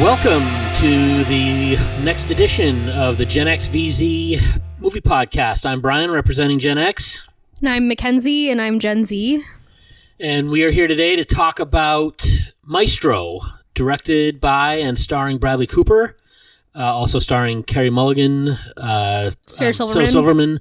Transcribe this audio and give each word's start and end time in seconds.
Welcome 0.00 0.44
to 0.76 1.24
the 1.24 1.74
next 2.04 2.30
edition 2.30 2.88
of 2.90 3.18
the 3.18 3.26
Gen 3.26 3.48
X 3.48 3.66
VZ 3.68 4.40
movie 4.78 5.00
podcast. 5.00 5.66
I'm 5.66 5.80
Brian, 5.80 6.12
representing 6.12 6.60
Gen 6.60 6.78
X, 6.78 7.26
And 7.60 7.68
I'm 7.68 7.88
Mackenzie, 7.88 8.48
and 8.48 8.60
I'm 8.62 8.78
Gen 8.78 9.04
Z. 9.04 9.42
and 10.20 10.50
we 10.50 10.62
are 10.62 10.70
here 10.70 10.86
today 10.86 11.16
to 11.16 11.24
talk 11.24 11.58
about 11.58 12.24
Maestro, 12.64 13.40
directed 13.74 14.40
by 14.40 14.74
and 14.76 14.96
starring 14.96 15.38
Bradley 15.38 15.66
Cooper, 15.66 16.16
uh, 16.76 16.80
also 16.94 17.18
starring 17.18 17.64
Carey 17.64 17.90
Mulligan, 17.90 18.50
uh, 18.76 19.32
Sarah 19.48 19.70
um, 19.70 19.72
Silverman. 19.74 20.06
Silverman, 20.06 20.60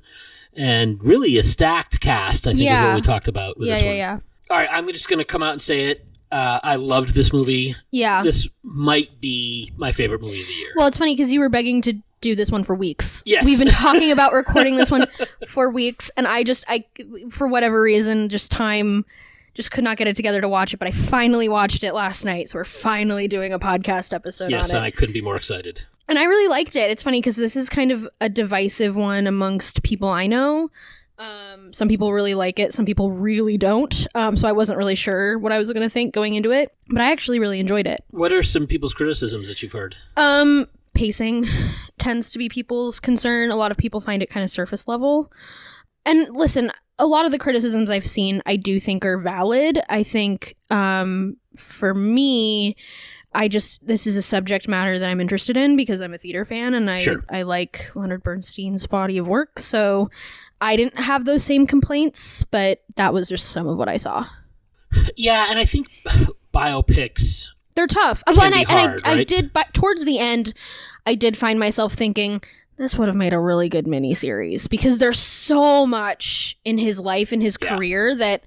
and 0.55 1.03
really 1.03 1.37
a 1.37 1.43
stacked 1.43 1.99
cast. 2.01 2.47
I 2.47 2.55
think 2.55 2.69
is 2.71 2.75
what 2.75 2.95
we 2.95 3.01
talked 3.01 3.27
about 3.27 3.59
with 3.59 3.67
Yeah, 3.67 3.75
this 3.75 3.83
yeah, 3.83 3.89
one. 3.89 3.97
yeah. 3.97 4.19
All 4.49 4.57
right, 4.57 4.69
I'm 4.71 4.87
just 4.93 5.07
going 5.09 5.19
to 5.19 5.25
come 5.25 5.43
out 5.43 5.51
and 5.51 5.61
say 5.61 5.81
it. 5.85 6.06
Uh, 6.31 6.59
I 6.63 6.75
loved 6.75 7.13
this 7.13 7.31
movie. 7.31 7.75
Yeah. 7.91 8.23
This 8.23 8.47
might 8.63 9.21
be 9.21 9.71
my 9.77 9.91
favorite 9.91 10.21
movie 10.21 10.41
of 10.41 10.47
the 10.47 10.53
year. 10.53 10.73
Well, 10.75 10.87
it's 10.87 10.97
funny 10.97 11.15
because 11.15 11.31
you 11.31 11.39
were 11.39 11.49
begging 11.49 11.81
to 11.83 11.93
do 12.21 12.35
this 12.35 12.51
one 12.51 12.63
for 12.63 12.75
weeks. 12.75 13.23
Yes. 13.25 13.45
We've 13.45 13.59
been 13.59 13.67
talking 13.69 14.11
about 14.11 14.33
recording 14.33 14.77
this 14.77 14.91
one 14.91 15.07
for 15.47 15.69
weeks, 15.69 16.11
and 16.17 16.27
I 16.27 16.43
just, 16.43 16.65
I, 16.67 16.85
for 17.29 17.47
whatever 17.47 17.81
reason, 17.81 18.29
just 18.29 18.51
time, 18.51 19.05
just 19.53 19.71
could 19.71 19.83
not 19.83 19.97
get 19.97 20.07
it 20.07 20.15
together 20.15 20.41
to 20.41 20.49
watch 20.49 20.73
it. 20.73 20.77
But 20.77 20.87
I 20.87 20.91
finally 20.91 21.47
watched 21.47 21.83
it 21.83 21.93
last 21.93 22.25
night, 22.25 22.49
so 22.49 22.59
we're 22.59 22.65
finally 22.65 23.27
doing 23.27 23.53
a 23.53 23.59
podcast 23.59 24.13
episode 24.13 24.51
yes, 24.51 24.71
on 24.71 24.77
and. 24.77 24.85
I 24.85 24.91
couldn't 24.91 25.13
be 25.13 25.21
more 25.21 25.35
excited. 25.35 25.83
And 26.09 26.17
I 26.17 26.23
really 26.23 26.47
liked 26.47 26.75
it. 26.75 26.89
It's 26.89 27.03
funny 27.03 27.19
because 27.19 27.35
this 27.35 27.55
is 27.55 27.69
kind 27.69 27.91
of 27.91 28.07
a 28.21 28.29
divisive 28.29 28.95
one 28.95 29.27
amongst 29.27 29.83
people 29.83 30.07
I 30.07 30.25
know. 30.25 30.71
Um, 31.19 31.73
some 31.73 31.87
people 31.87 32.13
really 32.13 32.35
like 32.35 32.59
it, 32.59 32.73
some 32.73 32.85
people 32.85 33.11
really 33.11 33.57
don't. 33.57 34.05
Um, 34.13 34.37
so 34.37 34.47
I 34.47 34.51
wasn't 34.51 34.77
really 34.77 34.95
sure 34.95 35.39
what 35.39 35.51
I 35.51 35.57
was 35.57 35.71
going 35.71 35.83
to 35.83 35.89
think 35.89 36.13
going 36.13 36.35
into 36.35 36.51
it, 36.51 36.75
but 36.89 37.01
I 37.01 37.11
actually 37.11 37.39
really 37.39 37.59
enjoyed 37.59 37.87
it. 37.87 38.03
What 38.11 38.31
are 38.31 38.43
some 38.43 38.67
people's 38.67 38.93
criticisms 38.93 39.47
that 39.47 39.63
you've 39.63 39.71
heard? 39.71 39.95
Um, 40.15 40.67
pacing 40.93 41.45
tends 41.97 42.31
to 42.31 42.37
be 42.37 42.49
people's 42.49 42.99
concern. 42.99 43.49
A 43.49 43.55
lot 43.55 43.71
of 43.71 43.77
people 43.77 43.99
find 43.99 44.21
it 44.21 44.29
kind 44.29 44.43
of 44.43 44.49
surface 44.49 44.87
level. 44.87 45.31
And 46.05 46.29
listen, 46.35 46.71
a 46.99 47.07
lot 47.07 47.25
of 47.25 47.31
the 47.31 47.37
criticisms 47.39 47.91
I've 47.91 48.07
seen, 48.07 48.41
I 48.45 48.55
do 48.55 48.79
think 48.79 49.03
are 49.05 49.17
valid. 49.17 49.79
I 49.89 50.03
think, 50.03 50.55
um, 50.69 51.37
for 51.57 51.93
me, 51.93 52.75
I 53.33 53.47
just 53.47 53.85
this 53.85 54.07
is 54.07 54.15
a 54.15 54.21
subject 54.21 54.67
matter 54.67 54.97
that 54.97 55.09
I'm 55.09 55.19
interested 55.19 55.57
in 55.57 55.75
because 55.75 56.01
I'm 56.01 56.13
a 56.13 56.17
theater 56.17 56.45
fan 56.45 56.73
and 56.73 56.89
I 56.89 56.99
Sure. 57.01 57.23
I 57.29 57.43
like 57.43 57.91
Leonard 57.93 58.23
Bernstein's 58.23 58.87
body 58.87 59.17
of 59.17 59.27
work. 59.27 59.59
So 59.59 60.09
I 60.59 60.75
didn't 60.75 60.99
have 60.99 61.25
those 61.25 61.43
same 61.43 61.67
complaints, 61.67 62.43
but 62.43 62.83
that 62.95 63.13
was 63.13 63.29
just 63.29 63.49
some 63.49 63.67
of 63.67 63.77
what 63.77 63.87
I 63.89 63.97
saw. 63.97 64.25
Yeah, 65.15 65.47
and 65.49 65.59
I 65.59 65.65
think 65.65 65.87
biopics. 66.53 67.49
They're 67.75 67.87
tough. 67.87 68.23
Well, 68.27 68.41
and, 68.43 68.55
I, 68.55 68.63
hard, 68.63 69.01
I, 69.05 69.11
I 69.11 69.15
right? 69.17 69.27
did, 69.27 69.53
but 69.53 69.73
towards 69.73 70.03
the 70.05 70.17
end, 70.17 70.53
I 71.05 71.13
did 71.15 71.37
find 71.37 71.59
myself 71.59 71.93
thinking 71.93 72.41
this 72.77 72.97
would 72.97 73.07
have 73.07 73.15
made 73.15 73.33
a 73.33 73.39
really 73.39 73.69
good 73.69 73.85
miniseries 73.85 74.69
because 74.69 74.97
there's 74.97 75.19
so 75.19 75.85
much 75.85 76.57
in 76.65 76.77
his 76.77 76.99
life 76.99 77.31
and 77.31 77.41
his 77.41 77.57
Yeah. 77.61 77.75
career 77.75 78.15
that 78.15 78.43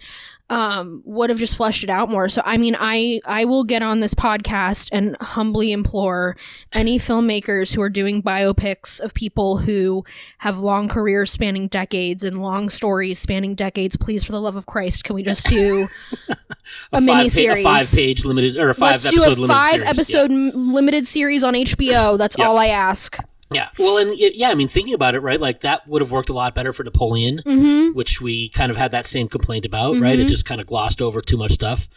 um, 0.50 1.00
would 1.06 1.30
have 1.30 1.38
just 1.38 1.56
fleshed 1.56 1.84
it 1.84 1.90
out 1.90 2.10
more. 2.10 2.28
So, 2.28 2.42
I 2.44 2.56
mean, 2.58 2.76
I 2.78 3.20
I 3.24 3.44
will 3.46 3.64
get 3.64 3.82
on 3.82 4.00
this 4.00 4.12
podcast 4.14 4.90
and 4.92 5.16
humbly 5.20 5.72
implore 5.72 6.36
any 6.72 6.98
filmmakers 6.98 7.74
who 7.74 7.80
are 7.80 7.88
doing 7.88 8.22
biopics 8.22 9.00
of 9.00 9.14
people 9.14 9.58
who 9.58 10.04
have 10.38 10.58
long 10.58 10.88
careers 10.88 11.30
spanning 11.30 11.68
decades 11.68 12.24
and 12.24 12.42
long 12.42 12.68
stories 12.68 13.18
spanning 13.18 13.54
decades. 13.54 13.96
Please, 13.96 14.24
for 14.24 14.32
the 14.32 14.40
love 14.40 14.56
of 14.56 14.66
Christ, 14.66 15.04
can 15.04 15.14
we 15.14 15.22
just 15.22 15.46
do 15.46 15.86
a, 16.28 17.00
five 17.00 17.02
miniseries? 17.02 17.62
pa- 17.62 17.76
a 17.76 17.78
five-page 17.78 18.24
limited 18.24 18.56
or 18.56 18.70
a 18.70 18.74
Let's 18.78 19.02
do 19.04 19.10
five-episode 19.20 19.38
limited 19.38 19.52
five 19.54 19.70
series. 19.74 19.88
episode 19.88 20.30
m- 20.32 20.72
limited 20.74 21.06
series 21.06 21.44
on 21.44 21.54
HBO. 21.54 22.18
That's 22.18 22.36
Yeah. 22.36 22.48
all 22.48 22.58
I 22.58 22.66
ask. 22.66 23.16
Yeah. 23.52 23.68
Well, 23.78 23.98
and 23.98 24.16
yeah, 24.16 24.50
I 24.50 24.54
mean, 24.54 24.68
thinking 24.68 24.94
about 24.94 25.14
it, 25.16 25.20
right? 25.20 25.40
Like 25.40 25.60
that 25.60 25.86
would 25.88 26.02
have 26.02 26.12
worked 26.12 26.28
a 26.28 26.32
lot 26.32 26.54
better 26.54 26.72
for 26.72 26.84
Napoleon, 26.84 27.42
Mm-hmm. 27.44 27.96
which 27.96 28.20
we 28.20 28.48
kind 28.50 28.70
of 28.70 28.76
had 28.76 28.92
that 28.92 29.06
same 29.06 29.28
complaint 29.28 29.66
about, 29.66 29.96
right? 29.98 30.18
It 30.18 30.26
Mhm. 30.26 30.30
just 30.30 30.44
kind 30.44 30.60
of 30.60 30.66
glossed 30.68 31.02
over 31.02 31.20
too 31.20 31.36
much 31.36 31.52
stuff. 31.52 31.88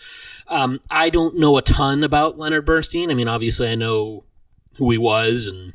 Um, 0.47 0.81
I 0.89 1.09
don't 1.09 1.37
know 1.37 1.57
a 1.57 1.61
ton 1.61 2.03
about 2.03 2.37
Leonard 2.39 2.65
Bernstein. 2.65 3.11
I 3.11 3.13
mean, 3.13 3.27
obviously, 3.27 3.67
I 3.69 3.75
know 3.75 4.23
who 4.77 4.89
he 4.91 4.97
was 4.97 5.47
and 5.47 5.73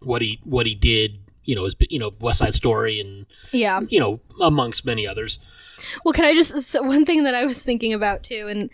what 0.00 0.22
he 0.22 0.40
what 0.44 0.66
he 0.66 0.74
did. 0.74 1.18
You 1.44 1.56
know, 1.56 1.64
his 1.64 1.76
you 1.90 1.98
know 1.98 2.12
West 2.20 2.38
Side 2.38 2.54
Story 2.54 2.98
and 3.00 3.26
Yeah. 3.52 3.80
you 3.88 4.00
know 4.00 4.20
amongst 4.40 4.84
many 4.86 5.06
others. 5.06 5.38
Well, 6.04 6.12
can 6.12 6.24
I 6.24 6.32
just 6.32 6.56
so 6.62 6.80
one 6.82 7.04
thing 7.04 7.24
that 7.24 7.34
I 7.34 7.44
was 7.44 7.62
thinking 7.62 7.92
about 7.92 8.22
too, 8.22 8.46
and 8.48 8.70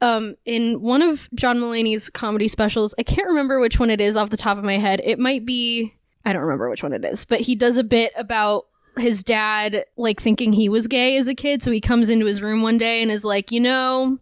um, 0.00 0.36
in 0.44 0.80
one 0.80 1.02
of 1.02 1.28
John 1.34 1.58
Mulaney's 1.58 2.10
comedy 2.10 2.48
specials, 2.48 2.94
I 2.98 3.02
can't 3.02 3.28
remember 3.28 3.60
which 3.60 3.80
one 3.80 3.90
it 3.90 4.00
is 4.00 4.16
off 4.16 4.30
the 4.30 4.36
top 4.36 4.58
of 4.58 4.64
my 4.64 4.78
head. 4.78 5.00
It 5.04 5.18
might 5.18 5.44
be 5.44 5.92
I 6.24 6.32
don't 6.32 6.42
remember 6.42 6.68
which 6.68 6.82
one 6.82 6.92
it 6.92 7.04
is, 7.04 7.24
but 7.24 7.40
he 7.40 7.54
does 7.54 7.78
a 7.78 7.84
bit 7.84 8.12
about 8.16 8.66
his 8.98 9.24
dad 9.24 9.84
like 9.96 10.20
thinking 10.20 10.52
he 10.52 10.68
was 10.68 10.86
gay 10.86 11.16
as 11.16 11.26
a 11.26 11.34
kid, 11.34 11.62
so 11.62 11.70
he 11.70 11.80
comes 11.80 12.10
into 12.10 12.26
his 12.26 12.42
room 12.42 12.60
one 12.62 12.76
day 12.78 13.00
and 13.02 13.10
is 13.10 13.24
like, 13.24 13.50
you 13.50 13.60
know. 13.60 14.18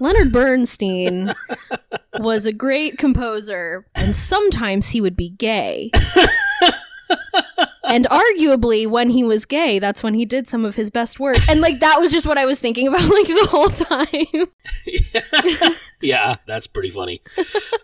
Leonard 0.00 0.32
Bernstein 0.32 1.32
was 2.20 2.46
a 2.46 2.52
great 2.52 2.98
composer, 2.98 3.84
and 3.96 4.14
sometimes 4.14 4.88
he 4.88 5.00
would 5.00 5.16
be 5.16 5.30
gay. 5.30 5.90
and 7.88 8.06
arguably, 8.10 8.86
when 8.86 9.10
he 9.10 9.24
was 9.24 9.46
gay, 9.46 9.78
that's 9.78 10.02
when 10.02 10.14
he 10.14 10.24
did 10.24 10.48
some 10.48 10.64
of 10.64 10.74
his 10.74 10.90
best 10.90 11.18
work. 11.18 11.36
And 11.48 11.60
like 11.60 11.78
that 11.80 11.96
was 11.98 12.12
just 12.12 12.26
what 12.26 12.38
I 12.38 12.46
was 12.46 12.60
thinking 12.60 12.86
about 12.88 13.00
like 13.02 13.26
the 13.26 13.46
whole 13.50 13.68
time. 13.68 15.72
yeah, 16.02 16.36
that's 16.46 16.66
pretty 16.66 16.90
funny. 16.90 17.20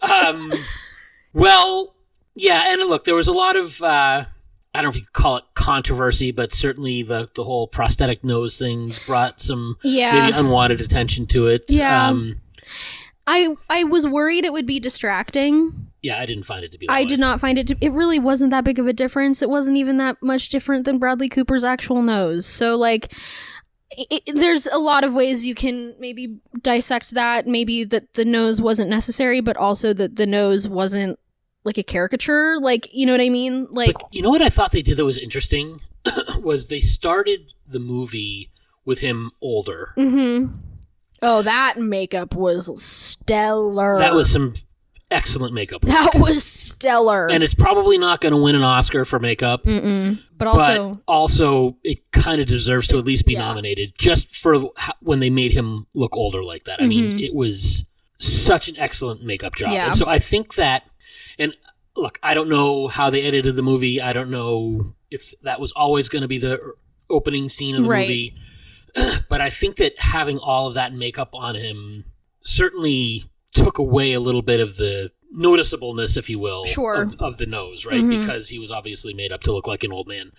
um, 0.03 0.53
well, 1.33 1.95
yeah, 2.35 2.73
and 2.73 2.83
look, 2.89 3.05
there 3.05 3.15
was 3.15 3.29
a 3.29 3.33
lot 3.33 3.57
of 3.57 3.81
uh, 3.83 4.25
I 4.75 4.83
don't 4.83 4.85
know 4.85 4.91
if 4.91 4.97
you 4.97 5.03
call 5.13 5.37
it 5.37 5.45
controversy, 5.55 6.31
but 6.33 6.53
certainly 6.53 7.03
the 7.03 7.31
the 7.35 7.45
whole 7.45 7.69
prosthetic 7.69 8.25
nose 8.25 8.59
things 8.59 9.05
brought 9.07 9.41
some 9.41 9.77
Yeah. 9.83 10.27
maybe 10.27 10.39
unwanted 10.39 10.81
attention 10.81 11.27
to 11.29 11.47
it. 11.49 11.65
Yeah. 11.69 12.09
Um, 12.09 12.41
I 13.27 13.55
I 13.71 13.85
was 13.85 14.07
worried 14.07 14.45
it 14.45 14.53
would 14.53 14.67
be 14.67 14.81
distracting. 14.81 15.84
Yeah, 16.05 16.19
I 16.21 16.27
didn't 16.27 16.45
find 16.45 16.65
it 16.65 16.71
to 16.73 16.79
be. 16.79 16.87
That 16.87 16.93
I 16.93 17.01
way. 17.01 17.07
did 17.07 17.19
not 17.19 17.41
find 17.41 17.59
it 17.59 17.67
to 17.69 17.77
it 17.81 17.91
really 17.93 18.19
wasn't 18.19 18.51
that 18.51 18.63
big 18.65 18.79
of 18.79 18.87
a 18.87 18.93
difference. 18.93 19.43
It 19.43 19.49
wasn't 19.49 19.77
even 19.79 19.97
that 19.97 20.17
much 20.23 20.51
different 20.51 20.85
than 20.85 20.99
Bradley 20.99 21.29
Cooper's 21.29 21.65
actual 21.65 22.03
nose. 22.03 22.47
So 22.47 22.77
like 22.77 23.13
it- 23.91 24.23
there's 24.35 24.67
a 24.67 24.79
lot 24.79 25.05
of 25.05 25.13
ways 25.15 25.47
you 25.47 25.55
can 25.55 25.95
maybe 25.99 26.39
dissect 26.61 27.13
that. 27.13 27.47
Maybe 27.47 27.85
that 27.85 28.13
the 28.15 28.25
nose 28.25 28.61
wasn't 28.61 28.91
necessary, 28.91 29.41
but 29.41 29.57
also 29.57 29.93
that 29.95 30.17
the 30.17 30.27
nose 30.27 30.69
wasn't 30.69 31.19
like 31.65 31.79
a 31.79 31.83
caricature. 31.83 32.57
Like, 32.61 32.89
you 32.93 33.07
know 33.07 33.13
what 33.13 33.21
I 33.23 33.31
mean? 33.31 33.67
Like, 33.71 33.95
But 33.95 34.15
you 34.15 34.21
know 34.21 34.31
what 34.31 34.43
I 34.43 34.51
thought 34.51 34.73
they 34.73 34.83
did 34.83 34.97
that 34.99 35.05
was 35.07 35.17
interesting 35.17 35.81
was 36.43 36.67
they 36.67 36.81
started 36.81 37.41
the 37.67 37.79
movie 37.81 38.51
with 38.85 38.99
him 38.99 39.31
older. 39.41 39.95
mm-hmm. 39.97 40.55
Oh, 41.23 41.41
that 41.41 41.79
makeup 41.79 42.35
was 42.35 42.69
stellar. 42.83 43.99
That 43.99 44.13
was 44.15 44.31
some 44.31 44.53
excellent 45.15 45.55
makeup, 45.55 45.83
that 45.83 46.15
was 46.17 46.45
stellar. 46.45 47.29
and 47.31 47.43
it's 47.43 47.55
probably 47.55 47.97
not 47.99 48.21
going 48.21 48.33
to 48.35 48.41
win 48.43 48.55
an 48.55 48.63
Oscar 48.63 49.05
for 49.05 49.19
makeup. 49.19 49.65
Mm-mm. 49.65 50.19
But 50.37 50.49
also, 50.49 50.95
but 50.95 51.03
also 51.13 51.77
it 51.85 52.11
kind 52.11 52.41
of 52.41 52.47
deserves 52.47 52.89
to 52.89 52.99
at 52.99 53.05
least 53.05 53.25
be 53.25 53.33
Yeah. 53.35 53.41
nominated 53.47 53.93
just 53.97 54.35
for 54.35 54.59
when 55.01 55.21
they 55.21 55.31
made 55.31 55.53
him 55.53 55.87
look 55.95 56.17
older 56.17 56.43
like 56.45 56.65
that. 56.65 56.83
I 56.83 56.87
mean, 56.87 57.19
Mhm. 57.19 57.23
it 57.23 57.35
was 57.35 57.85
such 58.19 58.69
an 58.69 58.77
excellent 58.79 59.23
makeup 59.23 59.55
job. 59.55 59.73
Yeah. 59.73 59.87
And 59.89 59.97
so 59.97 60.07
I 60.07 60.19
think 60.19 60.55
that, 60.57 60.85
and 61.39 61.55
look, 61.97 62.19
I 62.23 62.35
don't 62.35 62.49
know 62.49 62.89
how 62.89 63.11
they 63.11 63.23
edited 63.23 63.55
the 63.57 63.63
movie. 63.63 64.01
I 64.01 64.13
don't 64.13 64.31
know 64.31 64.95
if 65.11 65.33
that 65.43 65.61
was 65.61 65.73
always 65.73 66.09
going 66.09 66.23
to 66.23 66.29
be 66.29 66.39
the 66.39 66.59
opening 67.09 67.49
scene 67.49 67.77
of 67.77 67.85
the 67.85 67.89
Right. 67.91 68.09
movie. 68.09 68.35
but 69.29 69.41
I 69.41 69.51
think 69.51 69.77
that 69.77 69.95
having 69.99 70.39
all 70.39 70.67
of 70.69 70.75
that 70.75 70.93
makeup 70.93 71.31
on 71.35 71.55
him 71.55 72.05
certainly 72.43 73.25
took 73.55 73.79
away 73.79 74.13
a 74.13 74.21
little 74.21 74.43
bit 74.43 74.61
of 74.61 74.77
the 74.77 75.11
noticeableness, 75.35 76.17
if 76.17 76.31
you 76.31 76.39
will, 76.39 76.65
Sure. 76.67 77.03
of, 77.03 77.17
of 77.21 77.39
the 77.39 77.47
nose, 77.47 77.85
right? 77.87 78.03
Mhm. 78.03 78.21
Because 78.21 78.49
he 78.49 78.59
was 78.59 78.71
obviously 78.71 79.15
made 79.15 79.33
up 79.33 79.43
to 79.43 79.53
look 79.53 79.67
like 79.67 79.83
an 79.83 79.93
old 79.93 80.07
man. 80.07 80.33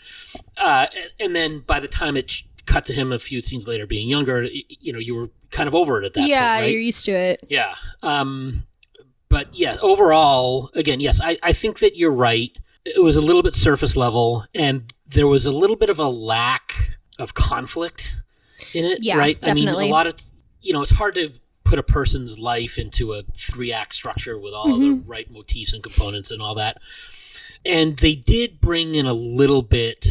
Uh, 0.57 0.88
and, 1.19 1.35
then 1.35 1.59
by 1.59 1.79
the 1.79 1.88
time 1.88 2.15
it 2.15 2.44
cut 2.65 2.85
to 2.85 2.94
him 2.94 3.12
a 3.12 3.19
few 3.19 3.41
scenes 3.41 3.67
later 3.67 3.85
being 3.85 4.07
younger, 4.07 4.44
you 4.44 4.94
know, 4.94 5.00
you 5.00 5.15
were 5.15 5.29
kind 5.51 5.67
of 5.67 5.75
over 5.75 6.01
it 6.01 6.06
at 6.06 6.13
that 6.13 6.27
yeah, 6.27 6.56
point, 6.56 6.63
right? 6.63 6.71
you're 6.71 6.81
used 6.81 7.06
to 7.06 7.12
it. 7.12 7.44
Yeah. 7.50 7.75
Um, 8.03 8.65
but 9.27 9.53
yeah, 9.53 9.77
overall, 9.81 10.69
again, 10.75 11.00
yes, 11.00 11.19
I, 11.21 11.38
I 11.44 11.51
think 11.51 11.79
that 11.79 11.97
you're 11.97 12.12
right. 12.12 12.56
It 12.85 13.01
was 13.01 13.15
a 13.17 13.21
little 13.21 13.44
bit 13.44 13.56
surface 13.56 13.97
level, 13.97 14.45
and 14.53 14.94
there 15.07 15.27
was 15.27 15.45
a 15.45 15.51
little 15.51 15.75
bit 15.75 15.89
of 15.89 16.00
a 16.00 16.07
lack 16.07 16.97
of 17.19 17.33
conflict 17.33 18.21
in 18.73 18.85
it, 18.85 19.00
Yeah, 19.03 19.17
right? 19.17 19.38
I 19.44 19.53
mean, 19.53 19.67
a 19.67 19.75
lot 19.88 20.07
of, 20.07 20.15
you 20.62 20.71
know, 20.73 20.81
it's 20.81 20.91
hard 20.91 21.15
to 21.15 21.31
put 21.65 21.77
a 21.79 21.83
person's 21.83 22.39
life 22.39 22.77
into 22.77 23.12
a 23.13 23.23
three 23.35 23.73
act 23.73 23.94
structure 23.94 24.39
with 24.39 24.53
all 24.53 24.77
the 24.79 24.85
Mm-hmm. 24.85 25.09
right 25.09 25.29
motifs 25.29 25.73
and 25.73 25.83
components 25.83 26.31
and 26.31 26.41
all 26.41 26.56
that. 26.56 26.77
And 27.65 27.97
they 27.97 28.15
did 28.15 28.62
bring 28.62 28.95
in 28.95 29.06
a 29.06 29.13
little 29.13 29.62
bit 29.63 30.07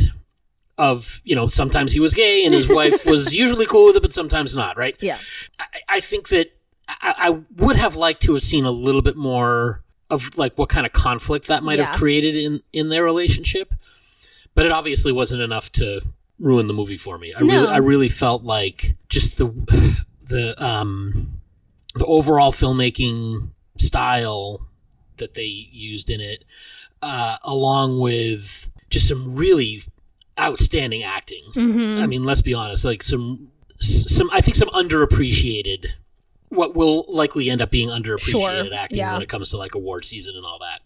of, 0.77 1.23
you 1.25 1.37
know, 1.37 1.47
sometimes 1.47 1.93
he 1.93 2.01
was 2.01 2.13
gay 2.13 2.45
and 2.45 2.53
his 2.53 2.69
wife 2.69 3.07
was 3.15 3.35
usually 3.37 3.65
cool 3.67 3.87
with 3.87 3.97
it, 3.97 4.03
but 4.03 4.13
sometimes 4.13 4.55
not, 4.57 4.77
right? 4.77 4.97
Yeah. 5.01 5.19
I, 5.59 5.65
I 5.89 6.01
think 6.01 6.29
that 6.31 6.53
I, 6.89 7.15
I 7.19 7.31
would 7.57 7.77
have 7.77 7.95
liked 7.97 8.23
to 8.25 8.35
have 8.35 8.43
seen 8.43 8.65
a 8.65 8.71
little 8.73 9.01
bit 9.03 9.17
more 9.17 9.83
of 10.11 10.37
like 10.37 10.59
what 10.59 10.69
kind 10.69 10.85
of 10.85 10.93
conflict 10.93 11.47
that 11.47 11.63
might 11.63 11.79
Yeah. 11.79 11.85
have 11.87 11.97
created 11.99 12.35
in 12.37 12.63
in 12.73 12.89
their 12.89 13.05
relationship. 13.05 13.73
But 14.55 14.67
it 14.67 14.73
obviously 14.73 15.13
wasn't 15.13 15.41
enough 15.43 15.71
to 15.73 16.01
ruin 16.41 16.67
the 16.67 16.75
movie 16.75 16.97
for 16.99 17.17
me. 17.17 17.33
I 17.35 17.41
No. 17.41 17.55
really 17.55 17.69
I 17.69 17.77
really 17.79 18.09
felt 18.09 18.43
like 18.43 18.97
just 19.09 19.39
the 19.39 19.47
the 20.25 20.63
um 20.65 21.41
the 21.95 22.07
overall 22.07 22.53
filmmaking 22.53 23.49
style 23.79 24.67
that 25.19 25.35
they 25.35 25.45
used 25.45 26.11
in 26.11 26.21
it 26.21 26.45
uh 27.03 27.37
along 27.45 28.01
with 28.01 28.69
just 28.91 29.09
some 29.09 29.35
really 29.35 29.83
outstanding 30.39 31.03
acting. 31.03 31.45
hmm 31.55 31.99
I 32.01 32.07
mean, 32.07 32.25
let's 32.25 32.43
be 32.43 32.55
honest, 32.55 32.85
like 32.85 33.03
some 33.03 33.51
some 33.79 34.29
I 34.33 34.41
think 34.41 34.57
some 34.57 34.69
underappreciated 34.71 35.87
what 36.49 36.75
will 36.77 37.05
likely 37.09 37.51
end 37.51 37.61
up 37.61 37.71
being 37.71 37.89
underappreciated 37.89 38.67
Sure, 38.69 38.75
acting 38.75 38.99
yeah. 38.99 39.13
when 39.13 39.23
it 39.23 39.29
comes 39.29 39.51
to 39.51 39.57
like 39.57 39.75
award 39.75 40.05
season 40.05 40.37
and 40.37 40.45
all 40.45 40.59
that. 40.61 40.81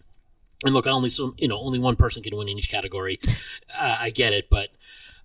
And 0.65 0.73
look, 0.73 0.87
only 0.87 1.09
some 1.09 1.35
you 1.37 1.47
know 1.47 1.59
only 1.59 1.79
one 1.79 1.95
person 1.95 2.21
can 2.23 2.35
win 2.35 2.47
in 2.49 2.57
each 2.57 2.69
category. 2.69 3.19
Uh, 3.77 3.97
I 3.99 4.09
get 4.09 4.33
it, 4.33 4.49
but 4.49 4.69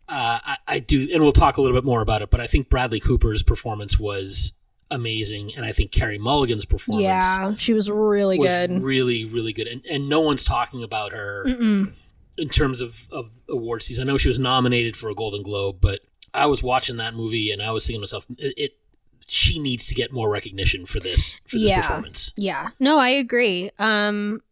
uh, 0.08 0.38
I, 0.44 0.56
I 0.68 0.78
do, 0.80 1.08
and 1.12 1.22
we'll 1.22 1.32
talk 1.32 1.56
a 1.56 1.62
little 1.62 1.76
bit 1.76 1.84
more 1.84 2.02
about 2.02 2.20
it. 2.22 2.30
But 2.30 2.40
I 2.40 2.46
think 2.46 2.68
Bradley 2.68 3.00
Cooper's 3.00 3.42
performance 3.42 3.98
was 3.98 4.52
amazing, 4.94 5.52
and 5.56 5.64
I 5.64 5.72
think 5.72 5.90
Carey 5.90 6.18
Mulligan's 6.18 6.64
performance 6.64 7.04
yeah, 7.04 7.54
she 7.56 7.72
was 7.72 7.90
really 7.90 8.38
was 8.38 8.48
good. 8.48 8.82
really 8.82 9.24
really 9.24 9.52
good. 9.52 9.66
And 9.66 9.84
and 9.86 10.08
no 10.08 10.20
one's 10.20 10.44
talking 10.44 10.82
about 10.82 11.12
her 11.12 11.44
Mm-mm. 11.46 11.92
in 12.38 12.48
terms 12.48 12.80
of, 12.80 13.08
of 13.10 13.30
award 13.48 13.82
season. 13.82 14.08
I 14.08 14.12
know 14.12 14.18
she 14.18 14.28
was 14.28 14.38
nominated 14.38 14.96
for 14.96 15.10
a 15.10 15.14
Golden 15.14 15.42
Globe, 15.42 15.76
but 15.80 16.00
I 16.32 16.46
was 16.46 16.62
watching 16.62 16.96
that 16.96 17.14
movie 17.14 17.50
and 17.50 17.62
I 17.62 17.70
was 17.70 17.86
thinking 17.86 18.00
to 18.00 18.02
myself, 18.02 18.26
it, 18.38 18.54
it 18.56 18.72
she 19.26 19.58
needs 19.58 19.86
to 19.86 19.94
get 19.94 20.12
more 20.12 20.28
recognition 20.30 20.84
for 20.86 21.00
this 21.00 21.36
for 21.46 21.56
this 21.58 21.68
Yeah. 21.68 21.80
performance. 21.82 22.32
Yeah. 22.36 22.68
No, 22.80 22.98
I 22.98 23.10
agree. 23.10 23.70
Um 23.78 24.42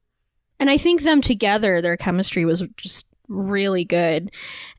and 0.60 0.70
I 0.70 0.76
think 0.78 1.02
them 1.02 1.20
together, 1.20 1.82
their 1.82 1.96
chemistry 1.96 2.44
was 2.44 2.62
just 2.76 3.06
really 3.28 3.84
good. 3.84 4.30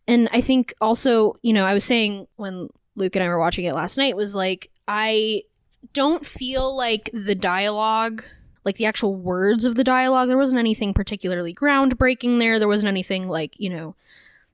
And 0.08 0.30
I 0.32 0.40
think 0.42 0.74
also, 0.80 1.36
you 1.42 1.52
know, 1.54 1.66
I 1.66 1.74
was 1.74 1.84
saying 1.84 2.28
when 2.38 2.70
Luke 2.96 3.16
and 3.16 3.24
I 3.24 3.28
were 3.28 3.40
watching 3.40 3.66
it 3.66 3.74
last 3.74 3.98
night 3.98 4.16
was 4.16 4.34
like 4.36 4.70
I 4.88 5.44
don't 5.92 6.26
feel 6.26 6.76
like 6.76 7.10
the 7.14 7.36
dialogue 7.36 8.24
like 8.66 8.78
the 8.78 8.86
actual 8.86 9.16
words 9.16 9.66
of 9.66 9.76
the 9.76 9.84
dialogue 9.84 10.28
there 10.28 10.38
wasn't 10.38 10.60
anything 10.60 10.94
particularly 10.94 11.54
groundbreaking 11.54 12.40
there 12.40 12.60
there 12.60 12.68
wasn't 12.68 12.88
anything 12.88 13.28
like 13.28 13.60
you 13.60 13.70
know 13.70 13.96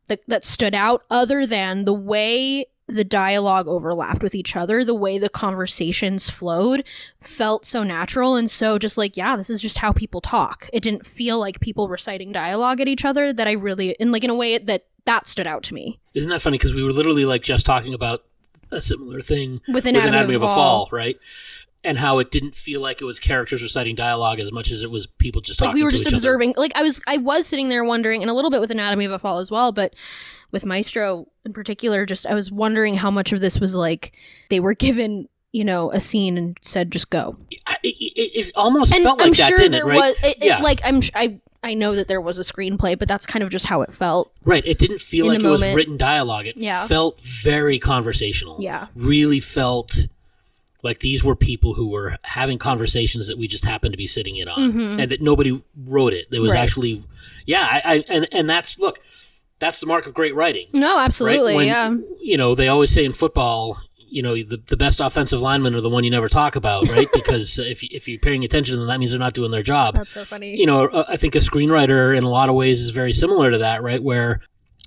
that 0.07 0.21
that 0.27 0.43
stood 0.43 0.73
out 0.73 1.03
other 1.09 1.45
than 1.45 1.85
the 1.85 1.93
way 1.93 2.65
the 2.87 3.03
dialogue 3.03 3.67
overlapped 3.67 4.23
with 4.23 4.33
each 4.33 4.55
other 4.55 4.83
the 4.83 4.95
way 4.95 5.19
the 5.19 5.29
conversations 5.29 6.27
flowed 6.27 6.83
felt 7.21 7.63
so 7.63 7.83
natural 7.83 8.35
and 8.35 8.49
so 8.49 8.79
just 8.79 8.97
like 8.97 9.15
yeah 9.15 9.35
this 9.35 9.49
is 9.49 9.61
just 9.61 9.77
how 9.77 9.91
people 9.91 10.21
talk 10.21 10.67
it 10.73 10.81
didn't 10.81 11.05
feel 11.05 11.39
like 11.39 11.59
people 11.59 11.87
reciting 11.87 12.31
dialogue 12.31 12.81
at 12.81 12.87
each 12.87 13.05
other 13.05 13.31
that 13.31 13.47
i 13.47 13.51
really 13.51 13.95
and 13.99 14.11
like 14.11 14.23
in 14.23 14.31
a 14.31 14.35
way 14.35 14.57
that 14.57 14.85
that 15.05 15.27
stood 15.27 15.47
out 15.47 15.63
to 15.63 15.73
me 15.73 15.99
Isn't 16.13 16.29
that 16.29 16.41
funny? 16.41 16.57
Because 16.57 16.73
we 16.73 16.83
were 16.83 16.91
literally 16.91 17.25
like 17.25 17.41
just 17.41 17.65
talking 17.65 17.93
about 17.93 18.23
a 18.71 18.81
similar 18.81 19.21
thing 19.21 19.61
with 19.67 19.75
with 19.75 19.85
anatomy, 19.85 20.09
Anatomy 20.09 20.33
of, 20.35 20.41
a 20.43 20.45
a 20.45 20.47
Fall, 20.55 20.89
right? 20.91 21.17
And 21.83 21.97
how 21.97 22.19
it 22.19 22.29
didn't 22.29 22.55
feel 22.55 22.81
like 22.81 23.01
it 23.01 23.05
was 23.05 23.19
characters 23.19 23.61
reciting 23.63 23.95
dialogue 23.95 24.39
as 24.39 24.51
much 24.51 24.69
as 24.71 24.81
it 24.81 24.91
was 24.91 25.07
people 25.07 25.39
just 25.41 25.61
like 25.61 25.73
we 25.73 25.81
were 25.83 25.91
just 25.91 26.03
each 26.03 26.07
other. 26.07 26.15
observing 26.17 26.53
like 26.57 26.73
i 26.75 26.81
was 26.81 26.99
i 27.07 27.15
was 27.15 27.47
sitting 27.47 27.69
there 27.69 27.85
wondering 27.85 28.21
and 28.21 28.29
a 28.29 28.33
little 28.33 28.51
bit 28.51 28.59
with 28.59 28.69
anatomy 28.69 29.05
of 29.05 29.13
a 29.13 29.17
fall 29.19 29.37
as 29.37 29.49
well 29.49 29.71
but 29.71 29.93
with 30.51 30.65
maestro 30.65 31.25
in 31.45 31.53
particular 31.53 32.05
just 32.05 32.27
i 32.27 32.33
was 32.33 32.51
wondering 32.51 32.95
how 32.95 33.09
much 33.09 33.31
of 33.31 33.39
this 33.39 33.61
was 33.61 33.77
like 33.77 34.11
they 34.49 34.59
were 34.59 34.73
given 34.73 35.29
you 35.53 35.63
know 35.63 35.89
a 35.93 36.01
scene 36.01 36.37
and 36.37 36.57
said 36.61 36.91
just 36.91 37.09
go 37.09 37.37
It, 37.49 37.61
it, 37.81 38.31
it 38.47 38.51
almost 38.55 38.93
and 38.93 39.01
felt 39.03 39.19
like 39.19 39.27
i'm 39.27 39.33
that, 39.33 39.47
sure 39.47 39.57
didn't 39.57 39.71
there 39.71 39.83
it? 39.83 39.85
Right? 39.85 40.15
was 40.21 40.35
Yeah. 40.41 40.59
like 40.59 40.81
i'm 40.83 40.99
i 41.15 41.39
i 41.63 41.73
know 41.73 41.95
that 41.95 42.07
there 42.07 42.21
was 42.21 42.39
a 42.39 42.43
screenplay 42.43 42.97
but 42.97 43.07
that's 43.07 43.25
kind 43.25 43.43
of 43.43 43.49
just 43.49 43.65
how 43.65 43.81
it 43.81 43.93
felt 43.93 44.31
Right. 44.45 44.65
It 44.65 44.77
didn't 44.79 45.01
feel 45.01 45.27
like 45.27 45.39
it 45.39 45.43
was 45.43 45.61
written 45.75 45.97
dialogue. 45.97 46.47
It 46.47 46.57
Yeah. 46.57 46.87
felt 46.87 47.19
very 47.21 47.77
conversational. 47.79 48.57
yeah 48.59 48.87
Really 48.95 49.39
felt 49.39 50.07
like 50.81 50.99
these 50.99 51.23
were 51.23 51.35
people 51.35 51.73
who 51.73 51.87
were 51.89 52.15
having 52.23 52.57
conversations 52.57 53.27
that 53.27 53.37
we 53.37 53.47
just 53.47 53.65
happened 53.65 53.91
to 53.93 53.97
be 53.97 54.07
sitting 54.07 54.37
in 54.37 54.47
on, 54.47 54.71
Mhm. 54.73 55.01
and 55.03 55.11
that 55.11 55.21
nobody 55.21 55.61
wrote 55.85 56.13
it. 56.13 56.31
There 56.31 56.41
was 56.41 56.53
Right. 56.53 56.61
actually, 56.61 57.03
yeah, 57.45 57.67
I, 57.69 57.81
I 57.95 58.05
and 58.07 58.27
and 58.31 58.49
that's 58.49 58.79
look, 58.79 58.99
that's 59.59 59.81
the 59.81 59.85
mark 59.87 60.07
of 60.07 60.13
great 60.13 60.33
writing. 60.33 60.67
no 60.73 60.95
right? 60.95 61.03
absolutely 61.05 61.55
When, 61.55 61.67
yeah 61.67 61.93
You 62.21 62.37
know, 62.37 62.55
they 62.55 62.69
always 62.69 62.91
say 62.91 63.03
in 63.03 63.11
football. 63.11 63.81
You 64.11 64.21
know, 64.21 64.35
the, 64.35 64.61
the 64.67 64.77
best 64.77 64.99
offensive 64.99 65.41
linemen 65.41 65.75
are 65.75 65.81
the 65.81 65.89
one 65.89 66.03
you 66.03 66.11
never 66.11 66.29
talk 66.29 66.55
about, 66.55 66.87
right? 66.89 67.07
because 67.13 67.59
if, 67.59 67.83
if 67.83 68.07
you're 68.07 68.19
paying 68.19 68.43
attention 68.43 68.73
to 68.73 68.79
them, 68.79 68.87
that 68.87 68.99
means 68.99 69.11
they're 69.11 69.19
not 69.19 69.33
doing 69.33 69.51
their 69.51 69.63
job. 69.63 69.95
That's 69.95 70.11
so 70.11 70.25
funny. 70.25 70.55
You 70.55 70.65
know 70.65 70.87
uh, 70.87 71.05
i 71.07 71.17
think 71.17 71.35
a 71.35 71.39
screenwriter 71.39 72.15
in 72.15 72.23
a 72.23 72.29
lot 72.29 72.49
of 72.49 72.55
ways 72.55 72.81
is 72.81 72.89
very 72.89 73.13
similar 73.13 73.51
to 73.51 73.57
that 73.59 73.81
right? 73.81 74.01
Where 74.01 74.41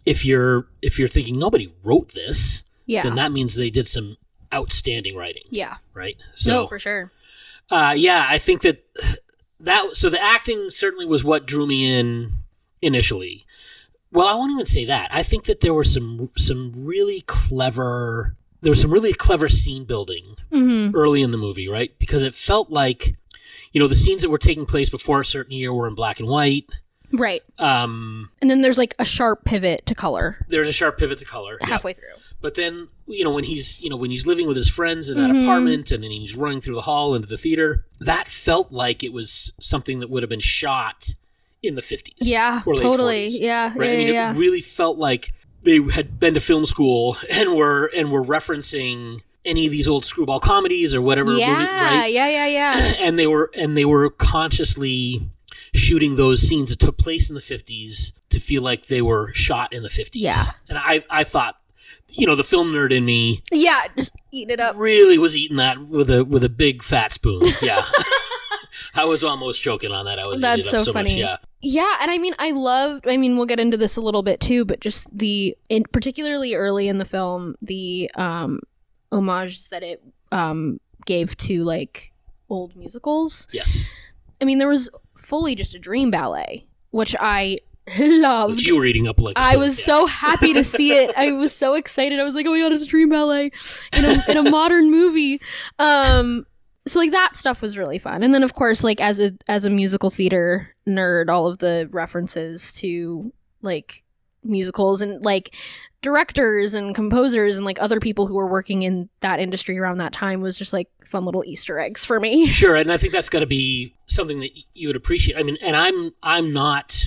if 0.05 0.25
you're 0.25 0.67
if 0.81 0.99
you're 0.99 1.09
thinking 1.09 1.39
nobody 1.39 1.73
wrote 1.85 2.13
this 2.13 2.63
yeah. 2.87 3.03
then 3.03 3.15
that 3.17 3.33
means 3.33 3.57
they 3.57 3.71
did 3.71 3.89
some 3.89 4.17
outstanding 4.53 5.17
writing 5.17 5.45
yeah. 5.51 5.77
right? 5.95 6.17
No 6.19 6.25
so 6.35 6.67
for 6.67 6.79
sure. 6.79 7.11
uh, 7.71 7.95
yeah 7.97 8.27
i 8.29 8.39
think 8.39 8.63
that 8.63 8.85
that 9.61 9.91
so 9.97 10.11
the 10.11 10.23
acting 10.23 10.71
certainly 10.71 11.07
was 11.07 11.25
what 11.25 11.47
drew 11.47 11.67
me 11.67 11.91
in 11.91 12.33
initially. 12.81 13.47
Well 14.11 14.27
i 14.27 14.35
won't 14.35 14.53
even 14.53 14.67
say 14.67 14.85
that. 14.87 15.09
I 15.13 15.23
think 15.23 15.45
that 15.45 15.61
there 15.61 15.75
were 15.75 15.85
some 15.85 16.31
some 16.37 16.73
really 16.75 17.23
clever 17.23 18.37
there 18.63 18.71
was 18.71 18.81
some 18.81 18.93
really 18.93 19.13
clever 19.13 19.49
scene 19.49 19.85
building 19.85 20.37
hmm 20.51 20.91
early 20.95 21.21
in 21.23 21.31
the 21.31 21.39
movie, 21.39 21.69
right? 21.69 21.97
Because 21.99 22.23
it 22.23 22.35
felt 22.35 22.71
like, 22.71 23.17
you 23.73 23.81
know, 23.81 23.89
the 23.89 23.97
scenes 23.97 24.23
that 24.23 24.31
were 24.31 24.39
taking 24.39 24.67
place 24.67 24.89
before 24.91 25.21
a 25.21 25.25
certain 25.25 25.53
year 25.53 25.73
were 25.73 25.87
in 25.87 25.95
black 25.95 26.19
and 26.21 26.29
white. 26.29 26.67
right 27.13 27.43
Um, 27.59 28.31
and 28.41 28.49
then 28.51 28.61
there's 28.63 28.79
like 28.79 28.95
a 28.99 29.05
sharp 29.05 29.45
pivot 29.45 29.85
to 29.87 29.95
color 29.95 30.45
there's 30.49 30.69
a 30.69 30.73
sharp 30.73 30.97
pivot 30.99 31.19
to 31.19 31.25
color. 31.25 31.59
yeah. 31.61 31.67
halfway 31.69 31.93
through 31.95 32.17
But 32.41 32.55
then, 32.55 32.89
you 33.07 33.25
know, 33.25 33.31
when 33.33 33.45
he's, 33.45 33.81
you 33.81 33.89
know, 33.91 33.97
when 33.97 34.11
he's 34.11 34.27
living 34.27 34.47
with 34.49 34.57
his 34.57 34.69
friends 34.69 35.09
in 35.11 35.17
that 35.19 35.31
Mhm. 35.31 35.43
apartment 35.45 35.91
and 35.93 36.03
then 36.03 36.11
he's 36.11 36.35
running 36.37 36.61
through 36.61 36.75
the 36.75 36.83
hall 36.83 37.15
into 37.15 37.29
the 37.29 37.37
theater, 37.39 37.85
that 38.01 38.29
felt 38.29 38.73
like 38.73 39.03
it 39.05 39.13
was 39.13 39.53
something 39.61 40.01
that 40.01 40.11
would 40.11 40.23
have 40.23 40.31
been 40.31 40.41
shot 40.41 41.15
in 41.63 41.75
the 41.77 41.83
50s. 41.83 42.15
yeah 42.21 42.61
totally 42.65 43.29
40s, 43.29 43.39
yeah 43.39 43.73
Right? 43.77 43.87
yeah 43.87 43.93
I 43.93 43.97
mean, 43.97 44.07
yeah, 44.15 44.31
it 44.35 44.37
really 44.39 44.61
felt 44.61 44.99
like 44.99 45.33
they 45.63 45.81
had 45.93 46.19
been 46.19 46.35
to 46.35 46.41
film 46.41 46.67
school 46.67 47.17
and 47.31 47.55
were 47.55 47.91
and 47.95 48.11
were 48.11 48.23
referencing 48.23 49.21
any 49.45 49.67
of 49.67 49.73
these 49.73 49.89
old 49.89 50.05
screwball 50.05 50.41
comedies 50.41 50.95
or 50.95 51.03
whatever 51.03 51.37
yeah, 51.37 51.49
movie, 51.49 51.65
right? 51.65 52.07
yeah, 52.07 52.29
yeah, 52.29 52.47
yeah. 52.47 52.95
and 52.99 53.19
they 53.19 53.27
were 53.27 53.51
and 53.55 53.77
they 53.77 53.85
were 53.85 54.09
consciously 54.11 55.29
shooting 55.75 56.17
those 56.17 56.43
scenes 56.43 56.71
that 56.71 56.79
took 56.79 56.99
place 56.99 57.29
in 57.29 57.35
the 57.35 57.41
50s 57.41 58.13
to 58.29 58.41
feel 58.41 58.63
like 58.63 58.87
they 58.87 59.03
were 59.03 59.33
shot 59.33 59.73
in 59.73 59.83
the 59.83 59.89
50s. 59.89 60.11
Yeah. 60.15 60.43
And 60.69 60.79
I 60.79 61.05
I 61.11 61.25
thought 61.25 61.59
you 62.15 62.27
know, 62.27 62.35
the 62.35 62.45
film 62.45 62.73
nerd 62.73 62.93
in 62.93 63.05
me 63.05 63.43
yeah, 63.51 63.85
just 63.97 64.13
eat 64.31 64.51
it 64.51 64.61
up. 64.61 64.77
really 64.77 65.19
was 65.19 65.37
eating 65.37 65.57
that 65.57 65.87
with 65.87 66.11
a 66.11 66.25
with 66.25 66.45
a 66.45 66.49
big 66.49 66.83
fat 66.83 67.13
spoon. 67.13 67.43
Yeah. 67.61 67.83
I 68.95 69.05
was 69.05 69.25
almost 69.25 69.63
choking 69.63 69.91
on 69.91 70.05
that. 70.05 70.19
I 70.19 70.27
was 70.27 70.41
That's 70.41 70.59
eating 70.59 70.71
so 70.71 70.79
so 70.85 70.93
much. 70.93 71.07
funny. 71.07 71.21
Yeah. 71.21 71.37
Yeah, 71.63 71.97
and 72.01 72.11
I 72.11 72.19
mean, 72.19 72.35
I 72.39 72.51
loved. 72.51 73.07
I 73.07 73.17
mean, 73.17 73.37
we'll 73.37 73.47
get 73.47 73.61
into 73.61 73.77
this 73.77 73.97
a 73.97 74.01
little 74.01 74.25
bit 74.25 74.41
too, 74.41 74.65
but 74.65 74.81
just 74.81 75.07
the, 75.17 75.57
in, 75.69 75.85
particularly 75.93 76.55
early 76.55 76.89
in 76.89 76.99
the 76.99 77.05
film, 77.05 77.55
the 77.63 78.11
um, 78.17 78.61
homages 79.13 79.69
that 79.69 79.83
it 79.83 80.03
um 80.33 80.81
gave 81.07 81.37
to 81.37 81.63
like 81.63 82.13
old 82.51 82.75
musicals. 82.77 83.47
Yes. 83.53 83.85
I 84.41 84.45
mean, 84.45 84.59
there 84.59 84.69
was 84.69 84.91
fully 85.17 85.55
just 85.55 85.75
a 85.75 85.79
dream 85.79 86.11
ballet, 86.11 86.67
which 86.91 87.15
I 87.19 87.59
loved. 87.99 88.57
Which 88.57 88.67
you 88.67 88.77
were 88.77 88.85
eating 88.85 89.07
up 89.07 89.21
like 89.21 89.39
I 89.39 89.57
was 89.57 89.79
yeah. 89.79 89.85
so 89.85 90.07
happy 90.07 90.55
to 90.55 90.65
see 90.65 90.93
it. 90.95 91.13
I 91.17 91.33
was 91.33 91.55
so 91.55 91.75
excited. 91.75 92.19
I 92.19 92.25
was 92.25 92.35
like, 92.35 92.47
"Oh 92.47 92.51
my 92.51 92.61
god, 92.61 92.73
it's 92.73 92.83
a 92.83 92.87
dream 92.87 93.09
ballet 93.09 93.53
in 93.97 94.05
a 94.05 94.23
in 94.29 94.47
a 94.47 94.51
modern 94.51 94.91
movie." 94.91 95.41
Um, 95.79 96.47
so 96.87 96.99
like 96.99 97.13
that 97.13 97.37
stuff 97.37 97.63
was 97.63 97.79
really 97.79 97.99
fun. 97.99 98.23
And 98.23 98.35
then 98.35 98.43
of 98.43 98.55
course, 98.55 98.83
like 98.85 99.01
as 99.01 99.21
a 99.21 99.33
as 99.49 99.65
a 99.65 99.71
musical 99.71 100.11
theater 100.11 100.75
nerd, 100.87 101.29
all 101.29 101.47
of 101.47 101.59
the 101.59 101.89
references 101.93 102.73
to 102.75 103.33
like 103.63 104.03
musicals 104.45 105.01
and 105.01 105.25
like 105.25 105.55
directors 106.01 106.75
and 106.75 106.97
composers 106.97 107.57
and 107.57 107.65
like 107.65 107.81
other 107.81 108.01
people 108.01 108.27
who 108.27 108.35
were 108.35 108.49
working 108.49 108.83
in 108.83 109.09
that 109.21 109.39
industry 109.39 109.79
around 109.79 109.99
that 109.99 110.13
time 110.13 110.41
was 110.41 110.59
just 110.59 110.73
like 110.73 110.89
fun 111.05 111.25
little 111.25 111.45
Easter 111.47 111.79
eggs 111.79 112.05
for 112.05 112.19
me. 112.19 112.47
Sure, 112.51 112.75
and 112.75 112.91
I 112.91 112.97
think 112.97 113.13
that's 113.13 113.29
got 113.29 113.41
to 113.41 113.47
be 113.47 113.95
something 114.07 114.41
that 114.41 114.51
you 114.75 114.89
would 114.89 114.97
appreciate. 114.97 115.37
I 115.39 115.45
mean, 115.45 115.59
and 115.63 115.77
I'm 115.77 116.11
I'm 116.23 116.53
not. 116.53 117.05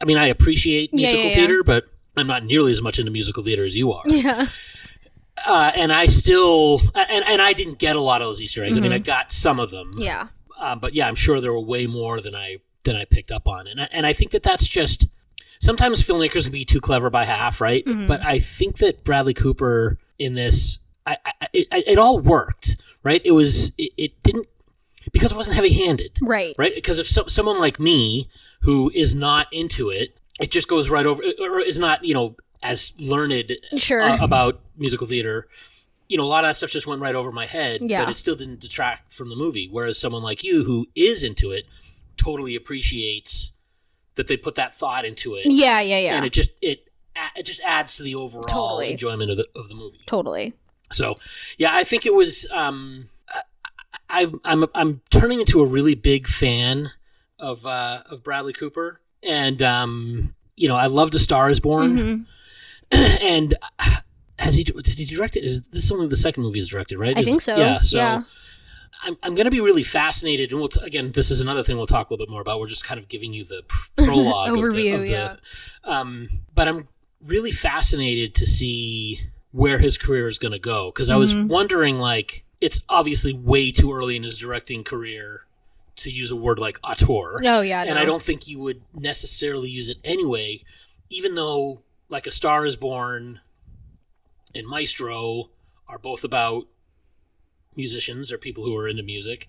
I 0.00 0.04
mean, 0.04 0.18
I 0.18 0.26
appreciate 0.26 0.90
Yeah, 0.92 1.06
musical 1.08 1.22
yeah, 1.22 1.28
yeah. 1.28 1.34
theater, 1.34 1.62
but 1.64 1.84
I'm 2.16 2.26
not 2.26 2.44
nearly 2.44 2.72
as 2.72 2.82
much 2.82 2.98
into 2.98 3.10
musical 3.10 3.42
theater 3.42 3.64
as 3.64 3.74
you 3.76 3.90
are. 3.92 4.02
yeah. 4.06 4.48
Uh, 5.46 5.72
and 5.74 5.92
I 5.92 6.06
still 6.06 6.80
and 6.94 7.24
and 7.26 7.42
I 7.42 7.52
didn't 7.52 7.78
get 7.78 7.96
a 7.96 8.00
lot 8.00 8.22
of 8.22 8.28
those 8.28 8.40
Easter 8.40 8.64
eggs. 8.64 8.76
I 8.78 8.80
mean. 8.80 8.92
I 8.92 8.98
got 8.98 9.32
some 9.32 9.58
of 9.58 9.70
them. 9.70 9.92
Yeah. 9.96 10.28
Uh, 10.58 10.76
but 10.76 10.94
yeah, 10.94 11.08
I'm 11.08 11.16
sure 11.16 11.40
there 11.40 11.52
were 11.52 11.60
way 11.60 11.86
more 11.86 12.20
than 12.20 12.34
I 12.34 12.58
than 12.84 12.94
I 12.96 13.04
picked 13.04 13.32
up 13.32 13.48
on, 13.48 13.66
and 13.66 13.80
I, 13.80 13.88
and 13.90 14.06
I 14.06 14.12
think 14.12 14.30
that 14.32 14.42
that's 14.42 14.66
just 14.68 15.08
sometimes 15.60 16.02
filmmakers 16.02 16.44
can 16.44 16.52
be 16.52 16.64
too 16.64 16.80
clever 16.80 17.10
by 17.10 17.24
half, 17.24 17.60
right? 17.60 17.84
Mhm. 17.84 18.06
But 18.06 18.24
I 18.24 18.38
think 18.38 18.76
that 18.78 19.02
Bradley 19.04 19.34
Cooper 19.34 19.98
in 20.18 20.34
this, 20.34 20.78
I, 21.06 21.16
I, 21.24 21.32
it, 21.52 21.66
it 21.72 21.98
all 21.98 22.18
worked, 22.20 22.76
right? 23.02 23.20
It 23.24 23.32
was 23.32 23.72
it, 23.78 23.92
it 23.96 24.22
didn't 24.22 24.46
because 25.12 25.32
it 25.32 25.36
wasn't 25.36 25.56
heavy-handed, 25.56 26.18
Right. 26.22 26.54
right? 26.58 26.74
Because 26.74 26.98
if 26.98 27.06
so, 27.08 27.24
someone 27.26 27.58
like 27.58 27.80
me 27.80 28.28
who 28.60 28.90
is 28.94 29.14
not 29.14 29.48
into 29.52 29.90
it, 29.90 30.16
it 30.40 30.50
just 30.50 30.68
goes 30.68 30.88
right 30.90 31.06
over, 31.06 31.22
or 31.40 31.60
is 31.60 31.78
not 31.78 32.04
you 32.04 32.14
know 32.14 32.36
as 32.64 32.92
learned 32.98 33.52
Sure. 33.76 34.02
uh, 34.02 34.18
about 34.24 34.60
musical 34.76 35.06
theater. 35.06 35.46
You 36.08 36.18
know, 36.18 36.24
a 36.24 36.26
lot 36.26 36.44
of 36.44 36.48
that 36.48 36.56
stuff 36.56 36.70
just 36.70 36.86
went 36.86 37.00
right 37.00 37.14
over 37.14 37.30
my 37.30 37.46
head, 37.46 37.80
Yeah. 37.82 38.04
but 38.04 38.10
it 38.10 38.16
still 38.16 38.34
didn't 38.36 38.60
detract 38.60 39.12
from 39.14 39.28
the 39.28 39.36
movie. 39.36 39.68
Whereas 39.70 39.98
someone 39.98 40.22
like 40.22 40.42
you, 40.42 40.64
who 40.64 40.86
is 40.96 41.22
into 41.22 41.50
it, 41.52 41.64
totally 42.16 42.56
appreciates 42.56 43.52
that 44.16 44.26
they 44.26 44.36
put 44.36 44.54
that 44.56 44.74
thought 44.74 45.04
into 45.04 45.34
it, 45.34 45.46
yeah, 45.46 45.80
yeah, 45.80 45.98
yeah. 45.98 46.16
and 46.16 46.24
it 46.24 46.32
just 46.32 46.50
it 46.62 46.88
it 47.36 47.44
just 47.44 47.60
adds 47.64 47.96
to 47.96 48.02
the 48.02 48.14
overall 48.14 48.44
Totally. 48.44 48.92
enjoyment 48.92 49.30
of 49.30 49.36
the 49.36 49.46
of 49.56 49.68
the 49.68 49.74
movie. 49.74 50.00
totally. 50.06 50.52
So, 50.92 51.16
yeah, 51.58 51.74
I 51.74 51.82
think 51.84 52.06
it 52.06 52.14
was. 52.14 52.46
Um, 52.52 53.08
I, 54.08 54.30
I'm 54.44 54.66
I'm 54.74 55.00
turning 55.10 55.40
into 55.40 55.60
a 55.60 55.66
really 55.66 55.94
big 55.94 56.26
fan 56.28 56.92
of 57.38 57.64
uh, 57.66 58.02
of 58.10 58.22
Bradley 58.22 58.52
Cooper, 58.52 59.00
and 59.22 59.62
um, 59.62 60.34
you 60.56 60.68
know, 60.68 60.76
I 60.76 60.86
loved 60.86 61.14
A 61.14 61.18
Star 61.18 61.50
Is 61.50 61.58
Born, 61.58 61.98
Mhm. 61.98 62.26
and 63.20 63.54
uh, 63.78 63.96
has 64.38 64.54
he 64.56 64.64
did 64.64 64.86
he 64.86 65.04
direct 65.04 65.36
it? 65.36 65.44
Is 65.44 65.62
this 65.68 65.84
is 65.84 65.92
only 65.92 66.06
the 66.08 66.16
second 66.16 66.42
movie 66.42 66.58
he's 66.58 66.68
directed, 66.68 66.98
right? 66.98 67.16
I 67.16 67.20
Is- 67.20 67.26
think 67.26 67.40
so. 67.40 67.56
Yeah. 67.56 67.80
So. 67.80 67.96
Yeah. 67.98 68.22
I'm, 69.02 69.16
I'm 69.24 69.34
going 69.34 69.44
to 69.46 69.50
be 69.50 69.60
really 69.60 69.82
fascinated, 69.82 70.50
and 70.52 70.60
we'll 70.60 70.68
t- 70.68 70.80
again. 70.82 71.10
This 71.12 71.30
is 71.32 71.40
another 71.40 71.64
thing 71.64 71.76
we'll 71.76 71.86
talk 71.86 72.08
a 72.08 72.12
little 72.14 72.24
bit 72.26 72.30
more 72.30 72.40
about. 72.40 72.60
We're 72.60 72.68
just 72.68 72.84
kind 72.84 72.98
of 73.00 73.08
giving 73.08 73.32
you 73.34 73.44
the 73.44 73.62
pr- 73.66 73.88
prologue 74.04 74.50
of 74.50 74.54
the- 74.54 74.60
Overview, 74.62 74.94
of 74.94 75.00
the, 75.02 75.08
yeah. 75.08 75.36
um, 75.82 76.28
but 76.54 76.68
I'm 76.68 76.86
really 77.26 77.50
fascinated 77.50 78.34
to 78.36 78.46
see 78.46 79.20
where 79.50 79.78
his 79.78 79.98
career 79.98 80.28
is 80.28 80.38
going 80.38 80.52
to 80.52 80.58
go 80.60 80.90
because 80.90 81.10
I 81.10 81.16
was 81.16 81.34
Mhm. 81.34 81.48
wondering, 81.48 81.98
like, 81.98 82.44
it's 82.60 82.82
obviously 82.88 83.32
way 83.32 83.72
too 83.72 83.92
early 83.92 84.14
in 84.16 84.22
his 84.22 84.38
directing 84.38 84.84
career 84.84 85.40
to 85.96 86.10
use 86.10 86.30
a 86.30 86.36
word 86.36 86.58
like 86.60 86.78
auteur, 86.84 87.36
Oh 87.44 87.60
yeah. 87.62 87.82
and 87.82 87.96
no. 87.96 88.00
I 88.00 88.04
don't 88.04 88.22
think 88.22 88.46
you 88.48 88.58
would 88.60 88.80
necessarily 88.94 89.70
use 89.70 89.88
it 89.88 89.98
anyway, 90.04 90.62
even 91.10 91.34
though 91.34 91.82
like 92.08 92.26
A 92.26 92.32
Star 92.32 92.64
Is 92.64 92.76
Born 92.76 93.40
and 94.54 94.66
Maestro 94.66 95.50
are 95.88 95.98
both 95.98 96.24
about 96.24 96.66
musicians 97.76 98.30
or 98.32 98.38
people 98.38 98.64
who 98.64 98.76
are 98.76 98.88
into 98.88 99.02
music 99.02 99.48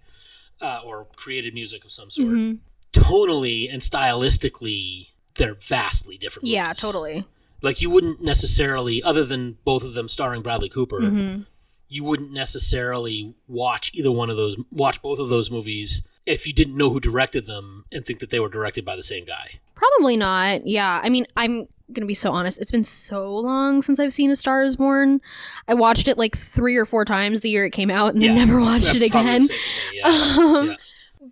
uh, 0.61 0.81
or 0.83 1.07
created 1.15 1.53
music 1.53 1.83
of 1.85 1.91
some 1.91 2.09
sort. 2.09 2.29
Mhm. 2.29 2.59
Tonally 2.93 3.71
and 3.71 3.81
stylistically, 3.81 5.07
they're 5.35 5.53
vastly 5.53 6.17
different. 6.17 6.47
Yeah, 6.47 6.67
movies. 6.69 6.79
totally. 6.79 7.25
Like 7.61 7.81
you 7.81 7.89
wouldn't 7.89 8.21
necessarily, 8.21 9.03
other 9.03 9.25
than 9.25 9.57
both 9.63 9.83
of 9.83 9.93
them 9.93 10.07
starring 10.07 10.41
Bradley 10.41 10.69
Cooper, 10.69 11.01
hmm 11.01 11.41
you 11.87 12.03
wouldn't 12.03 12.31
necessarily 12.31 13.35
watch 13.47 13.91
either 13.93 14.11
one 14.11 14.31
of 14.31 14.35
those, 14.35 14.57
watch 14.71 14.99
both 15.03 15.19
of 15.19 15.29
those 15.29 15.51
movies 15.51 16.01
if 16.25 16.47
you 16.47 16.51
didn't 16.51 16.75
know 16.75 16.89
who 16.89 16.99
directed 16.99 17.45
them 17.45 17.85
and 17.91 18.03
think 18.03 18.17
that 18.19 18.31
they 18.31 18.39
were 18.39 18.49
directed 18.49 18.83
by 18.83 18.95
the 18.95 19.03
same 19.03 19.23
guy. 19.23 19.59
Probably 19.75 20.17
not. 20.17 20.65
Yeah. 20.65 20.99
I 21.03 21.09
mean, 21.09 21.27
I'm 21.37 21.67
gonna 21.93 22.05
be 22.07 22.13
so 22.13 22.31
honest. 22.31 22.59
It's 22.59 22.71
been 22.71 22.83
so 22.83 23.33
long 23.35 23.81
since 23.81 23.99
I've 23.99 24.13
seen 24.13 24.31
A 24.31 24.35
Star 24.35 24.63
Is 24.63 24.75
Born. 24.75 25.21
I 25.67 25.73
watched 25.75 26.07
it 26.07 26.17
like 26.17 26.35
three 26.35 26.75
or 26.77 26.85
four 26.85 27.05
times 27.05 27.41
the 27.41 27.49
year 27.49 27.65
it 27.65 27.71
came 27.71 27.89
out, 27.91 28.13
and 28.13 28.23
Yeah. 28.23 28.33
then 28.35 28.47
never 28.47 28.59
watched 28.61 28.95
it 28.95 29.03
again. 29.03 29.43
the 29.43 29.47
same 29.47 29.57
thing, 29.91 29.99
yeah. 29.99 30.35
Um, 30.37 30.67
Yeah. 30.69 30.75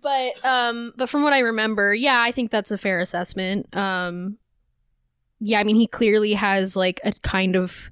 But 0.02 0.44
um, 0.44 0.92
but 0.96 1.08
from 1.08 1.22
what 1.22 1.32
I 1.32 1.38
remember, 1.38 1.94
yeah, 1.94 2.20
I 2.26 2.30
think 2.32 2.50
that's 2.50 2.70
a 2.70 2.76
fair 2.78 3.00
assessment. 3.00 3.74
Um, 3.76 4.38
yeah, 5.40 5.60
I 5.60 5.64
mean, 5.64 5.76
he 5.76 5.86
clearly 5.86 6.34
has 6.34 6.76
like 6.76 7.00
a 7.04 7.12
kind 7.22 7.56
of 7.56 7.90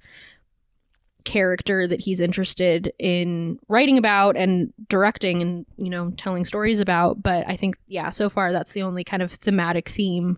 character 1.25 1.87
that 1.87 2.01
he's 2.01 2.21
interested 2.21 2.93
in 2.99 3.57
writing 3.69 3.97
about 3.97 4.37
and 4.37 4.73
directing 4.89 5.41
and 5.41 5.65
you 5.77 5.89
know 5.89 6.11
telling 6.17 6.45
stories 6.45 6.81
about 6.81 7.23
but 7.23 7.49
i 7.49 7.57
think 7.57 7.77
yeah 7.87 8.11
so 8.11 8.29
far 8.29 8.51
that's 8.51 8.73
the 8.73 8.83
only 8.83 9.05
kind 9.05 9.23
of 9.23 9.31
thematic 9.35 9.89
theme 9.89 10.37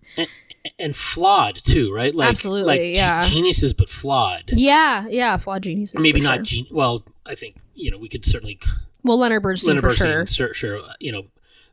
and 0.79 0.95
flawed 0.95 1.55
too, 1.55 1.93
right? 1.93 2.13
Like, 2.15 2.29
Absolutely, 2.29 2.65
like 2.67 2.81
ge- 2.81 2.97
yeah. 2.97 3.23
geniuses, 3.23 3.73
but 3.73 3.89
flawed. 3.89 4.43
yeah 4.47 5.05
yeah 5.09 5.37
flawed 5.37 5.63
geniuses 5.63 5.99
Maybe 5.99 6.19
for 6.21 6.25
not. 6.27 6.35
sure. 6.47 6.63
Gen- 6.63 6.67
well, 6.71 7.03
I 7.25 7.35
think 7.35 7.57
you 7.75 7.91
know 7.91 7.97
we 7.97 8.07
could 8.09 8.25
certainly 8.25 8.59
well 9.03 9.17
leonard 9.19 9.43
bernstein 9.43 9.75
Leonard 9.75 9.83
for 9.83 9.87
Bernstein, 10.03 10.25
sure 10.27 10.53
sure, 10.53 10.79
sure. 10.79 10.79
uh, 10.89 10.93
You 10.99 11.11
know, 11.11 11.25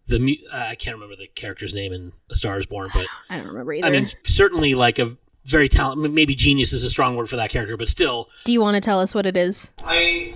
the 0.08 0.18
mu- 0.18 0.34
uh, 0.52 0.56
I 0.70 0.74
can't 0.74 0.94
remember 0.96 1.16
the 1.16 1.28
character's 1.28 1.72
name 1.74 1.92
in 1.92 2.12
A 2.30 2.34
Star 2.36 2.58
Is 2.58 2.66
Born, 2.66 2.90
but 2.92 3.06
i 3.30 3.36
don't 3.38 3.46
remember 3.46 3.72
either 3.72 3.86
I 3.86 3.90
mean, 3.90 4.08
certainly 4.24 4.74
like 4.74 4.98
a 4.98 5.16
very 5.44 5.68
talented. 5.68 6.12
Maybe 6.12 6.34
genius 6.36 6.72
is 6.72 6.84
a 6.84 6.90
strong 6.90 7.16
word 7.16 7.28
for 7.28 7.34
that 7.36 7.50
character, 7.50 7.76
but 7.76 7.88
still, 7.88 8.28
do 8.44 8.52
you 8.52 8.60
want 8.60 8.74
to 8.76 8.80
tell 8.80 9.00
us 9.00 9.14
what 9.14 9.26
it 9.26 9.36
is 9.36 9.72
I 9.84 10.34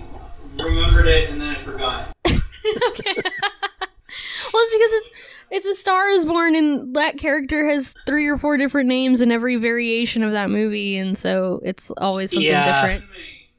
remembered 0.57 1.07
it 1.07 1.29
and 1.29 1.39
then 1.41 1.55
I 1.55 1.61
forgot. 1.63 2.15
okay. 2.27 3.15
Well, 4.53 4.63
it's 4.63 4.71
because 4.71 4.91
it's 4.93 5.09
it's 5.51 5.65
a 5.65 5.75
Star 5.75 6.09
is 6.09 6.25
Born, 6.25 6.55
and 6.55 6.95
that 6.95 7.17
character 7.17 7.67
has 7.69 7.93
three 8.05 8.27
or 8.27 8.37
four 8.37 8.57
different 8.57 8.87
names 8.89 9.21
in 9.21 9.31
every 9.31 9.55
variation 9.57 10.23
of 10.23 10.31
that 10.31 10.49
movie, 10.49 10.97
and 10.97 11.17
so 11.17 11.61
it's 11.63 11.91
always 11.97 12.31
something 12.31 12.47
Yeah. 12.51 12.81
different. 12.81 13.05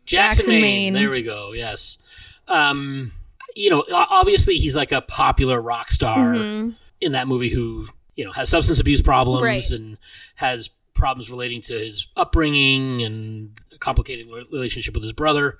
Jackson, 0.06 0.44
Jackson, 0.44 0.60
Maine. 0.60 0.62
Maine. 0.62 1.02
There 1.02 1.10
we 1.10 1.22
go. 1.22 1.52
Yes. 1.52 1.98
Um, 2.46 3.12
you 3.54 3.70
know, 3.70 3.84
obviously 3.92 4.56
he's 4.56 4.76
like 4.76 4.92
a 4.92 5.00
popular 5.02 5.60
rock 5.60 5.90
star 5.90 6.34
Mhm. 6.34 6.76
in 7.00 7.12
that 7.12 7.28
movie 7.28 7.48
who 7.50 7.88
you 8.16 8.24
know 8.24 8.32
has 8.32 8.48
substance 8.48 8.80
abuse 8.80 9.02
problems 9.02 9.42
Right. 9.42 9.70
and 9.70 9.98
has 10.36 10.70
problems 10.94 11.30
relating 11.30 11.60
to 11.62 11.74
his 11.78 12.06
upbringing 12.16 13.02
and 13.02 13.50
a 13.72 13.78
complicated 13.78 14.26
relationship 14.50 14.94
with 14.94 15.02
his 15.02 15.12
brother 15.12 15.58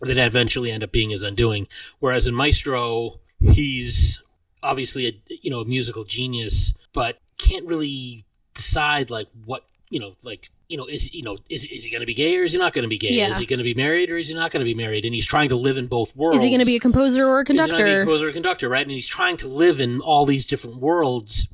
that 0.00 0.18
eventually 0.18 0.70
end 0.70 0.82
up 0.82 0.90
being 0.92 1.10
his 1.10 1.22
undoing. 1.22 1.68
Whereas 2.00 2.26
in 2.26 2.34
Maestro, 2.34 3.20
he's 3.52 4.21
obviously 4.62 5.06
a 5.06 5.12
you 5.42 5.50
know 5.50 5.60
a 5.60 5.64
musical 5.64 6.04
genius, 6.04 6.74
but 6.92 7.18
can't 7.38 7.66
really 7.66 8.24
decide 8.54 9.10
like 9.10 9.28
what 9.44 9.64
you 9.90 9.98
know 9.98 10.14
like 10.22 10.50
you 10.68 10.76
know 10.76 10.86
is 10.86 11.12
you 11.14 11.22
know 11.22 11.36
is 11.48 11.64
is 11.66 11.84
he 11.84 11.90
going 11.90 12.00
to 12.00 12.06
be 12.06 12.14
gay 12.14 12.36
or 12.36 12.44
is 12.44 12.52
he 12.52 12.58
not 12.58 12.72
going 12.72 12.82
to 12.84 12.88
be 12.88 12.98
gay? 12.98 13.10
Yeah. 13.10 13.30
Is 13.30 13.38
he 13.38 13.46
going 13.46 13.58
to 13.58 13.64
be 13.64 13.74
married 13.74 14.10
or 14.10 14.16
is 14.18 14.28
he 14.28 14.34
not 14.34 14.50
going 14.50 14.60
to 14.60 14.64
be 14.64 14.74
married? 14.74 15.04
And 15.04 15.14
he's 15.14 15.26
trying 15.26 15.48
to 15.50 15.56
live 15.56 15.76
in 15.78 15.86
both 15.86 16.14
worlds. 16.16 16.38
Is 16.38 16.44
he 16.44 16.50
going 16.50 16.60
to 16.60 16.66
be 16.66 16.76
a 16.76 16.80
composer 16.80 17.26
or 17.26 17.40
a 17.40 17.44
He's 17.46 17.56
gonna 17.56 17.68
be 17.68 17.72
a 17.72 17.76
conductor? 17.76 18.00
composer 18.04 18.28
or 18.28 18.32
conductor, 18.32 18.68
right? 18.68 18.82
And 18.82 18.90
he's 18.90 19.06
trying 19.08 19.36
to 19.38 19.48
live 19.48 19.80
in 19.80 20.00
all 20.00 20.24
these 20.26 20.46
different 20.46 20.76
worlds 20.76 21.48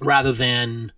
rather 0.00 0.32
than 0.32 0.92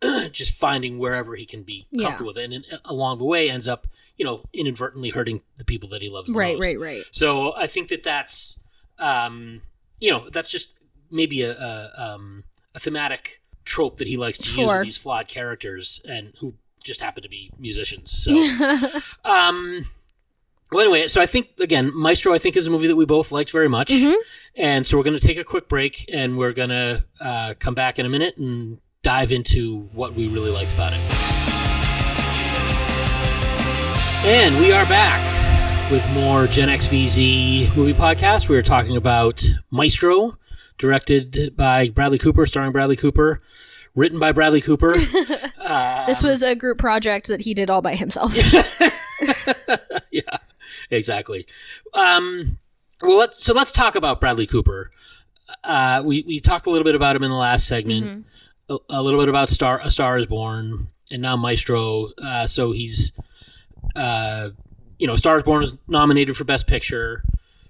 just 0.32 0.54
finding 0.54 0.98
wherever 0.98 1.34
he 1.36 1.46
can 1.46 1.62
be 1.62 1.86
Yeah. 1.90 2.04
comfortable 2.08 2.28
with. 2.30 2.38
it. 2.38 2.44
And 2.44 2.52
in, 2.54 2.64
along 2.84 3.18
the 3.18 3.24
way, 3.24 3.48
ends 3.50 3.68
up, 3.68 3.86
you 4.16 4.24
know, 4.24 4.42
inadvertently 4.52 5.10
hurting 5.10 5.42
the 5.58 5.64
people 5.64 5.88
that 5.90 6.02
he 6.02 6.08
loves. 6.08 6.28
The 6.32 6.38
Right, 6.38 6.54
most. 6.56 6.62
right, 6.62 6.78
right. 6.80 7.02
So 7.10 7.54
I 7.56 7.66
think 7.66 7.88
that 7.88 8.02
that's, 8.02 8.58
um, 8.98 9.62
you 10.00 10.10
know, 10.10 10.28
that's 10.30 10.50
just 10.50 10.74
maybe 11.12 11.42
a 11.42 11.52
a, 11.52 11.90
um, 11.96 12.44
a 12.74 12.80
thematic 12.80 13.40
trope 13.64 13.98
that 13.98 14.08
he 14.08 14.16
likes 14.16 14.38
to 14.38 14.60
use 14.60 14.68
with 14.70 14.82
these 14.82 14.96
flawed 14.98 15.28
characters 15.28 16.00
and 16.08 16.32
who 16.40 16.54
just 16.82 17.00
happen 17.00 17.22
to 17.22 17.28
be 17.28 17.50
musicians. 17.58 18.10
So. 18.10 18.32
Um. 19.24 19.86
Well, 20.72 20.80
anyway, 20.80 21.06
so 21.06 21.20
I 21.20 21.26
think 21.26 21.48
again, 21.60 21.92
Maestro, 21.94 22.32
I 22.32 22.38
think 22.38 22.56
is 22.56 22.66
a 22.66 22.70
movie 22.70 22.86
that 22.86 22.96
we 22.96 23.04
both 23.04 23.30
liked 23.30 23.50
very 23.50 23.68
much, 23.68 23.90
Mhm. 23.90 24.14
and 24.56 24.86
so 24.86 24.96
we're 24.96 25.04
going 25.04 25.18
to 25.20 25.24
take 25.26 25.36
a 25.36 25.44
quick 25.44 25.68
break, 25.68 26.06
and 26.10 26.38
we're 26.38 26.52
going 26.54 26.70
to 26.70 27.04
uh, 27.20 27.52
come 27.58 27.74
back 27.74 27.98
in 27.98 28.06
a 28.06 28.08
minute 28.08 28.38
and 28.38 28.78
dive 29.02 29.32
into 29.32 29.80
what 29.92 30.14
we 30.14 30.28
really 30.28 30.50
liked 30.50 30.72
about 30.72 30.94
it. 30.94 31.00
And 34.24 34.58
we 34.60 34.72
are 34.72 34.86
back 34.86 35.20
with 35.90 36.08
more 36.10 36.46
Gen 36.46 36.68
X 36.70 36.86
VZ 36.88 37.74
movie 37.76 37.92
podcast. 37.92 38.48
We 38.48 38.56
are 38.56 38.62
talking 38.62 38.96
about 38.96 39.44
Maestro, 39.70 40.38
directed 40.78 41.54
by 41.56 41.88
Bradley 41.88 42.18
Cooper, 42.18 42.46
starring 42.46 42.72
Bradley 42.72 42.96
Cooper, 42.96 43.42
written 43.94 44.18
by 44.18 44.32
Bradley 44.32 44.60
Cooper. 44.60 44.96
Um, 45.64 46.06
this 46.08 46.24
was 46.24 46.42
a 46.42 46.56
group 46.56 46.78
project 46.78 47.28
that 47.28 47.40
he 47.42 47.54
did 47.54 47.70
all 47.70 47.82
by 47.82 47.94
himself. 47.94 48.34
yeah, 50.10 50.22
exactly. 50.90 51.46
Um, 51.94 52.58
well, 53.00 53.16
let's, 53.16 53.44
so 53.44 53.54
let's 53.54 53.70
talk 53.70 53.94
about 53.94 54.18
Bradley 54.20 54.46
Cooper. 54.46 54.90
Uh, 55.62 56.02
we 56.04 56.24
we 56.26 56.40
talked 56.40 56.66
a 56.66 56.70
little 56.70 56.84
bit 56.84 56.96
about 56.96 57.14
him 57.14 57.22
in 57.22 57.30
the 57.30 57.36
last 57.36 57.68
segment, 57.68 58.06
Mhm. 58.06 58.24
a, 58.70 58.78
a 58.98 59.02
little 59.02 59.20
bit 59.20 59.28
about 59.28 59.50
Star 59.50 59.80
A 59.84 59.90
Star 59.90 60.18
Is 60.18 60.26
Born, 60.26 60.88
and 61.12 61.22
now 61.22 61.36
Maestro. 61.36 62.08
Uh, 62.20 62.46
so 62.48 62.72
he's, 62.72 63.12
uh, 63.94 64.50
you 64.98 65.06
know, 65.06 65.14
Star 65.16 65.36
Is 65.36 65.44
Born 65.44 65.60
was 65.60 65.74
nominated 65.86 66.36
for 66.36 66.44
Best 66.44 66.66
Picture. 66.66 67.22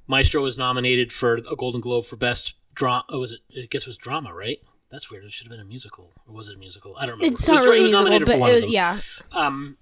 Maestro 0.07 0.43
was 0.43 0.57
nominated 0.57 1.13
for 1.13 1.35
a 1.51 1.57
Golden 1.57 1.81
Globe 1.83 2.07
for 2.07 2.17
Best 2.17 2.55
Drama. 2.75 3.05
Oh, 3.09 3.21
was 3.21 3.33
it? 3.35 3.41
I 3.57 3.67
guess 3.71 3.83
it 3.83 3.89
was 3.89 3.97
drama, 3.97 4.33
right? 4.35 4.59
That's 4.91 5.11
weird. 5.11 5.25
It 5.25 5.33
should 5.33 5.47
have 5.47 5.51
been 5.53 5.61
a 5.61 5.65
musical, 5.65 6.13
or 6.27 6.35
was 6.35 6.49
it 6.49 6.57
a 6.57 6.59
musical? 6.59 6.95
I 6.97 7.07
don't 7.07 7.19
remember. 7.19 7.35
It's 7.35 7.49
It 7.49 7.51
was 7.53 7.61
not 7.61 7.65
really 7.65 7.79
it 7.79 7.83
was 7.83 7.91
musical, 7.93 8.39
but 8.41 8.51
it 8.51 8.65
was, 8.65 8.73
yeah. 8.73 9.01
Um, 9.33 9.79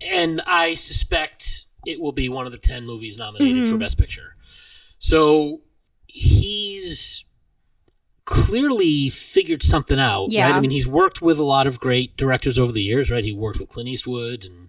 and 0.00 0.40
I 0.46 0.74
suspect 0.74 1.64
it 1.84 2.00
will 2.00 2.12
be 2.12 2.28
one 2.28 2.46
of 2.46 2.52
the 2.52 2.58
10 2.58 2.86
movies 2.86 3.16
nominated 3.16 3.68
for 3.68 3.74
Mhm. 3.76 3.80
Best 3.80 3.98
Picture. 3.98 4.36
So 4.98 5.62
he's 6.06 7.24
clearly 8.24 9.08
figured 9.08 9.62
something 9.62 9.98
out. 9.98 10.28
Right? 10.46 10.54
I 10.54 10.60
mean, 10.60 10.70
he's 10.70 10.86
worked 10.86 11.20
with 11.20 11.38
a 11.38 11.44
lot 11.44 11.66
of 11.66 11.80
great 11.80 12.16
directors 12.16 12.58
over 12.58 12.70
the 12.70 12.82
years, 12.82 13.10
right? 13.10 13.24
He 13.24 13.32
worked 13.32 13.58
with 13.58 13.68
Clint 13.70 13.88
Eastwood 13.88 14.44
and 14.44 14.68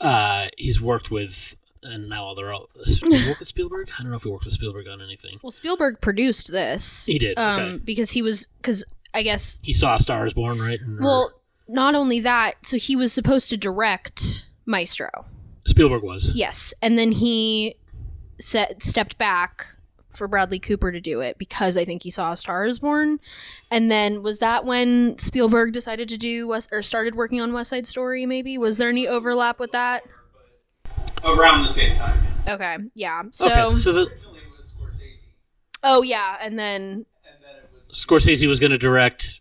uh, 0.00 0.48
he's 0.58 0.80
worked 0.80 1.10
with 1.10 1.56
and 1.82 2.08
now 2.08 2.24
all 2.24 2.34
they're 2.34 2.52
all. 2.52 2.68
Did 2.84 3.12
he 3.12 3.28
work 3.28 3.38
with 3.38 3.48
Spielberg? 3.48 3.90
I 3.98 4.02
don't 4.02 4.10
know 4.10 4.16
if 4.16 4.22
he 4.24 4.28
worked 4.30 4.44
with 4.44 4.54
Spielberg 4.54 4.88
on 4.88 5.00
anything. 5.00 5.38
Well, 5.42 5.50
Spielberg 5.50 6.00
produced 6.00 6.50
this. 6.52 7.06
He 7.06 7.18
did, 7.18 7.38
Um, 7.38 7.60
okay. 7.60 7.76
because 7.84 8.10
he 8.10 8.22
was 8.22 8.46
because 8.58 8.84
I 9.14 9.22
guess 9.22 9.60
He 9.64 9.72
saw 9.72 9.98
Stars 9.98 10.34
Born, 10.34 10.60
right? 10.60 10.80
And- 10.80 10.98
or 11.00 11.02
well, 11.02 11.32
not 11.68 11.94
only 11.94 12.20
that, 12.20 12.54
so 12.66 12.76
he 12.76 12.96
was 12.96 13.12
supposed 13.12 13.48
to 13.50 13.56
direct 13.56 14.46
Maestro. 14.66 15.26
Spielberg 15.66 16.02
was. 16.02 16.32
Yes, 16.34 16.74
and 16.82 16.98
then 16.98 17.12
he 17.12 17.76
set, 18.40 18.82
stepped 18.82 19.18
back 19.18 19.66
for 20.10 20.26
Bradley 20.26 20.58
Cooper 20.58 20.90
to 20.90 21.00
do 21.00 21.20
it 21.20 21.38
because 21.38 21.76
I 21.76 21.84
think 21.84 22.02
he 22.02 22.10
saw 22.10 22.32
A 22.32 22.36
Star 22.36 22.66
Is 22.66 22.80
Born. 22.80 23.20
And 23.70 23.90
then 23.90 24.22
was 24.22 24.40
that 24.40 24.64
when 24.64 25.16
Spielberg 25.18 25.72
decided 25.72 26.08
to 26.08 26.16
do 26.16 26.48
West 26.48 26.70
or 26.72 26.82
started 26.82 27.14
working 27.14 27.40
on 27.40 27.52
West 27.52 27.70
Side 27.70 27.86
Story? 27.86 28.26
Maybe 28.26 28.58
was 28.58 28.76
there 28.78 28.88
any 28.88 29.06
overlap 29.06 29.60
with 29.60 29.70
that? 29.72 30.02
Around 31.24 31.64
the 31.66 31.72
same 31.72 31.96
time. 31.96 32.18
Okay, 32.48 32.76
yeah. 32.94 33.22
So, 33.32 33.46
okay, 33.46 33.74
so 33.76 33.92
the 33.92 34.00
Originally 34.06 34.38
it 34.38 34.56
was 34.58 34.66
Scorsese, 34.72 35.16
oh 35.84 36.02
yeah, 36.02 36.36
and 36.40 36.58
then 36.58 36.82
and 36.82 37.04
then 37.42 37.56
it 37.62 37.70
was 37.88 38.04
Scorsese 38.04 38.48
was 38.48 38.58
going 38.58 38.72
to 38.72 38.78
direct 38.78 39.40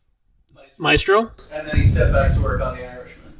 Maestro, 0.77 1.31
and 1.53 1.67
then 1.67 1.77
he 1.77 1.85
stepped 1.85 2.11
back 2.13 2.33
to 2.33 2.41
work 2.41 2.61
on 2.61 2.75
The 2.77 2.83
Irishman. 2.85 3.33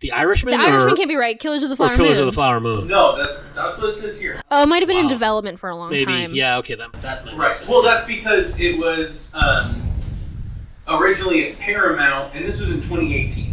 The 0.00 0.12
Irishman, 0.12 0.58
the 0.58 0.64
Irishman 0.64 0.92
or, 0.92 0.96
can't 0.96 1.08
be 1.08 1.16
right. 1.16 1.38
Killers 1.38 1.62
of 1.62 1.68
the 1.70 1.76
Flower 1.76 1.90
or 1.90 1.94
Flower 1.94 2.04
Killers 2.06 2.18
Moon. 2.18 2.28
of 2.28 2.32
the 2.34 2.36
Flower 2.36 2.60
Moon. 2.60 2.86
No, 2.88 3.16
that's 3.16 3.32
that's 3.54 3.78
what 3.78 3.88
it 3.90 3.94
says 3.96 4.18
here. 4.20 4.40
oh, 4.50 4.62
it 4.62 4.68
might 4.68 4.80
have 4.80 4.88
been 4.88 4.96
in 4.96 5.08
development 5.08 5.58
for 5.58 5.68
a 5.68 5.76
long 5.76 5.90
time. 5.90 5.98
Maybe, 5.98 6.12
time. 6.12 6.34
yeah, 6.34 6.58
okay, 6.58 6.74
that 6.76 6.92
that 7.02 7.24
might 7.24 7.32
make 7.32 7.40
Right. 7.40 7.54
sense. 7.54 7.68
Well, 7.68 7.82
that's 7.82 8.06
because 8.06 8.58
it 8.60 8.78
was 8.80 9.32
um, 9.34 9.92
originally 10.88 11.50
at 11.52 11.58
Paramount, 11.58 12.34
and 12.34 12.44
this 12.44 12.60
was 12.60 12.70
in 12.70 12.76
2018. 12.78 13.51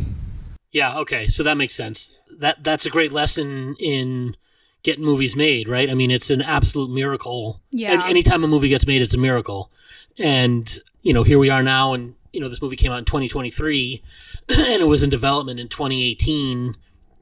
Yeah, 0.71 0.99
okay, 0.99 1.27
so 1.27 1.43
that 1.43 1.57
makes 1.57 1.73
sense. 1.75 2.19
That 2.37 2.63
that's 2.63 2.85
a 2.85 2.89
great 2.89 3.11
lesson 3.11 3.75
in 3.79 4.35
getting 4.83 5.03
movies 5.03 5.35
made, 5.35 5.67
right? 5.67 5.89
I 5.89 5.93
mean, 5.93 6.11
it's 6.11 6.29
an 6.29 6.41
absolute 6.41 6.89
miracle. 6.89 7.61
Yeah. 7.71 7.93
An- 7.93 8.09
anytime 8.09 8.43
a 8.43 8.47
movie 8.47 8.69
gets 8.69 8.85
made, 8.85 9.01
it's 9.01 9.13
a 9.13 9.17
miracle. 9.17 9.71
And 10.17 10.77
you 11.01 11.13
know, 11.13 11.23
here 11.23 11.39
we 11.39 11.49
are 11.49 11.63
now, 11.63 11.93
and 11.93 12.15
you 12.33 12.39
know, 12.39 12.49
this 12.49 12.61
movie 12.61 12.75
came 12.75 12.91
out 12.91 12.99
in 12.99 13.05
2023, 13.05 14.03
and 14.49 14.81
it 14.81 14.87
was 14.87 15.03
in 15.03 15.09
development 15.09 15.59
in 15.59 15.67
2018. 15.67 16.75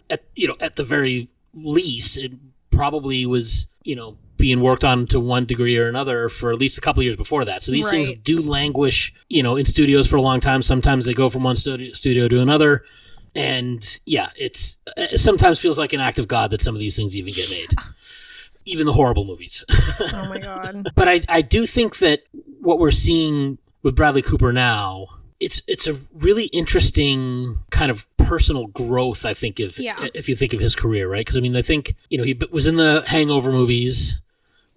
At 0.10 0.24
you 0.36 0.48
know, 0.48 0.56
at 0.60 0.76
the 0.76 0.84
very 0.84 1.30
least, 1.54 2.18
it 2.18 2.32
probably 2.70 3.26
was 3.26 3.68
you 3.84 3.96
know 3.96 4.18
being 4.38 4.62
worked 4.62 4.84
on 4.84 5.08
to 5.08 5.20
one 5.20 5.46
degree 5.46 5.78
or 5.78 5.88
another 5.88 6.30
for 6.30 6.52
at 6.52 6.60
least 6.60 6.78
a 6.78 6.82
couple 6.82 7.00
of 7.02 7.06
years 7.06 7.16
before 7.16 7.44
that. 7.46 7.64
So 7.64 7.72
these 7.72 7.90
things 7.90 8.14
do 8.24 8.40
languish, 8.42 9.14
you 9.30 9.42
know, 9.42 9.56
in 9.56 9.66
studios 9.66 10.08
for 10.08 10.18
a 10.18 10.22
long 10.22 10.40
time. 10.40 10.62
Sometimes 10.62 11.06
they 11.06 11.14
go 11.14 11.28
from 11.30 11.44
one 11.44 11.56
studio 11.56 11.94
studio 11.94 12.28
to 12.28 12.40
another. 12.42 12.84
And 13.38 14.00
yeah, 14.06 14.30
it's 14.36 14.78
it 14.98 15.20
sometimes 15.20 15.60
feels 15.60 15.78
like 15.78 15.94
an 15.94 16.00
act 16.00 16.18
of 16.20 16.28
God 16.28 16.52
that 16.52 16.62
some 16.62 16.74
of 16.76 16.80
these 16.80 16.96
things 16.98 17.16
even 17.16 17.34
get 17.34 17.50
made, 17.50 17.70
even 18.66 18.86
the 18.88 18.94
horrible 18.94 19.26
movies. 19.26 19.64
Oh 19.70 20.26
my 20.30 20.40
god. 20.40 20.88
but 20.96 21.08
I, 21.08 21.22
I 21.30 21.42
do 21.42 21.66
think 21.66 22.00
that 22.00 22.24
what 22.62 22.80
we're 22.80 22.92
seeing 22.92 23.60
with 23.84 23.96
Bradley 23.96 24.22
Cooper 24.24 24.52
now, 24.52 25.08
it's 25.40 25.62
it's 25.68 25.86
a 25.86 25.94
really 26.16 26.46
interesting 26.46 27.60
kind 27.70 27.92
of 27.92 28.08
personal 28.18 28.68
growth. 28.68 29.24
I 29.26 29.36
think 29.36 29.60
if 29.60 29.78
Yeah. 29.80 30.08
if 30.16 30.28
you 30.28 30.36
think 30.36 30.54
of 30.54 30.60
his 30.60 30.76
career, 30.76 31.08
right? 31.08 31.22
Because 31.24 31.38
I 31.38 31.40
mean, 31.42 31.56
I 31.56 31.62
think 31.62 31.96
you 32.10 32.18
know 32.18 32.24
he 32.24 32.40
was 32.52 32.66
in 32.66 32.78
the 32.78 33.04
Hangover 33.06 33.52
movies, 33.52 34.20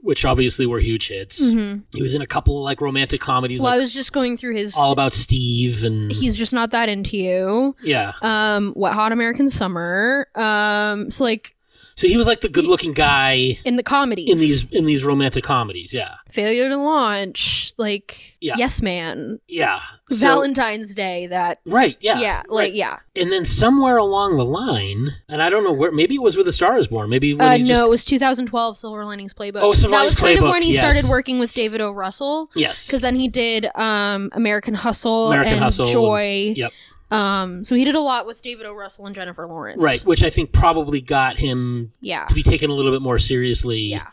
which 0.03 0.25
obviously 0.25 0.67
were 0.67 0.81
huge 0.81 1.09
hits. 1.09 1.43
Mhm. 1.43 1.83
He 1.95 2.03
was 2.03 2.15
in 2.15 2.23
a 2.23 2.27
couple 2.27 2.59
of 2.59 2.65
like 2.65 2.81
romantic 2.81 3.21
comedies, 3.21 3.61
Well, 3.61 3.73
I 3.73 3.79
was 3.79 3.93
just 3.93 4.13
going 4.13 4.37
through 4.37 4.57
his. 4.57 4.75
All 4.77 4.93
About 4.93 5.13
Steve, 5.13 5.85
and 5.85 6.11
He's 6.11 6.37
just 6.37 6.53
not 6.53 6.71
that 6.71 6.89
into 6.89 7.17
you. 7.17 7.77
yeah. 7.83 8.13
Um, 8.23 8.73
Wet 8.77 8.93
Hot 8.95 9.13
American 9.13 9.51
Summer. 9.51 10.27
Um, 10.35 11.11
so 11.11 11.25
like 11.25 11.55
So 12.01 12.09
he 12.09 12.17
was 12.17 12.27
like 12.27 12.41
the 12.41 12.49
good-looking 12.49 12.95
guy 12.95 13.59
in 13.67 13.77
the 13.77 13.83
comedies 13.83 14.31
in 14.31 14.39
these 14.39 14.65
in 14.73 14.87
these 14.87 15.05
romantic 15.05 15.45
comedies. 15.45 15.93
Yeah, 15.93 16.15
failure 16.31 16.71
to 16.71 16.77
launch, 16.79 17.75
like 17.77 18.37
Yeah. 18.41 18.55
Yes 18.57 18.81
Man, 18.81 19.39
yeah. 19.49 19.81
So- 20.09 20.17
Valentine's 20.27 20.95
Day. 20.95 21.27
That 21.27 21.61
Right. 21.67 21.99
Yeah. 22.01 22.19
yeah, 22.19 22.43
like 22.49 22.69
right. 22.69 22.73
yeah. 22.73 22.97
And 23.15 23.31
then 23.31 23.45
somewhere 23.45 23.99
along 23.99 24.39
the 24.39 24.47
line, 24.47 25.17
and 25.29 25.43
I 25.43 25.51
don't 25.51 25.63
know 25.63 25.73
where, 25.73 25.93
maybe 25.93 26.15
it 26.15 26.23
was 26.23 26.39
with 26.39 26.47
The 26.47 26.53
Star 26.53 26.79
Is 26.79 26.89
Born. 26.89 27.11
Maybe 27.11 27.35
when 27.35 27.47
Uh, 27.47 27.57
no, 27.59 27.65
just, 27.65 27.81
it 27.83 27.89
was 27.91 28.05
2012 28.07 28.79
Silver 28.79 29.05
Linings 29.05 29.35
Playbook. 29.35 29.61
Oh, 29.61 29.75
Silver 29.75 29.95
Linings 29.97 30.15
Playbook. 30.15 30.21
that 30.21 30.25
was 30.25 30.35
kind 30.37 30.39
of 30.39 30.45
when 30.51 30.63
he 30.63 30.73
yes. 30.73 30.81
started 30.81 31.11
working 31.11 31.39
with 31.39 31.53
David 31.53 31.83
O. 31.83 31.93
Russell. 31.93 32.51
yes, 32.55 32.87
Because 32.87 33.03
then 33.03 33.15
he 33.17 33.29
did 33.29 33.69
um, 33.75 34.31
American 34.33 34.73
Hustle 34.73 35.33
American 35.33 35.55
and 35.55 35.63
Hustle 35.65 35.85
and- 35.85 35.93
Joy. 35.93 36.53
yep. 36.57 36.73
Um, 37.11 37.65
so 37.65 37.75
he 37.75 37.85
did 37.85 37.95
a 37.95 38.01
lot 38.01 38.27
with 38.27 38.41
David 38.43 38.67
O. 38.67 38.73
Russell 38.75 39.07
and 39.07 39.15
Jennifer 39.15 39.47
Lawrence. 39.47 39.83
right, 39.83 40.05
which 40.05 40.23
I 40.23 40.31
think 40.31 40.53
probably 40.53 41.01
got 41.01 41.39
him 41.39 41.93
Yeah. 42.01 42.25
to 42.27 42.35
be 42.35 42.43
taken 42.43 42.71
a 42.71 42.73
little 42.75 42.93
bit 42.93 43.03
more 43.03 43.19
seriously 43.19 43.81
Yeah. 43.81 44.07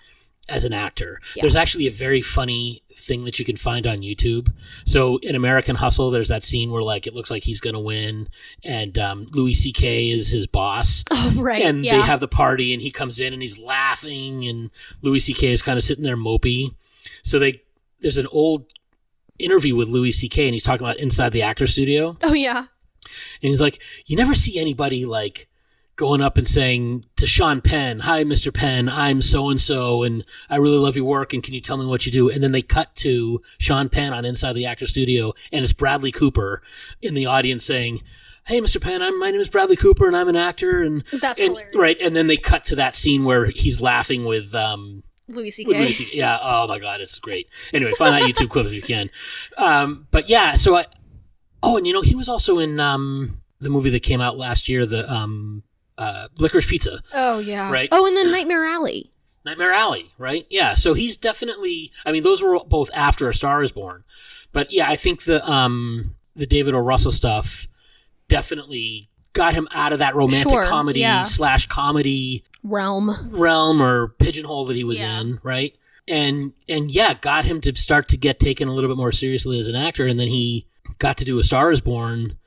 as 0.49 0.65
an 0.65 0.73
actor. 0.73 1.19
Yeah. 1.35 1.41
There's 1.41 1.55
actually 1.55 1.87
a 1.87 1.91
very 1.91 2.21
funny 2.21 2.81
thing 2.97 3.25
that 3.25 3.37
you 3.37 3.45
can 3.45 3.55
find 3.57 3.85
on 3.85 3.99
YouTube. 3.99 4.51
So 4.85 5.17
in 5.17 5.35
American 5.35 5.75
Hustle, 5.75 6.09
there's 6.09 6.29
that 6.29 6.43
scene 6.43 6.71
where 6.71 6.81
like 6.81 7.05
it 7.05 7.13
looks 7.13 7.29
like 7.29 7.43
he's 7.43 7.59
gonna 7.59 7.79
win, 7.79 8.27
and 8.63 8.97
um, 8.97 9.27
Louis 9.31 9.53
C.K. 9.53 10.09
is 10.09 10.29
his 10.29 10.47
boss. 10.47 11.03
Oh, 11.11 11.31
right. 11.41 11.61
and 11.63 11.85
yeah. 11.85 11.97
they 11.97 12.01
have 12.01 12.19
the 12.19 12.27
party 12.27 12.73
and 12.73 12.81
he 12.81 12.89
comes 12.89 13.19
in 13.19 13.33
and 13.33 13.41
he's 13.41 13.57
laughing 13.59 14.47
and 14.47 14.71
Louis 15.03 15.19
C.K. 15.19 15.51
is 15.51 15.61
kind 15.61 15.77
of 15.77 15.83
sitting 15.83 16.03
there 16.03 16.17
mopey. 16.17 16.73
So 17.23 17.37
they 17.37 17.61
there's 17.99 18.17
an 18.17 18.27
old 18.31 18.65
interview 19.39 19.75
with 19.75 19.87
Louis 19.89 20.11
C.K. 20.13 20.45
and 20.45 20.53
he's 20.53 20.63
talking 20.63 20.85
about 20.85 20.97
inside 20.97 21.31
the 21.31 21.41
actor 21.43 21.67
studio 21.67 22.17
oh, 22.23 22.33
yeah. 22.33 22.65
And 23.41 23.49
he's 23.49 23.61
like, 23.61 23.81
you 24.05 24.15
never 24.17 24.35
see 24.35 24.59
anybody 24.59 25.05
like 25.05 25.47
going 25.95 26.21
up 26.21 26.37
and 26.37 26.47
saying 26.47 27.03
to 27.15 27.25
Sean 27.25 27.59
Penn, 27.59 27.99
"Hi, 28.01 28.23
Mr. 28.23 28.53
Penn, 28.53 28.87
I'm 28.87 29.21
so 29.21 29.49
and 29.49 29.59
so, 29.59 30.03
and 30.03 30.23
I 30.49 30.57
really 30.57 30.77
love 30.77 30.95
your 30.95 31.05
work, 31.05 31.33
and 31.33 31.41
can 31.41 31.55
you 31.55 31.61
tell 31.61 31.77
me 31.77 31.85
what 31.87 32.05
you 32.05 32.11
do?" 32.11 32.29
And 32.29 32.43
then 32.43 32.51
they 32.51 32.61
cut 32.61 32.95
to 32.97 33.41
Sean 33.57 33.89
Penn 33.89 34.13
on 34.13 34.23
Inside 34.23 34.53
the 34.53 34.65
Actor 34.65 34.85
Studio, 34.87 35.33
and 35.51 35.63
it's 35.63 35.73
Bradley 35.73 36.11
Cooper 36.11 36.61
in 37.01 37.13
the 37.13 37.25
audience 37.25 37.65
saying. 37.65 38.01
Hey, 38.45 38.61
Mr. 38.61 38.79
Penn, 38.79 39.01
I'm, 39.01 39.19
my 39.19 39.29
name 39.29 39.41
is 39.41 39.49
Bradley 39.49 39.75
Cooper, 39.75 40.07
and 40.07 40.15
I'm 40.15 40.29
an 40.29 40.37
actor, 40.37 40.81
and 40.81 41.03
That's 41.11 41.37
and, 41.41 41.49
hilarious. 41.49 41.75
right. 41.75 41.97
And 41.99 42.15
then 42.15 42.27
they 42.27 42.37
cut 42.37 42.63
to 42.67 42.77
that 42.77 42.95
scene 42.95 43.25
where 43.25 43.47
he's 43.47 43.81
laughing 43.81 44.23
with 44.23 44.55
um 44.55 45.03
Louis 45.27 45.51
C.K. 45.51 45.67
with 45.67 45.77
Louis 45.77 45.91
C- 45.91 46.09
Yeah. 46.13 46.39
Oh 46.41 46.65
my 46.65 46.79
God, 46.79 47.01
it's 47.01 47.19
great. 47.19 47.49
Anyway, 47.73 47.91
find 47.97 48.13
that 48.13 48.21
YouTube 48.33 48.49
clip 48.49 48.65
if 48.65 48.71
you 48.71 48.81
can. 48.81 49.09
Um, 49.57 50.07
but 50.11 50.29
yeah, 50.29 50.53
so 50.53 50.77
I. 50.77 50.85
Oh, 51.63 51.77
and 51.77 51.85
you 51.87 51.93
know 51.93 52.01
he 52.01 52.15
was 52.15 52.29
also 52.29 52.59
in 52.59 52.79
um 52.79 53.41
the 53.59 53.69
movie 53.69 53.89
that 53.89 54.03
came 54.03 54.21
out 54.21 54.37
last 54.37 54.69
year, 54.69 54.85
the 54.85 55.11
um 55.11 55.63
uh 55.97 56.27
Licorice 56.37 56.67
Pizza, 56.67 57.01
Oh, 57.13 57.39
yeah. 57.39 57.71
Right. 57.71 57.89
Oh, 57.91 58.05
and 58.05 58.15
then 58.15 58.31
Nightmare 58.31 58.65
Alley. 58.65 59.11
Nightmare 59.45 59.73
Alley, 59.73 60.11
right? 60.17 60.45
Yeah. 60.49 60.75
So 60.75 60.93
he's 60.93 61.15
definitely. 61.17 61.91
I 62.05 62.11
mean, 62.11 62.21
those 62.23 62.41
were 62.43 62.59
both 62.65 62.89
after 62.93 63.29
A 63.29 63.33
Star 63.33 63.63
Is 63.63 63.71
Born, 63.71 64.03
but 64.51 64.71
yeah, 64.71 64.89
I 64.89 64.95
think 64.95 65.23
the 65.23 65.43
um 65.49 66.15
the 66.35 66.45
David 66.45 66.75
O. 66.75 66.79
Russell 66.79 67.11
stuff 67.11 67.67
definitely 68.27 69.09
got 69.33 69.53
him 69.53 69.67
out 69.71 69.93
of 69.93 69.99
that 69.99 70.15
romantic 70.15 70.49
Sure, 70.51 70.63
comedy 70.63 70.99
yeah. 70.99 71.23
slash 71.23 71.67
comedy 71.67 72.43
Realm. 72.63 73.29
realm 73.31 73.81
or 73.81 74.09
pigeonhole 74.09 74.65
that 74.65 74.75
he 74.75 74.83
was 74.83 74.99
Yeah. 74.99 75.21
in, 75.21 75.39
right? 75.43 75.73
And 76.07 76.53
and 76.69 76.91
yeah, 76.91 77.13
got 77.15 77.45
him 77.45 77.59
to 77.61 77.75
start 77.75 78.07
to 78.09 78.17
get 78.17 78.39
taken 78.39 78.67
a 78.67 78.73
little 78.73 78.89
bit 78.89 78.97
more 78.97 79.11
seriously 79.11 79.57
as 79.59 79.67
an 79.67 79.75
actor, 79.75 80.05
and 80.07 80.19
then 80.19 80.27
he 80.27 80.66
got 80.99 81.17
to 81.17 81.25
do 81.25 81.39
A 81.39 81.43
Star 81.43 81.71
Is 81.71 81.81
Born, 81.81 82.37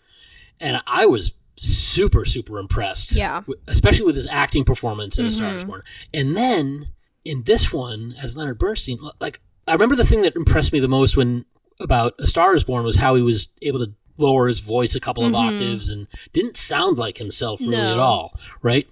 and 0.59 0.83
I 0.87 1.07
was 1.07 1.33
super 1.57 2.25
super 2.25 2.59
impressed. 2.59 3.13
Yeah. 3.13 3.43
especially 3.67 4.07
with 4.07 4.15
his 4.15 4.27
acting 4.31 4.65
performance 4.65 5.19
in 5.19 5.27
A 5.27 5.33
Star 5.33 5.55
Is 5.57 5.65
Mhm. 5.65 5.67
Born, 5.67 5.83
and 6.15 6.37
then 6.37 6.89
in 7.25 7.43
this 7.43 7.73
one 7.73 8.15
as 8.21 8.37
Leonard 8.37 8.59
Bernstein, 8.59 8.99
like 9.21 9.41
I 9.69 9.73
remember 9.75 9.95
the 9.95 10.07
thing 10.07 10.23
that 10.23 10.35
impressed 10.37 10.73
me 10.73 10.81
the 10.81 10.89
most 10.89 11.17
when 11.17 11.45
about 11.79 12.15
A 12.19 12.27
Star 12.27 12.55
Is 12.55 12.65
Born 12.65 12.85
was 12.85 12.97
how 12.97 13.15
he 13.15 13.23
was 13.23 13.49
able 13.63 13.79
to 13.81 13.93
lower 14.17 14.49
his 14.49 14.61
voice 14.61 14.95
a 14.95 15.01
couple 15.01 15.25
of 15.25 15.33
Mhm. 15.33 15.55
octaves 15.55 15.89
and 15.91 16.07
didn't 16.33 16.57
sound 16.57 16.99
like 16.99 17.19
himself 17.19 17.61
really 17.61 17.73
No. 17.73 17.93
at 17.93 17.99
all, 17.99 18.39
right? 18.63 18.87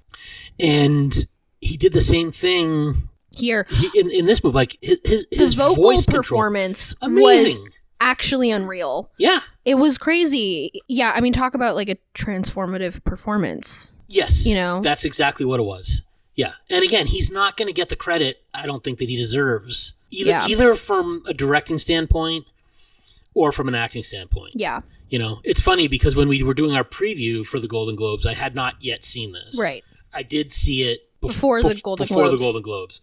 And 0.58 1.26
he 1.60 1.76
did 1.76 1.92
the 1.92 2.00
same 2.00 2.32
thing 2.32 3.08
Here. 3.30 3.66
he, 3.70 3.90
in 3.98 4.10
in 4.10 4.26
this 4.26 4.42
movie. 4.44 4.54
Like 4.54 4.78
his 4.80 4.98
his, 5.04 5.26
The 5.30 5.62
vocal 5.62 5.82
voice 5.84 6.04
control, 6.04 6.22
performance 6.22 6.94
was 7.00 7.10
amazing. 7.10 7.68
Actually 8.00 8.50
unreal. 8.50 9.10
yeah. 9.18 9.40
It 9.64 9.74
was 9.74 9.98
crazy. 9.98 10.70
Yeah, 10.88 11.12
I 11.14 11.20
mean, 11.20 11.32
talk 11.32 11.54
about 11.54 11.74
like 11.74 11.88
a 11.88 11.96
transformative 12.14 13.04
performance. 13.04 13.92
Yes. 14.06 14.46
You 14.46 14.54
know? 14.54 14.80
that's 14.80 15.04
exactly 15.04 15.44
what 15.44 15.60
it 15.60 15.64
was. 15.64 16.02
Yeah. 16.34 16.52
And 16.70 16.82
again, 16.84 17.06
he's 17.06 17.30
not 17.30 17.56
going 17.56 17.66
to 17.66 17.72
get 17.74 17.88
the 17.90 17.96
credit 17.96 18.42
I 18.54 18.64
don't 18.66 18.82
think 18.82 18.98
that 19.00 19.08
he 19.08 19.16
deserves 19.16 19.94
either 20.10 20.30
Yeah. 20.30 20.46
either 20.48 20.74
from 20.74 21.22
a 21.26 21.34
directing 21.34 21.78
standpoint 21.78 22.46
or 23.34 23.52
from 23.52 23.68
an 23.68 23.74
acting 23.74 24.02
standpoint. 24.02 24.52
Yeah, 24.56 24.80
You 25.10 25.18
know, 25.18 25.40
it's 25.44 25.60
funny 25.60 25.86
because 25.88 26.16
when 26.16 26.28
we 26.28 26.42
were 26.42 26.54
doing 26.54 26.74
our 26.74 26.84
preview 26.84 27.44
for 27.44 27.60
the 27.60 27.68
Golden 27.68 27.94
Globes, 27.96 28.24
I 28.26 28.34
had 28.34 28.54
not 28.54 28.76
yet 28.80 29.04
seen 29.04 29.32
this. 29.32 29.58
right. 29.60 29.84
I 30.14 30.22
did 30.22 30.52
see 30.52 30.82
it 30.84 31.02
bef- 31.22 31.28
Before 31.28 31.62
the 31.62 31.78
Golden 31.82 32.04
before 32.04 32.22
Globes. 32.24 32.40
the 32.40 32.44
Golden 32.46 32.62
Globes. 32.62 33.00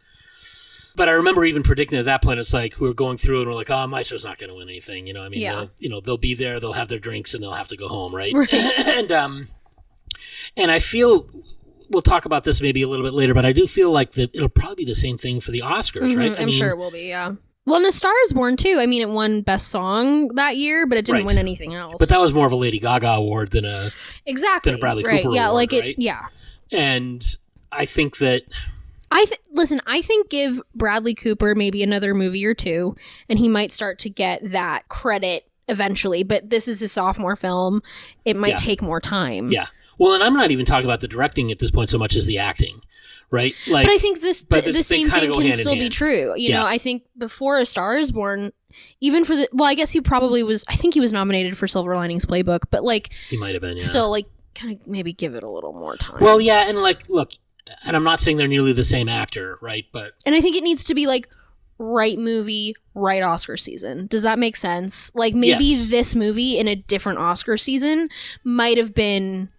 But 0.95 1.09
I 1.09 1.13
remember 1.13 1.43
even 1.45 1.61
predicting 1.63 1.99
at 1.99 2.05
that 2.05 2.21
point, 2.21 2.39
it's 2.39 2.53
like 2.53 2.79
we 2.79 2.87
were 2.87 2.93
going 2.93 3.17
through 3.17 3.41
and 3.41 3.49
we're 3.49 3.55
like, 3.55 3.69
"Oh, 3.69 3.85
Maestro's 3.87 4.23
not 4.23 4.37
going 4.37 4.49
to 4.49 4.55
win 4.55 4.69
anything." 4.69 5.07
You 5.07 5.13
know, 5.13 5.21
I 5.23 5.29
mean, 5.29 5.41
Yeah. 5.41 5.65
you 5.77 5.89
know, 5.89 5.99
they'll 6.01 6.17
be 6.17 6.33
there, 6.35 6.59
they'll 6.59 6.73
have 6.73 6.87
their 6.87 6.99
drinks, 6.99 7.33
and 7.33 7.43
they'll 7.43 7.51
have 7.53 7.67
to 7.69 7.77
go 7.77 7.87
home, 7.87 8.15
right? 8.15 8.33
Right. 8.33 8.53
and 8.53 9.11
um, 9.11 9.47
and 10.55 10.71
I 10.71 10.79
feel 10.79 11.27
we'll 11.89 12.01
talk 12.01 12.25
about 12.25 12.43
this 12.45 12.61
maybe 12.61 12.81
a 12.81 12.87
little 12.87 13.05
bit 13.05 13.13
later, 13.13 13.33
but 13.33 13.45
I 13.45 13.51
do 13.51 13.67
feel 13.67 13.91
like 13.91 14.13
that 14.13 14.33
it'll 14.33 14.49
probably 14.49 14.75
be 14.75 14.85
the 14.85 14.95
same 14.95 15.17
thing 15.17 15.39
for 15.41 15.51
the 15.51 15.59
Oscars, 15.59 16.13
Mhm, 16.13 16.17
right? 16.17 16.39
I'm 16.39 16.51
sure 16.51 16.69
it 16.69 16.77
will 16.77 16.91
be. 16.91 17.03
Yeah. 17.09 17.33
Well, 17.67 17.77
and 17.77 17.85
A 17.85 17.91
Star 17.91 18.13
Is 18.25 18.33
Born 18.33 18.57
too. 18.57 18.77
I 18.79 18.85
mean, 18.85 19.01
it 19.01 19.09
won 19.09 19.41
Best 19.41 19.67
Song 19.69 20.29
that 20.35 20.55
year, 20.55 20.85
but 20.87 20.97
it 20.97 21.05
didn't 21.05 21.19
Right. 21.19 21.25
win 21.25 21.37
anything 21.37 21.73
else. 21.75 21.95
but 21.99 22.09
that 22.09 22.19
was 22.21 22.33
more 22.33 22.45
of 22.45 22.51
a 22.51 22.55
Lady 22.55 22.79
Gaga 22.79 23.07
award 23.09 23.51
than 23.51 23.65
a. 23.65 23.91
exactly 24.25 24.71
than 24.71 24.79
a 24.79 24.81
Bradley 24.81 25.03
right. 25.03 25.23
Cooper 25.23 25.35
yeah, 25.35 25.47
award, 25.47 25.55
like 25.55 25.73
it. 25.73 25.81
right? 25.81 25.95
Yeah. 25.97 26.25
And 26.71 27.23
I 27.71 27.85
think 27.85 28.17
that 28.17 28.43
I 29.15 29.25
th- 29.25 29.39
listen. 29.51 29.79
I 29.87 30.01
think 30.01 30.29
give 30.29 30.61
Bradley 30.75 31.13
Cooper 31.15 31.55
maybe 31.55 31.81
another 31.83 32.13
movie 32.13 32.45
or 32.45 32.53
two, 32.53 32.95
and 33.29 33.39
he 33.39 33.47
might 33.47 33.71
start 33.71 33.97
to 33.99 34.09
get 34.09 34.51
that 34.51 34.89
credit 34.89 35.47
eventually. 35.69 36.23
But 36.23 36.49
this 36.49 36.67
is 36.67 36.81
a 36.81 36.87
sophomore 36.89 37.35
film; 37.37 37.81
it 38.25 38.35
might 38.35 38.49
Yeah. 38.49 38.57
take 38.57 38.81
more 38.81 38.99
time. 38.99 39.51
Yeah. 39.51 39.67
Well, 39.97 40.13
and 40.13 40.21
I'm 40.23 40.33
not 40.33 40.51
even 40.51 40.65
talking 40.65 40.85
about 40.85 40.99
the 40.99 41.07
directing 41.07 41.49
at 41.51 41.59
this 41.59 41.71
point 41.71 41.89
so 41.89 41.97
much 41.97 42.17
as 42.17 42.25
the 42.25 42.37
acting, 42.39 42.81
right? 43.31 43.55
Like, 43.69 43.85
but 43.87 43.93
I 43.93 43.97
think 43.99 44.19
this 44.19 44.43
the, 44.43 44.59
the 44.59 44.83
same 44.83 45.09
thing 45.09 45.31
can 45.33 45.53
still 45.53 45.75
be 45.75 45.87
true. 45.87 46.33
You 46.35 46.49
Yeah. 46.49 46.59
know, 46.59 46.65
I 46.65 46.77
think 46.77 47.03
before 47.17 47.57
A 47.59 47.65
Star 47.65 47.95
Is 47.97 48.11
Born, 48.11 48.51
even 48.99 49.23
for 49.23 49.37
the 49.37 49.47
well, 49.53 49.69
I 49.69 49.75
guess 49.75 49.91
he 49.91 50.01
probably 50.01 50.43
was. 50.43 50.65
I 50.67 50.75
think 50.75 50.93
he 50.93 50.99
was 50.99 51.13
nominated 51.13 51.57
for 51.57 51.69
Silver 51.69 51.95
Linings 51.95 52.25
Playbook, 52.25 52.63
but 52.69 52.83
like 52.83 53.11
he 53.29 53.37
might 53.37 53.53
have 53.55 53.61
been. 53.61 53.77
Yeah. 53.77 53.85
still, 53.85 54.09
like 54.11 54.25
kind 54.55 54.77
of 54.77 54.85
maybe 54.87 55.13
give 55.13 55.35
it 55.35 55.43
a 55.43 55.49
little 55.49 55.71
more 55.71 55.95
time. 55.95 56.17
Well, 56.19 56.41
yeah, 56.41 56.67
and 56.67 56.77
like, 56.81 57.07
look, 57.09 57.31
and 57.85 57.95
I'm 57.95 58.03
not 58.03 58.19
saying 58.19 58.37
they're 58.37 58.47
nearly 58.47 58.73
the 58.73 58.83
same 58.83 59.09
actor, 59.09 59.57
right? 59.61 59.85
But 59.91 60.13
and 60.25 60.35
I 60.35 60.41
think 60.41 60.55
it 60.55 60.63
needs 60.63 60.83
to 60.85 60.95
be 60.95 61.07
like 61.07 61.27
right 61.77 62.17
movie, 62.17 62.75
right 62.93 63.21
Oscar 63.21 63.57
season. 63.57 64.07
Does 64.07 64.23
that 64.23 64.39
make 64.39 64.55
sense? 64.55 65.11
Like 65.15 65.33
maybe 65.33 65.65
Yes. 65.65 65.87
this 65.87 66.15
movie 66.15 66.57
in 66.57 66.67
a 66.67 66.75
different 66.75 67.19
Oscar 67.19 67.57
season 67.57 68.09
might 68.43 68.77
have 68.77 68.93
been 68.93 69.49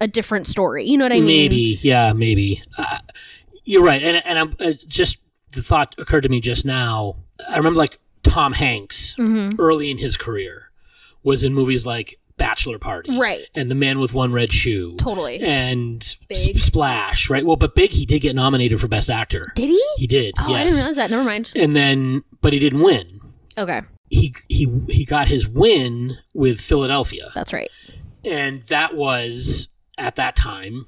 a 0.00 0.06
different 0.08 0.46
story. 0.46 0.86
You 0.86 0.98
know 0.98 1.04
what 1.04 1.12
I 1.12 1.20
mean? 1.20 1.26
maybe, 1.50 1.78
yeah, 1.82 2.12
maybe. 2.12 2.62
Uh, 2.76 2.98
you're 3.64 3.84
right, 3.84 4.02
and 4.02 4.24
and 4.26 4.38
I'm 4.38 4.56
uh, 4.58 4.72
just 4.88 5.18
the 5.52 5.62
thought 5.62 5.94
occurred 5.98 6.22
to 6.22 6.28
me 6.28 6.40
just 6.40 6.64
now. 6.64 7.16
I 7.48 7.56
remember 7.56 7.78
like 7.78 7.98
Tom 8.22 8.52
Hanks 8.54 9.14
hmm 9.14 9.50
early 9.58 9.90
in 9.90 9.98
his 9.98 10.16
career 10.16 10.70
was 11.22 11.44
in 11.44 11.54
movies 11.54 11.84
like 11.86 12.18
Bachelor 12.42 12.78
Party, 12.78 13.16
Right. 13.18 13.46
and 13.54 13.70
The 13.70 13.74
Man 13.76 14.00
with 14.00 14.12
One 14.12 14.32
Red 14.32 14.52
Shoe, 14.52 14.96
Totally. 14.96 15.38
and 15.40 16.16
Big. 16.28 16.56
S- 16.56 16.62
Splash, 16.64 17.30
right? 17.30 17.46
Well, 17.46 17.54
but 17.56 17.74
Big, 17.76 17.90
he 17.90 18.04
did 18.04 18.18
get 18.20 18.34
nominated 18.34 18.80
for 18.80 18.88
Best 18.88 19.10
Actor. 19.10 19.52
Did 19.54 19.68
he? 19.68 19.82
He 19.96 20.06
did, 20.08 20.34
Oh, 20.38 20.44
I 20.52 20.64
didn't 20.64 20.64
yes, 20.64 20.74
realize 20.78 20.96
that. 20.96 21.10
Never 21.10 21.22
mind. 21.24 21.52
and 21.54 21.76
then 21.76 22.24
but 22.40 22.52
he 22.52 22.58
didn't 22.58 22.80
win. 22.82 23.20
Okay, 23.56 23.82
He 24.10 24.34
he 24.48 24.66
he 24.88 25.04
got 25.04 25.28
his 25.28 25.46
win 25.48 26.18
with 26.34 26.60
Philadelphia. 26.60 27.30
that's 27.34 27.52
right. 27.52 27.70
and 28.24 28.62
that 28.68 28.94
was 28.96 29.68
at 29.98 30.16
that 30.16 30.34
time 30.34 30.86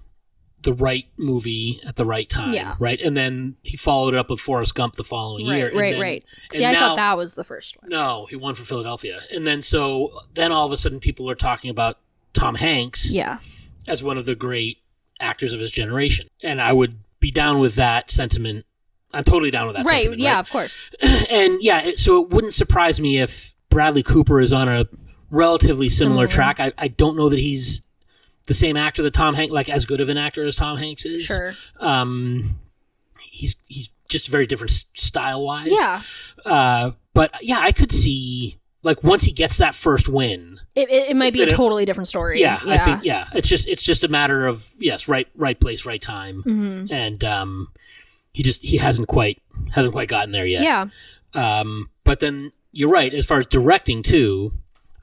the 0.64 0.72
right 0.72 1.07
movie 1.16 1.81
at 1.87 1.96
the 1.96 2.05
right 2.05 2.29
time 2.29 2.53
Yeah. 2.53 2.74
right 2.79 3.00
and 3.00 3.16
then 3.16 3.57
he 3.62 3.77
followed 3.77 4.14
it 4.14 4.18
up 4.18 4.29
with 4.31 4.40
Forrest 4.40 4.74
Gump 4.74 4.96
the 4.96 5.05
following 5.05 5.46
year 5.46 5.64
Right, 5.66 5.70
and 5.72 5.81
right, 5.81 5.92
then- 5.92 6.00
right. 6.00 6.24
See, 6.50 6.64
I 6.64 6.72
now- 6.72 6.81
thought 6.81 6.96
that 6.96 7.16
was 7.16 7.35
the 7.35 7.44
first 7.44 7.77
one. 7.81 7.88
no 7.90 8.27
he 8.29 8.37
won 8.37 8.55
for 8.55 8.64
Philadelphia 8.64 9.20
and 9.33 9.46
then 9.46 9.62
so 9.62 10.20
then 10.35 10.50
all 10.53 10.66
of 10.66 10.72
a 10.72 10.77
sudden 10.77 10.98
people 11.00 11.31
are 11.31 11.35
talking 11.35 11.70
about 11.70 11.98
Tom 12.33 12.57
Hanks 12.57 13.12
Yeah. 13.12 13.38
as 13.87 14.03
one 14.03 14.18
of 14.18 14.24
the 14.27 14.35
great 14.35 14.79
actors 15.20 15.53
of 15.53 15.61
his 15.61 15.70
generation 15.70 16.29
and 16.42 16.61
I 16.61 16.72
would 16.72 16.98
be 17.20 17.31
down 17.31 17.61
with 17.61 17.77
that 17.77 18.11
sentiment 18.11 18.66
I'm 19.12 19.22
totally 19.24 19.53
down 19.53 19.66
with 19.68 19.77
that 19.77 19.87
Right. 19.87 19.96
sentiment, 20.05 20.20
Yeah. 20.22 20.40
Of 20.40 20.48
course. 20.50 20.77
and 21.31 21.62
yeah, 21.62 21.83
it, 21.83 21.98
so 22.00 22.20
it 22.20 22.31
wouldn't 22.31 22.53
surprise 22.53 23.00
me 23.00 23.18
if 23.18 23.55
Bradley 23.70 24.03
Cooper 24.03 24.40
is 24.40 24.53
on 24.53 24.68
a 24.68 24.87
relatively 25.31 25.88
similar 25.88 26.27
Similar. 26.27 26.27
track. 26.27 26.59
I, 26.61 26.72
I 26.77 26.88
don't 26.88 27.16
know 27.16 27.29
that 27.29 27.38
he's 27.38 27.83
the 28.47 28.55
same 28.55 28.77
actor 28.77 29.03
that 29.03 29.15
Tom 29.15 29.35
Hanks, 29.35 29.53
like 29.53 29.69
as 29.69 29.85
good 29.87 30.01
of 30.01 30.09
an 30.09 30.19
actor 30.19 30.45
as 30.45 30.57
Tom 30.57 30.79
Hanks 30.79 31.05
is. 31.07 31.25
Sure. 31.25 31.55
Um, 31.81 32.61
he's 33.31 33.57
he's 33.69 33.89
just 34.09 34.29
very 34.29 34.47
different 34.47 34.71
style 34.95 35.45
wise. 35.45 35.71
Yeah. 35.73 36.03
Uh, 36.45 36.91
but 37.15 37.33
yeah, 37.43 37.59
I 37.61 37.73
could 37.73 37.91
see 37.93 38.59
like 38.83 39.03
once 39.03 39.25
he 39.25 39.33
gets 39.33 39.57
that 39.59 39.75
first 39.75 40.09
win. 40.09 40.61
It, 40.75 40.91
it, 40.91 41.11
it 41.11 41.17
might 41.17 41.33
be 41.33 41.41
a 41.41 41.47
Then 41.47 41.55
it- 41.55 41.57
totally 41.57 41.85
different 41.85 42.09
story. 42.09 42.41
Yeah, 42.41 42.61
Yeah. 42.65 42.73
I 42.75 42.79
think 42.79 43.05
yeah, 43.05 43.29
it's 43.35 43.49
just 43.49 43.67
it's 43.69 43.83
just 43.83 44.05
a 44.05 44.09
matter 44.09 44.47
of 44.47 44.71
yes, 44.79 45.09
right 45.09 45.27
right 45.35 45.59
place, 45.59 45.87
right 45.87 46.03
time, 46.03 46.43
hmm 46.43 46.87
and 46.91 47.25
um, 47.25 47.69
he 48.33 48.43
just 48.43 48.63
he 48.63 48.77
hasn't 48.77 49.09
quite 49.09 49.41
hasn't 49.73 49.95
quite 49.95 50.09
gotten 50.09 50.33
there 50.33 50.47
yet. 50.47 50.63
Yeah. 50.65 50.87
Um, 51.33 51.91
but 52.05 52.21
then 52.21 52.53
you're 52.73 52.91
right. 52.91 53.13
As 53.15 53.25
far 53.25 53.39
as 53.39 53.47
directing 53.47 54.03
too, 54.03 54.53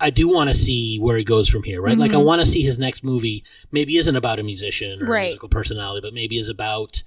I 0.01 0.09
do 0.09 0.27
want 0.27 0.49
to 0.49 0.53
see 0.53 0.97
where 0.99 1.15
he 1.17 1.23
goes 1.23 1.47
from 1.47 1.63
here. 1.63 1.81
Right? 1.81 1.97
Like 1.97 2.11
I 2.11 2.15
Mhm. 2.15 2.25
want 2.25 2.41
to 2.41 2.45
see 2.45 2.61
his 2.61 2.77
next 2.79 3.03
movie. 3.03 3.43
Maybe 3.71 3.97
isn't 3.97 4.15
about 4.15 4.39
a 4.39 4.43
musician 4.43 5.01
or 5.01 5.15
a 5.15 5.21
musical 5.23 5.49
personality, 5.49 6.01
but 6.01 6.13
maybe 6.13 6.37
is 6.37 6.49
about 6.49 7.03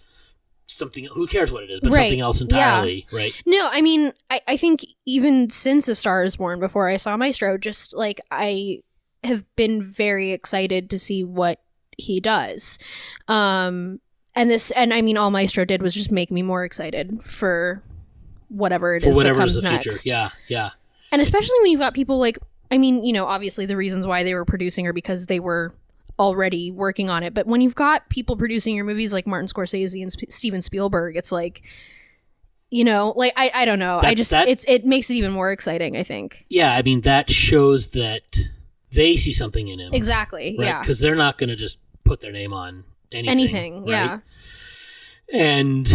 something. 0.66 1.04
Who 1.12 1.26
cares 1.26 1.52
what 1.52 1.62
it 1.64 1.70
is? 1.70 1.80
But 1.80 1.92
Right. 1.92 2.02
something 2.06 2.20
else 2.20 2.40
Yeah. 2.40 2.44
entirely. 2.44 3.06
Right? 3.12 3.32
No, 3.46 3.68
I 3.70 3.80
mean, 3.82 4.12
I, 4.30 4.40
I 4.48 4.56
think 4.56 4.84
even 5.06 5.50
since 5.50 5.88
A 5.88 5.94
Star 5.94 6.24
is 6.24 6.36
Born, 6.36 6.58
before 6.60 6.88
I 6.88 6.96
saw 6.96 7.16
Maestro, 7.16 7.58
just 7.58 7.94
like 7.94 8.20
I 8.30 8.80
have 9.24 9.44
been 9.56 9.82
very 9.82 10.32
excited 10.32 10.88
to 10.90 10.98
see 10.98 11.22
what 11.24 11.60
he 11.96 12.20
does. 12.20 12.78
Um, 13.28 14.00
and 14.34 14.50
this, 14.50 14.70
and 14.72 14.92
I 14.92 15.00
mean, 15.02 15.16
all 15.16 15.30
Maestro 15.30 15.64
did 15.64 15.80
was 15.82 15.94
just 15.94 16.10
make 16.10 16.30
me 16.30 16.42
more 16.42 16.64
excited 16.64 17.22
for 17.22 17.82
whatever 18.48 18.94
it 18.96 18.98
is 18.98 19.04
For 19.04 19.10
that 19.10 19.16
whatever 19.16 19.38
comes 19.40 19.54
is 19.54 19.62
the 19.62 19.70
next. 19.70 19.84
future. 19.84 20.00
Yeah. 20.04 20.30
Yeah. 20.48 20.70
And 21.12 21.22
especially 21.22 21.54
when 21.62 21.70
you've 21.70 21.80
got 21.80 21.94
people 21.94 22.18
like, 22.18 22.38
I 22.74 22.78
mean, 22.78 23.04
you 23.04 23.12
know, 23.12 23.26
obviously 23.26 23.66
the 23.66 23.76
reasons 23.76 24.06
why 24.06 24.24
they 24.24 24.34
were 24.34 24.44
producing 24.44 24.86
are 24.86 24.92
because 24.92 25.26
they 25.26 25.38
were 25.40 25.72
already 26.18 26.70
working 26.70 27.08
on 27.08 27.22
it. 27.22 27.32
But 27.34 27.46
when 27.46 27.60
you've 27.60 27.74
got 27.74 28.08
people 28.08 28.36
producing 28.36 28.74
your 28.76 28.84
movies 28.84 29.12
like 29.12 29.26
Martin 29.26 29.46
Scorsese 29.48 30.02
and 30.02 30.10
Sp- 30.10 30.30
Steven 30.30 30.60
Spielberg, 30.60 31.16
it's 31.16 31.30
like, 31.32 31.62
you 32.70 32.84
know, 32.84 33.12
like 33.16 33.32
I, 33.36 33.50
I 33.54 33.64
don't 33.64 33.78
know. 33.78 34.00
I 34.02 34.14
just 34.14 34.30
that- 34.32 34.48
it's 34.48 34.64
it 34.68 34.84
makes 34.84 35.08
it 35.10 35.14
even 35.14 35.30
more 35.32 35.52
exciting. 35.52 35.96
I 35.96 36.02
think 36.02 36.46
Yeah. 36.48 36.72
I 36.74 36.82
mean, 36.82 37.02
that 37.02 37.30
shows 37.30 37.92
that 37.92 38.38
they 38.92 39.16
see 39.16 39.32
something 39.32 39.68
in 39.68 39.78
him. 39.78 39.92
exactly. 39.94 40.56
Right? 40.58 40.66
Yeah, 40.66 40.80
Because 40.80 41.00
they're 41.00 41.14
not 41.16 41.38
going 41.38 41.50
to 41.50 41.56
just 41.56 41.78
put 42.04 42.20
their 42.20 42.32
name 42.32 42.52
on 42.52 42.84
anything. 43.12 43.30
anything. 43.38 43.80
right? 43.82 43.88
Yeah, 43.88 44.18
and 45.32 45.88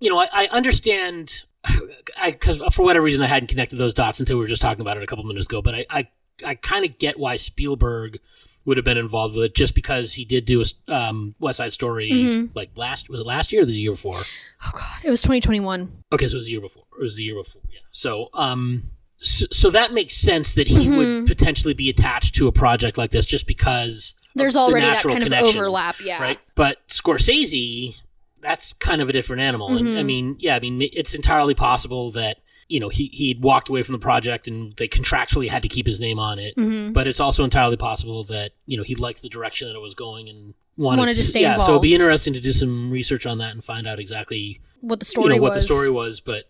you 0.00 0.10
know 0.10 0.18
I, 0.18 0.28
I 0.32 0.46
understand 0.48 1.44
because 2.24 2.62
for 2.72 2.82
whatever 2.84 3.04
reason 3.04 3.22
I 3.22 3.26
hadn't 3.26 3.48
connected 3.48 3.76
those 3.76 3.94
dots 3.94 4.20
until 4.20 4.36
we 4.36 4.42
were 4.42 4.48
just 4.48 4.62
talking 4.62 4.80
about 4.82 4.96
it 4.96 5.02
a 5.02 5.06
couple 5.06 5.24
minutes 5.24 5.46
ago. 5.46 5.62
But 5.62 5.74
I 5.74 5.86
I, 5.90 6.08
I 6.44 6.54
kind 6.54 6.84
of 6.84 6.98
get 6.98 7.18
why 7.18 7.36
Spielberg 7.36 8.18
would 8.64 8.76
have 8.78 8.84
been 8.84 8.96
involved 8.96 9.36
with 9.36 9.44
it 9.44 9.54
just 9.54 9.74
because 9.74 10.14
he 10.14 10.24
did 10.24 10.46
do 10.46 10.62
a 10.62 10.92
um, 10.94 11.34
West 11.38 11.58
Side 11.58 11.72
Story 11.72 12.10
Mhm. 12.10 12.50
like 12.54 12.70
last 12.76 13.10
was 13.10 13.20
it 13.20 13.26
last 13.26 13.52
year 13.52 13.62
or 13.62 13.66
the 13.66 13.74
year 13.74 13.90
before? 13.92 14.16
Oh 14.64 14.70
God, 14.72 15.00
it 15.04 15.10
was 15.10 15.20
2021. 15.20 15.92
Okay, 16.12 16.26
so 16.26 16.32
it 16.32 16.36
was 16.36 16.46
the 16.46 16.52
year 16.52 16.60
before. 16.62 16.84
It 16.98 17.02
was 17.02 17.16
the 17.16 17.24
year 17.24 17.34
before. 17.34 17.62
Yeah. 17.70 17.80
So 17.90 18.30
um. 18.32 18.90
So, 19.18 19.46
so 19.52 19.70
that 19.70 19.92
makes 19.94 20.16
sense 20.16 20.52
that 20.54 20.66
he 20.68 20.86
Mhm. 20.86 20.96
would 20.96 21.26
potentially 21.26 21.72
be 21.72 21.88
attached 21.88 22.34
to 22.34 22.46
a 22.46 22.52
project 22.52 22.98
like 22.98 23.10
this 23.10 23.24
just 23.24 23.46
because 23.46 24.14
There's 24.34 24.54
of 24.56 24.66
the 24.66 24.72
already 24.72 24.86
that 24.86 25.02
kind 25.02 25.22
of 25.22 25.32
overlap. 25.32 25.96
Yeah, 26.00 26.20
right? 26.20 26.38
But 26.54 26.86
Scorsese, 26.88 27.94
that's 28.42 28.72
kind 28.74 29.00
of 29.00 29.08
a 29.08 29.12
different 29.12 29.40
animal. 29.40 29.76
And 29.76 29.88
I 29.96 30.02
Mhm. 30.02 30.06
mean, 30.06 30.36
yeah, 30.40 30.56
I 30.56 30.60
mean, 30.60 30.82
it's 30.92 31.14
entirely 31.14 31.54
possible 31.54 32.10
that 32.12 32.38
you 32.68 32.80
know 32.80 32.88
he 32.88 33.06
he'd 33.12 33.42
walked 33.42 33.68
away 33.68 33.82
from 33.82 33.92
the 33.92 33.98
project 33.98 34.48
and 34.48 34.74
they 34.76 34.88
contractually 34.88 35.48
had 35.48 35.62
to 35.62 35.68
keep 35.68 35.86
his 35.86 36.00
name 36.00 36.18
on 36.18 36.38
it. 36.38 36.54
hmm 36.54 36.92
But 36.92 37.06
it's 37.06 37.20
also 37.20 37.44
entirely 37.44 37.76
possible 37.76 38.24
that 38.24 38.52
you 38.66 38.76
know 38.76 38.82
he 38.82 38.94
liked 38.94 39.22
the 39.22 39.28
direction 39.28 39.68
that 39.68 39.74
it 39.74 39.80
was 39.80 39.94
going 39.94 40.28
and 40.28 40.54
wanted, 40.76 40.98
Wanted 41.00 41.16
to 41.16 41.22
stay 41.24 41.42
Yeah, 41.42 41.58
so 41.58 41.72
it'd 41.72 41.82
be 41.82 41.94
interesting 41.94 42.34
to 42.34 42.40
do 42.40 42.52
some 42.52 42.90
research 42.90 43.26
on 43.26 43.38
that 43.38 43.52
and 43.52 43.62
find 43.64 43.86
out 43.86 43.98
exactly 43.98 44.60
What 44.80 45.00
the 45.00 45.04
you 45.04 45.08
story 45.10 45.28
know 45.36 45.42
what 45.42 45.52
was. 45.54 45.62
the 45.62 45.66
story 45.74 45.90
was. 45.90 46.20
But 46.20 46.44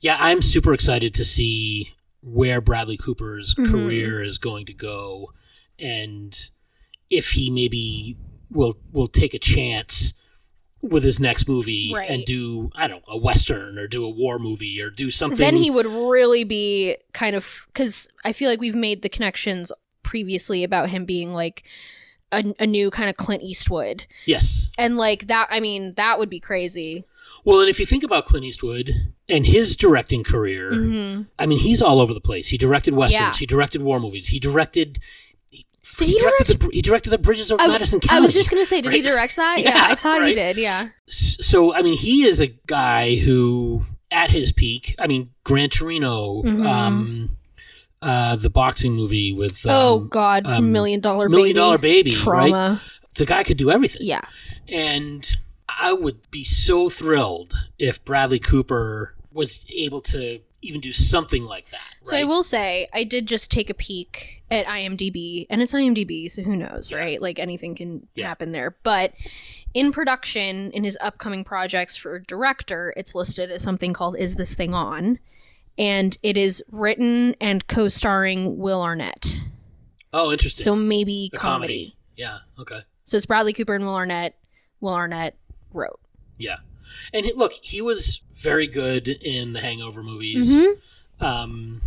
yeah, 0.00 0.16
I'm 0.20 0.42
super 0.42 0.72
excited 0.72 1.14
to 1.14 1.24
see 1.24 1.92
where 2.22 2.60
Bradley 2.60 2.96
Cooper's 2.96 3.54
Mhm. 3.54 3.70
career 3.70 4.22
is 4.22 4.38
going 4.38 4.66
to 4.66 4.72
go, 4.72 5.32
and 5.78 6.50
if 7.10 7.30
he 7.30 7.50
maybe 7.50 8.16
will 8.50 8.76
will 8.92 9.08
take 9.08 9.34
a 9.34 9.38
chance 9.38 10.12
with 10.90 11.02
his 11.04 11.20
next 11.20 11.48
movie 11.48 11.92
Right. 11.94 12.08
and 12.08 12.24
do 12.24 12.70
I 12.74 12.86
don't 12.88 13.06
know 13.06 13.14
a 13.14 13.18
western 13.18 13.78
or 13.78 13.86
do 13.86 14.04
a 14.04 14.08
war 14.10 14.38
movie 14.38 14.80
or 14.80 14.90
do 14.90 15.10
something. 15.10 15.38
then 15.38 15.56
he 15.56 15.70
would 15.70 15.86
really 15.86 16.44
be 16.44 16.96
kind 17.12 17.36
of 17.36 17.66
because 17.72 18.08
I 18.24 18.32
feel 18.32 18.48
like 18.50 18.60
we've 18.60 18.74
made 18.74 19.02
the 19.02 19.08
connections 19.08 19.72
previously 20.02 20.62
about 20.64 20.90
him 20.90 21.04
being 21.04 21.32
like 21.32 21.64
a, 22.32 22.44
a 22.58 22.66
new 22.66 22.90
kind 22.90 23.08
of 23.08 23.16
Clint 23.16 23.42
Eastwood, 23.42 24.06
yes. 24.24 24.70
and 24.76 24.96
like 24.96 25.28
that. 25.28 25.46
I 25.50 25.60
mean, 25.60 25.94
that 25.94 26.18
would 26.18 26.28
be 26.28 26.40
crazy. 26.40 27.04
Well, 27.44 27.60
and 27.60 27.68
if 27.70 27.78
you 27.78 27.86
think 27.86 28.02
about 28.02 28.26
Clint 28.26 28.44
Eastwood 28.44 29.12
and 29.28 29.46
his 29.46 29.76
directing 29.76 30.24
career, 30.24 30.72
hmm 30.72 31.22
I 31.38 31.46
mean, 31.46 31.60
he's 31.60 31.80
all 31.80 32.00
over 32.00 32.12
the 32.12 32.20
place. 32.20 32.48
He 32.48 32.58
directed 32.58 32.94
westerns. 32.94 33.20
Yeah. 33.20 33.32
He 33.38 33.46
directed 33.46 33.82
war 33.82 34.00
movies. 34.00 34.28
He 34.28 34.40
directed. 34.40 34.98
He, 35.98 36.04
Did 36.06 36.12
he 36.12 36.18
directed 36.20 36.60
the, 36.60 36.68
he 36.72 36.82
directed 36.82 37.10
the 37.10 37.18
Bridges 37.18 37.50
over 37.52 37.62
I- 37.62 37.68
Madison 37.68 38.00
County. 38.00 38.18
I 38.18 38.20
was 38.20 38.34
just 38.34 38.50
gonna 38.50 38.66
say, 38.66 38.80
did 38.80 38.92
he 38.92 39.00
direct 39.02 39.36
that? 39.36 39.56
Yeah, 39.60 39.70
Yeah, 39.74 39.86
I 39.88 39.94
thought 39.94 40.24
he 40.26 40.32
did. 40.32 40.56
Yeah. 40.56 40.88
So 41.06 41.74
I 41.74 41.82
mean, 41.82 41.96
he 41.96 42.24
is 42.24 42.40
a 42.40 42.48
guy 42.48 43.16
who, 43.16 43.84
at 44.10 44.30
his 44.30 44.52
peak, 44.52 44.94
I 44.98 45.06
mean, 45.06 45.30
Gran 45.44 45.70
Torino, 45.70 46.42
Mhm. 46.42 46.66
um, 46.66 47.30
uh, 48.02 48.36
the 48.36 48.50
boxing 48.50 48.92
movie 48.92 49.32
with 49.32 49.64
um, 49.66 49.72
oh 49.74 49.98
God, 50.00 50.46
um, 50.46 50.70
million 50.72 51.00
dollar 51.00 51.28
Million 51.28 51.54
baby. 51.54 51.60
Dollar 51.60 51.78
Baby, 51.78 52.16
right? 52.26 52.80
the 53.16 53.24
guy 53.26 53.42
could 53.42 53.56
do 53.56 53.70
everything. 53.70 54.02
Yeah. 54.04 54.20
And 54.68 55.36
I 55.68 55.92
would 55.92 56.30
be 56.30 56.44
so 56.44 56.88
thrilled 56.90 57.54
if 57.78 58.04
Bradley 58.04 58.38
Cooper 58.38 59.14
was 59.32 59.64
able 59.74 60.00
to 60.02 60.40
even 60.66 60.80
do 60.80 60.92
something 60.92 61.44
like 61.44 61.70
that. 61.70 61.80
So 62.02 62.16
I 62.16 62.24
will 62.24 62.42
say, 62.42 62.86
I 62.92 63.04
did 63.04 63.26
just 63.26 63.50
take 63.50 63.70
a 63.70 63.74
peek 63.74 64.42
at 64.50 64.66
IMDb, 64.66 65.46
and 65.50 65.62
it's 65.62 65.72
IMDb, 65.72 66.30
so 66.30 66.42
who 66.42 66.56
knows, 66.56 66.90
Yeah. 66.90 66.98
right? 66.98 67.22
Like 67.22 67.38
anything 67.38 67.74
can 67.74 68.06
Yeah. 68.14 68.28
happen 68.28 68.52
there. 68.52 68.76
But 68.82 69.12
in 69.74 69.92
production, 69.92 70.70
in 70.72 70.84
his 70.84 70.96
upcoming 71.00 71.44
projects 71.44 71.96
for 71.96 72.18
director, 72.20 72.92
it's 72.96 73.14
listed 73.14 73.50
as 73.50 73.62
something 73.62 73.92
called 73.92 74.16
"Is 74.18 74.36
This 74.36 74.54
Thing 74.54 74.72
On," 74.74 75.18
and 75.78 76.16
it 76.22 76.36
is 76.36 76.62
written 76.70 77.34
and 77.40 77.66
co-starring 77.66 78.56
Will 78.58 78.82
Arnett. 78.82 79.40
Oh, 80.12 80.32
interesting. 80.32 80.62
So 80.64 80.74
maybe 80.76 81.30
A 81.34 81.36
comedy. 81.36 81.96
yeah. 82.16 82.38
Okay. 82.58 82.80
So 83.04 83.16
it's 83.16 83.26
Bradley 83.26 83.52
Cooper 83.52 83.74
and 83.74 83.84
Will 83.84 83.94
Arnett. 83.94 84.34
Will 84.80 84.94
Arnett 84.94 85.36
wrote. 85.72 86.00
Yeah. 86.38 86.56
And 87.12 87.26
he, 87.26 87.32
look, 87.32 87.52
he 87.62 87.80
was 87.82 88.20
very 88.34 88.66
good 88.66 89.08
in 89.08 89.52
the 89.52 89.60
Hangover 89.60 90.02
movies. 90.02 90.58
Mhm. 90.60 90.74
Um, 91.20 91.82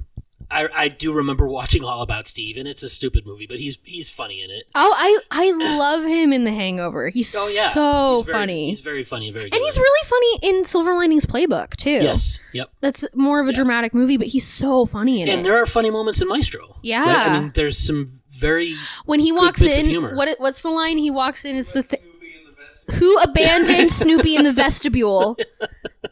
I, 0.52 0.68
I 0.76 0.88
do 0.88 1.14
remember 1.14 1.48
watching 1.48 1.84
All 1.84 2.02
About 2.02 2.28
Steve, 2.28 2.58
and 2.58 2.68
it's 2.68 2.82
a 2.82 2.90
stupid 2.90 3.24
movie, 3.24 3.46
but 3.46 3.60
he's 3.60 3.78
he's 3.84 4.10
funny 4.10 4.42
in 4.42 4.50
it. 4.50 4.64
Oh, 4.74 4.92
I 4.98 5.20
I 5.30 5.52
love 5.78 6.04
him 6.06 6.34
in 6.34 6.44
The 6.44 6.52
Hangover. 6.52 7.10
He's 7.10 7.36
Oh 7.38 7.52
yeah, 7.54 7.70
so 7.70 8.18
He's 8.18 8.26
very- 8.26 8.34
funny. 8.38 8.70
He's 8.70 8.80
very 8.80 9.04
funny, 9.04 9.28
and 9.28 9.36
very 9.36 9.50
good. 9.52 9.56
and 9.56 9.64
he's 9.64 9.78
really 9.78 10.08
funny 10.08 10.40
in 10.58 10.66
Silver 10.66 10.96
Linings 10.96 11.28
Playbook 11.28 11.76
too. 11.76 11.92
yes, 11.92 12.40
yep. 12.52 12.72
that's 12.82 13.08
more 13.14 13.40
of 13.40 13.46
a 13.48 13.52
Yeah. 13.52 13.58
dramatic 13.58 13.94
movie, 13.94 14.18
but 14.18 14.26
he's 14.28 14.48
so 14.48 14.88
funny 14.88 15.22
in 15.22 15.28
And 15.28 15.30
it. 15.30 15.34
And 15.38 15.46
there 15.46 15.62
are 15.62 15.68
funny 15.68 15.92
moments 15.92 16.20
in 16.20 16.28
Maestro. 16.28 16.78
Yeah. 16.82 17.04
Right? 17.04 17.28
I 17.30 17.40
mean, 17.42 17.52
there's 17.54 17.78
some 17.78 18.10
very 18.32 18.74
When 19.06 19.20
he 19.20 19.32
walks 19.32 19.62
in, 19.62 20.02
what 20.16 20.36
what's 20.40 20.64
the 20.64 20.70
line? 20.72 20.98
He 20.98 21.12
walks 21.12 21.46
in. 21.46 21.58
It's 21.58 21.74
the 21.74 21.84
th- 21.84 22.02
Snoopy 22.02 22.34
in 22.40 22.46
the 22.50 22.56
vest. 22.60 22.79
Who 22.90 23.18
abandoned 23.20 23.92
Snoopy 23.92 24.36
in 24.36 24.44
the 24.44 24.54
vestibule 24.54 25.38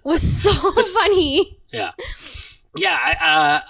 was 0.04 0.22
so 0.22 0.52
funny. 0.94 1.60
yeah, 1.72 1.92
yeah. 2.76 2.98
I, 3.00 3.12
uh, 3.14 3.62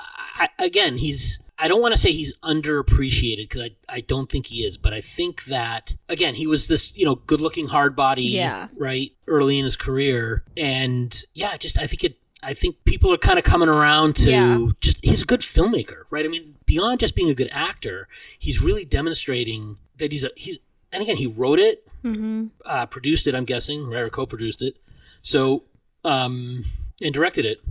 I, 0.59 0.63
again, 0.63 0.97
he's. 0.97 1.39
I 1.59 1.67
don't 1.67 1.81
want 1.81 1.95
to 1.95 1.99
say 1.99 2.11
he's 2.11 2.35
underappreciated 2.43 3.49
because 3.49 3.61
I, 3.63 3.71
I 3.89 4.01
don't 4.01 4.29
think 4.29 4.45
he 4.45 4.63
is, 4.63 4.77
but 4.77 4.93
I 4.93 5.01
think 5.01 5.45
that 5.45 5.95
again 6.07 6.35
he 6.35 6.45
was 6.45 6.67
this 6.67 6.95
you 6.95 7.03
know 7.03 7.15
good 7.15 7.41
looking 7.41 7.65
hard 7.67 7.95
body 7.95 8.25
Yeah. 8.25 8.67
right 8.77 9.11
early 9.27 9.57
in 9.57 9.63
his 9.63 9.75
career 9.75 10.43
and 10.55 11.19
yeah 11.33 11.57
just 11.57 11.79
I 11.79 11.87
think 11.87 12.03
it 12.03 12.17
I 12.43 12.53
think 12.53 12.75
people 12.85 13.11
are 13.11 13.17
kind 13.17 13.39
of 13.39 13.43
coming 13.45 13.69
around 13.69 14.15
to 14.17 14.29
Yeah. 14.29 14.67
just 14.81 15.03
he's 15.03 15.23
a 15.23 15.25
good 15.25 15.39
filmmaker 15.39 16.03
right 16.11 16.23
I 16.23 16.27
mean 16.27 16.53
beyond 16.67 16.99
just 16.99 17.15
being 17.15 17.29
a 17.29 17.33
good 17.33 17.49
actor 17.51 18.07
he's 18.37 18.61
really 18.61 18.85
demonstrating 18.85 19.77
that 19.97 20.11
he's 20.11 20.23
a 20.25 20.29
he's 20.35 20.59
and 20.91 21.01
again 21.01 21.17
he 21.17 21.25
wrote 21.25 21.57
it 21.57 21.87
hmm 22.15 22.45
uh, 22.65 22.85
produced 22.85 23.27
it 23.27 23.35
I'm 23.35 23.45
guessing 23.45 23.89
right 23.89 24.01
or 24.01 24.09
co-produced 24.09 24.61
it 24.61 24.77
so 25.21 25.63
um 26.03 26.65
and 27.01 27.13
directed 27.13 27.45
it 27.45 27.61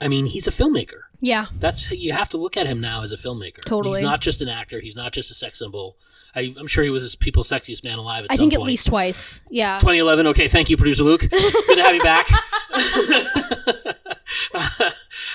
I 0.00 0.08
mean 0.08 0.26
he's 0.26 0.46
a 0.46 0.50
filmmaker 0.50 1.02
Yeah, 1.20 1.46
that's 1.58 1.90
you 1.90 2.12
have 2.12 2.28
to 2.30 2.36
look 2.36 2.56
at 2.56 2.66
him 2.66 2.80
now 2.80 3.02
as 3.02 3.12
a 3.12 3.16
filmmaker. 3.16 3.64
Totally. 3.64 4.00
he's 4.00 4.04
not 4.04 4.20
just 4.20 4.42
an 4.42 4.48
actor. 4.48 4.80
He's 4.80 4.96
not 4.96 5.12
just 5.12 5.30
a 5.30 5.34
sex 5.34 5.58
symbol. 5.58 5.96
I, 6.36 6.54
I'm 6.58 6.66
sure 6.66 6.84
he 6.84 6.90
was 6.90 7.14
people's 7.16 7.48
sexiest 7.48 7.84
man 7.84 7.98
alive. 7.98 8.24
At 8.24 8.32
I 8.32 8.36
think 8.36 8.54
at 8.54 8.60
least 8.60 8.88
twice. 8.88 9.40
Yeah, 9.48 9.78
2011. 9.78 10.26
Okay, 10.28 10.48
thank 10.48 10.68
you, 10.68 10.76
producer 10.76 11.04
Luke. 11.04 11.20
Good 11.20 11.30
to 11.30 11.82
have 11.82 11.94
you 11.94 12.02
back. 12.02 12.28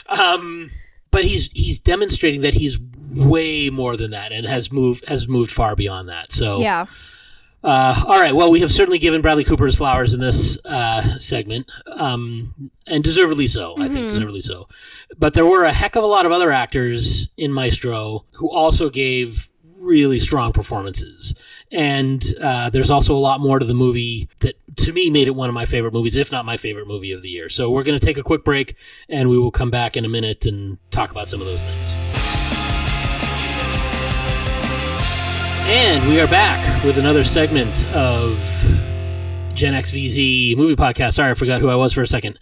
um, 0.10 0.72
but 1.12 1.26
he's 1.26 1.52
he's 1.54 1.80
demonstrating 1.80 2.42
that 2.42 2.54
he's 2.54 2.80
way 3.12 3.70
more 3.70 3.98
than 3.98 4.12
that 4.12 4.32
and 4.32 4.46
has 4.46 4.72
moved 4.72 5.06
has 5.08 5.28
moved 5.28 5.52
far 5.52 5.76
beyond 5.76 6.10
that. 6.10 6.32
So 6.32 6.60
yeah. 6.60 6.86
Uh, 7.64 8.04
all 8.08 8.20
right. 8.20 8.34
Well, 8.36 8.52
we 8.52 8.62
have 8.62 8.72
certainly 8.72 9.00
given 9.00 9.22
Bradley 9.22 9.44
Cooper 9.44 9.66
his 9.66 9.76
flowers 9.76 10.14
in 10.14 10.22
this 10.22 10.58
uh, 10.66 11.18
segment, 11.18 11.70
um, 11.96 12.54
and 12.88 13.04
deservedly 13.04 13.48
so. 13.48 13.76
I 13.78 13.88
think 13.90 14.06
Mhm. 14.08 14.12
deservedly 14.12 14.42
so. 14.42 14.68
But 15.18 15.34
there 15.34 15.46
were 15.46 15.66
a 15.66 15.74
heck 15.74 15.96
of 15.96 16.04
a 16.04 16.08
lot 16.08 16.26
of 16.26 16.32
other 16.32 16.52
actors 16.52 17.28
in 17.38 17.52
Maestro 17.52 18.26
who 18.34 18.50
also 18.50 18.90
gave 18.90 19.50
really 19.78 20.20
strong 20.20 20.52
performances, 20.54 21.34
and 21.72 22.24
uh, 22.42 22.70
there's 22.70 22.90
also 22.92 23.14
a 23.14 23.18
lot 23.18 23.40
more 23.40 23.60
to 23.60 23.66
the 23.66 23.74
movie 23.74 24.28
that, 24.42 24.56
to 24.78 24.92
me, 24.92 25.10
made 25.10 25.28
it 25.28 25.32
one 25.36 25.48
of 25.50 25.56
my 25.56 25.66
favorite 25.66 25.94
movies, 25.94 26.16
if 26.18 26.32
not 26.32 26.46
my 26.46 26.58
favorite 26.58 26.86
movie 26.88 27.12
of 27.14 27.22
the 27.22 27.30
year. 27.30 27.48
So 27.50 27.70
we're 27.70 27.84
going 27.84 28.00
to 28.00 28.06
take 28.06 28.18
a 28.18 28.24
quick 28.24 28.44
break, 28.44 28.76
and 29.08 29.30
we 29.30 29.38
will 29.38 29.52
come 29.52 29.70
back 29.72 29.96
in 29.98 30.04
a 30.06 30.10
minute 30.10 30.46
and 30.46 30.78
talk 30.92 31.12
about 31.12 31.30
some 31.30 31.40
of 31.42 31.48
those 31.48 31.64
things. 31.64 32.09
And 35.72 36.10
we 36.10 36.20
are 36.20 36.28
back 36.28 36.84
with 36.84 36.98
another 36.98 37.24
segment 37.24 37.86
of 37.94 38.40
Gen 39.54 39.76
X 39.76 39.92
VZ 39.92 40.58
movie 40.58 40.76
podcast. 40.76 41.14
Sorry, 41.14 41.30
I 41.30 41.36
forgot 41.36 41.62
who 41.62 41.70
I 41.70 41.76
was 41.76 41.94
for 41.94 42.02
a 42.02 42.08
second. 42.08 42.40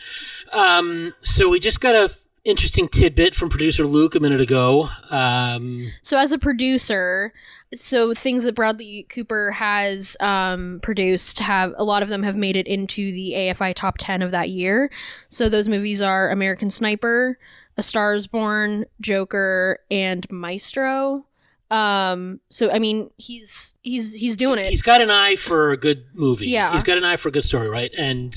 Um, 0.53 1.13
so 1.19 1.49
we 1.49 1.59
just 1.59 1.81
got 1.81 1.93
a 1.93 2.15
interesting 2.45 2.87
tidbit 2.87 3.35
from 3.35 3.49
producer 3.49 3.85
Luke 3.85 4.15
a 4.15 4.21
minute 4.21 4.39
ago. 4.39 4.89
Um, 5.09 5.87
So 6.01 6.17
as 6.17 6.31
a 6.31 6.39
producer, 6.39 7.33
so 7.73 8.13
things 8.13 8.45
that 8.45 8.55
Bradley 8.55 9.05
Cooper 9.09 9.51
has 9.51 10.15
um, 10.21 10.79
produced 10.81 11.39
have 11.39 11.73
a 11.75 11.83
lot 11.83 12.01
of 12.03 12.07
them 12.07 12.23
have 12.23 12.37
made 12.37 12.55
it 12.55 12.65
into 12.65 13.11
the 13.11 13.33
AFI 13.35 13.73
top 13.75 13.95
ten 13.99 14.21
of 14.21 14.31
that 14.31 14.51
year. 14.51 14.89
So 15.27 15.49
those 15.49 15.67
movies 15.67 16.01
are 16.01 16.29
American 16.29 16.69
Sniper, 16.69 17.37
A 17.75 17.83
Star 17.83 18.13
Is 18.13 18.25
Born, 18.25 18.85
Joker, 19.01 19.79
and 19.91 20.25
Maestro. 20.31 21.25
Um, 21.69 22.39
so 22.49 22.69
I 22.71 22.79
mean, 22.79 23.09
he's 23.17 23.75
he's 23.83 24.13
he's 24.13 24.37
doing 24.37 24.59
it. 24.59 24.67
he's 24.69 24.81
got 24.81 25.01
an 25.01 25.09
eye 25.11 25.35
for 25.35 25.71
a 25.71 25.77
good 25.77 26.05
movie. 26.13 26.47
Yeah. 26.47 26.71
he's 26.73 26.83
got 26.83 26.97
an 26.97 27.03
eye 27.03 27.17
for 27.17 27.29
a 27.29 27.31
good 27.31 27.43
story, 27.43 27.67
right? 27.69 27.91
And 27.97 28.35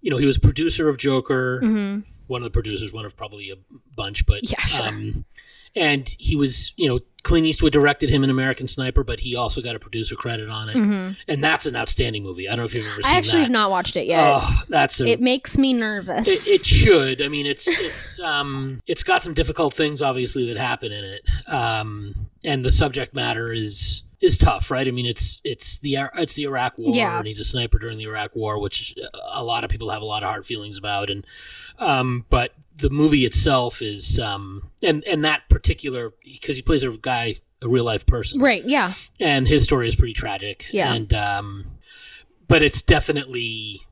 you 0.00 0.10
know, 0.10 0.16
he 0.18 0.26
was 0.26 0.38
producer 0.38 0.88
of 0.88 0.96
Joker. 0.98 1.60
hmm 1.60 1.98
one 2.28 2.42
of 2.42 2.44
the 2.44 2.50
producers, 2.50 2.92
one 2.92 3.06
of 3.06 3.16
probably 3.16 3.48
a 3.50 3.54
bunch, 3.96 4.26
but 4.26 4.48
Yeah, 4.52 4.60
sure. 4.60 4.86
Um, 4.86 5.24
and 5.74 6.14
he 6.18 6.36
was, 6.36 6.74
you 6.76 6.86
know, 6.86 6.98
Clint 7.22 7.46
Eastwood 7.46 7.72
directed 7.72 8.10
him 8.10 8.22
in 8.22 8.28
American 8.28 8.68
Sniper, 8.68 9.02
but 9.02 9.20
he 9.20 9.34
also 9.34 9.62
got 9.62 9.74
a 9.74 9.78
producer 9.78 10.14
credit 10.14 10.48
on 10.50 10.68
it, 10.68 10.74
hmm 10.76 11.10
and 11.26 11.42
that's 11.42 11.64
an 11.64 11.74
outstanding 11.74 12.22
movie. 12.22 12.46
I 12.46 12.50
don't 12.52 12.58
know 12.58 12.64
if 12.66 12.74
you've 12.74 12.84
ever 12.86 13.02
seen 13.02 13.14
I 13.14 13.16
actually 13.16 13.38
that. 13.38 13.44
have 13.44 13.50
not 13.50 13.70
watched 13.70 13.96
it 13.96 14.06
yet. 14.06 14.30
Oh, 14.42 14.62
that's 14.68 15.00
a. 15.00 15.06
it 15.06 15.22
makes 15.22 15.56
me 15.56 15.72
nervous. 15.72 16.46
it, 16.46 16.60
it 16.60 16.66
should. 16.66 17.22
I 17.22 17.28
mean, 17.28 17.46
it's 17.46 17.66
it's 17.66 18.20
um 18.20 18.82
it's 18.86 19.02
got 19.02 19.22
some 19.22 19.32
difficult 19.32 19.72
things 19.72 20.02
obviously 20.02 20.46
that 20.52 20.58
happen 20.60 20.92
in 20.92 21.04
it, 21.04 21.22
um, 21.46 22.27
and 22.44 22.64
the 22.64 22.72
subject 22.72 23.14
matter 23.14 23.52
is 23.52 24.02
is 24.20 24.36
tough, 24.36 24.70
right? 24.70 24.88
I 24.88 24.90
mean, 24.90 25.06
it's 25.06 25.40
it's 25.44 25.78
the 25.78 25.96
it's 26.16 26.34
the 26.34 26.44
Iraq 26.44 26.76
War, 26.78 26.92
Yeah. 26.94 27.18
and 27.18 27.26
he's 27.26 27.38
a 27.40 27.44
sniper 27.44 27.78
during 27.78 27.98
the 27.98 28.04
Iraq 28.04 28.34
War, 28.34 28.60
which 28.60 28.94
a 29.32 29.44
lot 29.44 29.62
of 29.64 29.70
people 29.70 29.90
have 29.90 30.02
a 30.02 30.06
lot 30.06 30.22
of 30.22 30.28
hard 30.28 30.44
feelings 30.46 30.76
about, 30.76 31.08
and 31.10 31.24
um, 31.78 32.24
but 32.28 32.52
the 32.76 32.90
movie 32.90 33.24
itself 33.24 33.80
is 33.82 34.18
um, 34.20 34.70
and 34.82 35.04
and 35.04 35.24
that 35.24 35.42
particular 35.48 36.12
because 36.24 36.56
he 36.56 36.62
plays 36.62 36.82
a 36.82 36.90
guy, 36.90 37.36
a 37.62 37.68
real 37.68 37.84
life 37.84 38.06
person, 38.06 38.40
right? 38.40 38.64
Yeah. 38.64 38.92
and 39.20 39.46
his 39.46 39.62
story 39.64 39.86
is 39.88 39.94
pretty 39.96 40.14
tragic, 40.14 40.66
Yeah. 40.72 40.92
and 40.94 41.12
um, 41.14 41.66
but 42.48 42.62
it's 42.62 42.82
definitely. 42.82 43.82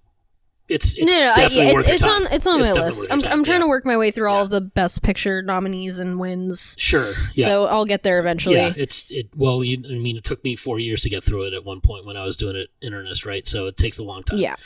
It's, 0.69 0.97
it's 0.97 1.07
no, 1.07 1.13
no, 1.21 1.31
I, 1.33 1.37
definitely 1.43 1.75
worth 1.75 1.85
it's, 1.87 1.95
it's 1.95 2.03
on 2.03 2.27
it's 2.27 2.47
on 2.47 2.61
It's 2.61 2.71
my 2.75 2.87
list. 2.87 3.07
I'm, 3.11 3.21
I'm 3.27 3.45
trying 3.45 3.61
yeah. 3.61 3.67
to 3.67 3.69
work 3.69 3.85
my 3.87 3.97
way 3.97 4.11
through 4.11 4.29
all 4.29 4.39
Yeah. 4.39 4.43
of 4.45 4.51
the 4.51 4.61
best 4.61 5.01
picture 5.03 5.41
nominees 5.41 6.01
and 6.01 6.19
wins. 6.19 6.75
Sure. 6.77 7.13
Yeah. 7.37 7.45
So 7.45 7.65
I'll 7.67 7.85
get 7.85 8.03
there 8.03 8.19
eventually. 8.19 8.57
yeah. 8.57 8.73
It's 8.77 9.09
it. 9.11 9.29
Well, 9.37 9.63
you, 9.63 9.79
I 9.89 9.95
mean, 9.99 10.17
it 10.17 10.25
took 10.25 10.43
me 10.43 10.57
four 10.57 10.81
years 10.81 11.01
to 11.03 11.09
get 11.09 11.23
through 11.23 11.45
it 11.45 11.53
at 11.55 11.65
one 11.65 11.81
point 11.81 12.05
when 12.05 12.17
I 12.17 12.25
was 12.25 12.37
doing 12.37 12.57
it 12.57 12.71
in 12.83 12.95
earnest, 12.95 13.25
right? 13.25 13.47
So 13.47 13.67
it 13.67 13.77
takes 13.77 13.99
a 13.99 14.03
long 14.03 14.25
time. 14.25 14.39
Yeah. 14.39 14.57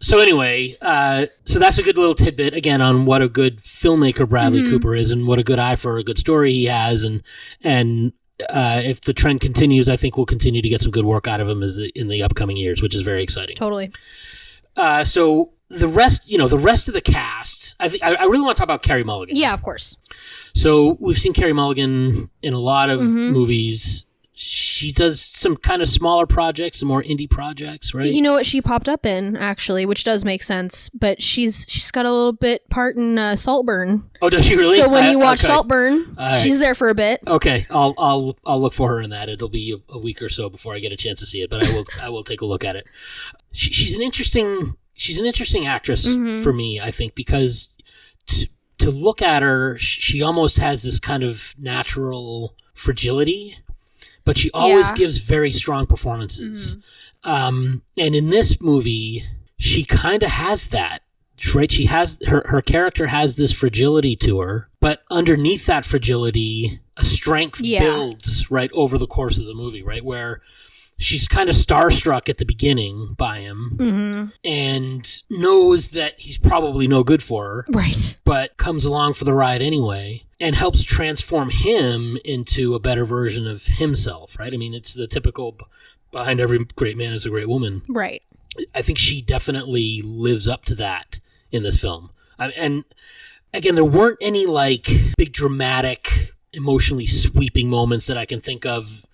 So 0.00 0.18
anyway, 0.18 0.76
uh, 0.82 1.26
so 1.46 1.58
that's 1.58 1.78
a 1.78 1.82
good 1.82 1.96
little 1.96 2.14
tidbit 2.14 2.52
again 2.52 2.82
on 2.82 3.06
what 3.06 3.22
a 3.22 3.28
good 3.28 3.62
filmmaker 3.62 4.28
Bradley 4.28 4.60
Mhm. 4.60 4.70
Cooper 4.70 4.94
is, 4.94 5.10
and 5.10 5.26
what 5.26 5.38
a 5.38 5.42
good 5.44 5.58
eye 5.58 5.76
for 5.76 5.96
a 5.96 6.04
good 6.04 6.18
story 6.18 6.52
he 6.52 6.66
has, 6.66 7.04
and 7.04 7.22
and. 7.62 8.12
Uh, 8.50 8.80
if 8.84 9.00
the 9.00 9.12
trend 9.12 9.40
continues, 9.40 9.88
I 9.88 9.96
think 9.96 10.16
we'll 10.16 10.24
continue 10.24 10.62
to 10.62 10.68
get 10.68 10.80
some 10.80 10.92
good 10.92 11.04
work 11.04 11.26
out 11.26 11.40
of 11.40 11.48
him 11.48 11.60
as 11.60 11.74
the, 11.74 11.90
in 11.96 12.06
the 12.06 12.22
upcoming 12.22 12.56
years, 12.56 12.80
which 12.80 12.94
is 12.94 13.02
very 13.02 13.20
exciting. 13.20 13.56
Totally. 13.56 13.90
Uh, 14.78 15.04
so 15.04 15.52
the 15.68 15.88
rest, 15.88 16.28
you 16.30 16.38
know, 16.38 16.48
the 16.48 16.56
rest 16.58 16.88
of 16.88 16.94
the 16.94 17.00
cast, 17.00 17.74
I 17.80 17.88
think 17.88 18.02
I, 18.04 18.14
I 18.14 18.24
really 18.24 18.40
want 18.42 18.56
to 18.56 18.60
talk 18.60 18.66
about 18.66 18.82
Carey 18.82 19.04
Mulligan. 19.04 19.36
Yeah, 19.36 19.52
of 19.52 19.62
course. 19.62 19.96
So 20.54 20.96
we've 21.00 21.18
seen 21.18 21.32
Carey 21.34 21.52
Mulligan 21.52 22.30
in 22.42 22.54
a 22.54 22.58
lot 22.58 22.88
of 22.88 23.00
Mhm. 23.00 23.32
movies. 23.32 24.04
She 24.40 24.92
does 24.92 25.20
some 25.20 25.56
kind 25.56 25.82
of 25.82 25.88
smaller 25.88 26.24
projects, 26.24 26.78
some 26.78 26.86
more 26.86 27.02
indie 27.02 27.28
projects, 27.28 27.92
right? 27.92 28.06
You 28.06 28.22
know 28.22 28.32
what 28.34 28.46
she 28.46 28.62
popped 28.62 28.88
up 28.88 29.04
in 29.04 29.36
actually, 29.36 29.84
which 29.84 30.04
does 30.04 30.24
make 30.24 30.44
sense. 30.44 30.88
But 30.90 31.20
she's 31.20 31.66
she's 31.68 31.90
got 31.90 32.06
a 32.06 32.12
little 32.12 32.32
bit 32.32 32.70
part 32.70 32.94
in 32.96 33.18
uh, 33.18 33.34
Saltburn. 33.34 34.08
oh, 34.22 34.30
does 34.30 34.46
she 34.46 34.54
really? 34.54 34.78
So 34.78 34.88
when 34.88 35.02
I- 35.06 35.10
you 35.10 35.18
watch 35.18 35.40
okay. 35.40 35.48
Saltburn, 35.52 36.14
right. 36.16 36.36
she's 36.40 36.60
there 36.60 36.76
for 36.76 36.88
a 36.88 36.94
bit. 36.94 37.20
Okay, 37.26 37.66
I'll 37.68 37.94
I'll 37.98 38.38
I'll 38.46 38.60
look 38.60 38.74
for 38.74 38.88
her 38.90 39.00
in 39.00 39.10
that. 39.10 39.28
It'll 39.28 39.48
be 39.48 39.72
a, 39.72 39.92
a 39.92 39.98
week 39.98 40.22
or 40.22 40.28
so 40.28 40.48
before 40.48 40.72
I 40.72 40.78
get 40.78 40.92
a 40.92 40.96
chance 40.96 41.18
to 41.18 41.26
see 41.26 41.42
it, 41.42 41.50
but 41.50 41.66
I 41.66 41.72
will 41.72 41.84
I 42.00 42.08
will 42.08 42.22
take 42.22 42.40
a 42.40 42.46
look 42.46 42.62
at 42.62 42.76
it. 42.76 42.86
She, 43.50 43.72
she's 43.72 43.96
an 43.96 44.02
interesting 44.02 44.76
she's 44.94 45.18
an 45.18 45.26
interesting 45.26 45.66
actress 45.66 46.06
Mhm. 46.06 46.44
for 46.44 46.52
me, 46.52 46.80
I 46.80 46.92
think, 46.92 47.16
because 47.16 47.70
to 48.28 48.46
to 48.78 48.92
look 48.92 49.20
at 49.20 49.42
her, 49.42 49.76
she 49.78 50.22
almost 50.22 50.58
has 50.58 50.84
this 50.84 51.00
kind 51.00 51.24
of 51.24 51.56
natural 51.58 52.54
fragility, 52.72 53.58
but 54.28 54.36
she 54.36 54.50
always 54.52 54.90
Yeah. 54.90 54.96
gives 54.96 55.18
very 55.18 55.50
strong 55.50 55.86
performances. 55.86 56.76
Um, 57.24 57.80
and 57.96 58.14
in 58.14 58.28
this 58.28 58.60
movie, 58.60 59.24
she 59.58 59.84
kind 59.84 60.22
of 60.22 60.30
has 60.30 60.68
that, 60.68 61.00
right? 61.54 61.72
She 61.72 61.86
has 61.86 62.18
her 62.26 62.44
her 62.48 62.60
character 62.60 63.06
has 63.06 63.36
this 63.36 63.52
fragility 63.52 64.14
to 64.16 64.38
her, 64.40 64.68
but 64.80 65.00
underneath 65.10 65.64
that 65.66 65.86
fragility, 65.86 66.78
a 66.98 67.04
strength 67.06 67.60
Yeah. 67.62 67.80
builds 67.80 68.50
right 68.50 68.70
over 68.74 68.98
the 68.98 69.06
course 69.06 69.38
of 69.38 69.46
the 69.46 69.54
movie, 69.54 69.82
right? 69.82 70.04
Where 70.04 70.42
she's 70.98 71.28
kind 71.28 71.48
of 71.48 71.54
starstruck 71.56 72.28
at 72.28 72.38
the 72.38 72.44
beginning 72.44 73.14
by 73.16 73.38
him 73.40 73.74
hmm 73.78 74.24
and 74.44 75.22
knows 75.30 75.88
that 75.90 76.14
he's 76.18 76.38
probably 76.38 76.86
no 76.88 77.02
good 77.04 77.22
for 77.22 77.44
her, 77.44 77.66
Right. 77.68 78.16
but 78.24 78.56
comes 78.56 78.84
along 78.84 79.14
for 79.14 79.24
the 79.24 79.32
ride 79.34 79.62
anyway 79.62 80.24
and 80.40 80.54
helps 80.56 80.82
transform 80.82 81.50
him 81.50 82.18
into 82.24 82.74
a 82.74 82.80
better 82.80 83.04
version 83.04 83.46
of 83.46 83.66
himself, 83.66 84.38
right? 84.38 84.52
I 84.52 84.56
mean, 84.56 84.74
it's 84.74 84.94
the 84.94 85.06
typical 85.06 85.56
behind 86.12 86.40
every 86.40 86.64
great 86.76 86.96
man 86.96 87.12
is 87.12 87.26
a 87.26 87.30
great 87.30 87.48
woman. 87.48 87.82
Right. 87.88 88.22
I 88.74 88.82
think 88.82 88.98
she 88.98 89.20
definitely 89.22 90.00
lives 90.02 90.48
up 90.48 90.64
to 90.66 90.74
that 90.76 91.20
in 91.52 91.62
this 91.62 91.80
film. 91.80 92.10
I, 92.38 92.48
and 92.50 92.84
again, 93.54 93.74
there 93.74 93.84
weren't 93.84 94.18
any 94.20 94.46
like 94.46 94.88
big 95.16 95.32
dramatic, 95.32 96.34
emotionally 96.52 97.06
sweeping 97.06 97.68
moments 97.68 98.06
that 98.06 98.16
I 98.18 98.24
can 98.26 98.40
think 98.40 98.64
of 98.66 99.04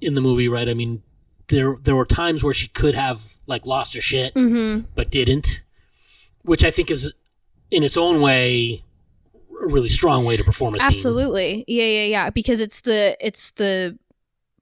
in 0.00 0.14
the 0.14 0.20
movie, 0.20 0.48
right? 0.48 0.68
I 0.68 0.74
mean, 0.74 1.02
there 1.48 1.76
there 1.82 1.96
were 1.96 2.06
times 2.06 2.42
where 2.42 2.54
she 2.54 2.68
could 2.68 2.94
have 2.94 3.36
like 3.46 3.66
lost 3.66 3.94
her 3.94 4.00
shit 4.00 4.32
hmm 4.34 4.80
but 4.94 5.10
didn't, 5.10 5.62
which 6.42 6.64
I 6.64 6.70
think 6.70 6.90
is 6.90 7.12
in 7.70 7.82
its 7.82 7.96
own 7.96 8.20
way 8.20 8.84
a 9.62 9.66
really 9.66 9.88
strong 9.88 10.24
way 10.24 10.36
to 10.36 10.44
perform 10.44 10.74
a 10.74 10.80
scene. 10.80 10.88
Absolutely. 10.88 11.64
Yeah, 11.68 11.84
yeah, 11.84 12.04
yeah. 12.04 12.30
Because 12.30 12.60
it's 12.60 12.80
the 12.82 13.16
it's 13.20 13.52
the 13.52 13.98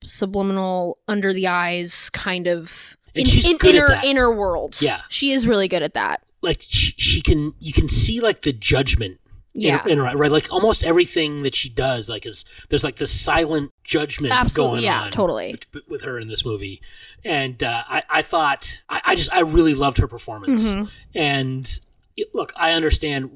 subliminal 0.03 0.97
under 1.07 1.33
the 1.33 1.47
eyes 1.47 2.09
kind 2.11 2.47
of 2.47 2.97
in, 3.13 3.27
at 3.27 3.63
inner 3.63 4.01
inner 4.03 4.35
world. 4.35 4.77
Yeah. 4.79 5.01
She 5.09 5.31
is 5.31 5.47
really 5.47 5.67
good 5.67 5.83
at 5.83 5.93
that. 5.93 6.23
Like 6.41 6.61
she, 6.61 6.93
she 6.97 7.21
can, 7.21 7.53
you 7.59 7.73
can 7.73 7.87
see 7.87 8.19
like 8.19 8.41
the 8.41 8.53
judgment 8.53 9.19
Yeah. 9.53 9.83
in, 9.83 9.91
in 9.91 10.01
right? 10.01 10.31
Like 10.31 10.51
almost 10.51 10.83
everything 10.83 11.43
that 11.43 11.55
she 11.55 11.67
does, 11.69 12.07
like 12.07 12.25
is 12.25 12.45
there's 12.69 12.83
like 12.85 12.95
this 12.95 13.11
silent 13.11 13.71
judgment 13.83 14.33
Absolutely. 14.33 14.75
going 14.75 14.83
Yeah, 14.85 15.01
on. 15.03 15.11
totally. 15.11 15.59
with- 15.73 15.87
With 15.87 16.01
her 16.03 16.17
in 16.19 16.27
this 16.29 16.45
movie, 16.45 16.81
and 17.25 17.61
uh, 17.63 17.83
I, 17.89 18.03
I 18.09 18.21
thought 18.21 18.81
I, 18.89 19.01
I 19.05 19.15
just 19.15 19.31
I 19.33 19.41
really 19.41 19.75
loved 19.75 19.97
her 19.97 20.07
performance. 20.07 20.73
Mhm. 20.73 20.89
And 21.15 21.79
it, 22.15 22.33
look, 22.33 22.53
I 22.55 22.71
understand. 22.73 23.29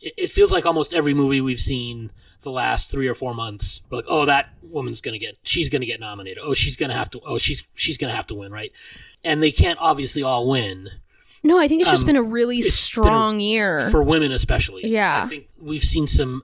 It, 0.00 0.12
it 0.18 0.30
feels 0.30 0.52
like 0.52 0.66
almost 0.66 0.92
every 0.92 1.14
movie 1.14 1.40
we've 1.40 1.60
seen 1.60 2.12
the 2.42 2.50
last 2.50 2.90
three 2.90 3.08
or 3.08 3.14
four 3.14 3.32
months, 3.32 3.80
we're 3.88 3.96
like, 3.96 4.04
oh, 4.06 4.26
that 4.26 4.50
woman's 4.62 5.00
gonna 5.00 5.16
get, 5.18 5.38
she's 5.44 5.70
gonna 5.70 5.86
get 5.86 5.98
nominated. 5.98 6.42
Oh, 6.44 6.52
she's 6.52 6.76
gonna 6.76 6.92
have 6.94 7.08
to. 7.12 7.20
Oh, 7.24 7.38
she's 7.38 7.66
she's 7.74 7.96
gonna 7.96 8.14
have 8.14 8.26
to 8.26 8.34
win, 8.34 8.52
right? 8.52 8.70
And 9.24 9.42
they 9.42 9.50
can't 9.50 9.78
obviously 9.80 10.22
all 10.22 10.46
win 10.46 10.90
No, 11.44 11.58
I 11.60 11.68
think 11.68 11.82
it's 11.82 11.90
just 11.90 12.02
Um, 12.02 12.06
been 12.06 12.16
a 12.16 12.22
really 12.22 12.58
it's 12.58 12.68
a- 12.68 12.72
strong 12.72 13.38
year. 13.38 13.88
for 13.90 14.02
women, 14.02 14.32
especially. 14.32 14.86
Yeah. 14.88 15.22
I 15.24 15.28
think 15.28 15.48
we've 15.60 15.84
seen 15.84 16.06
some 16.08 16.42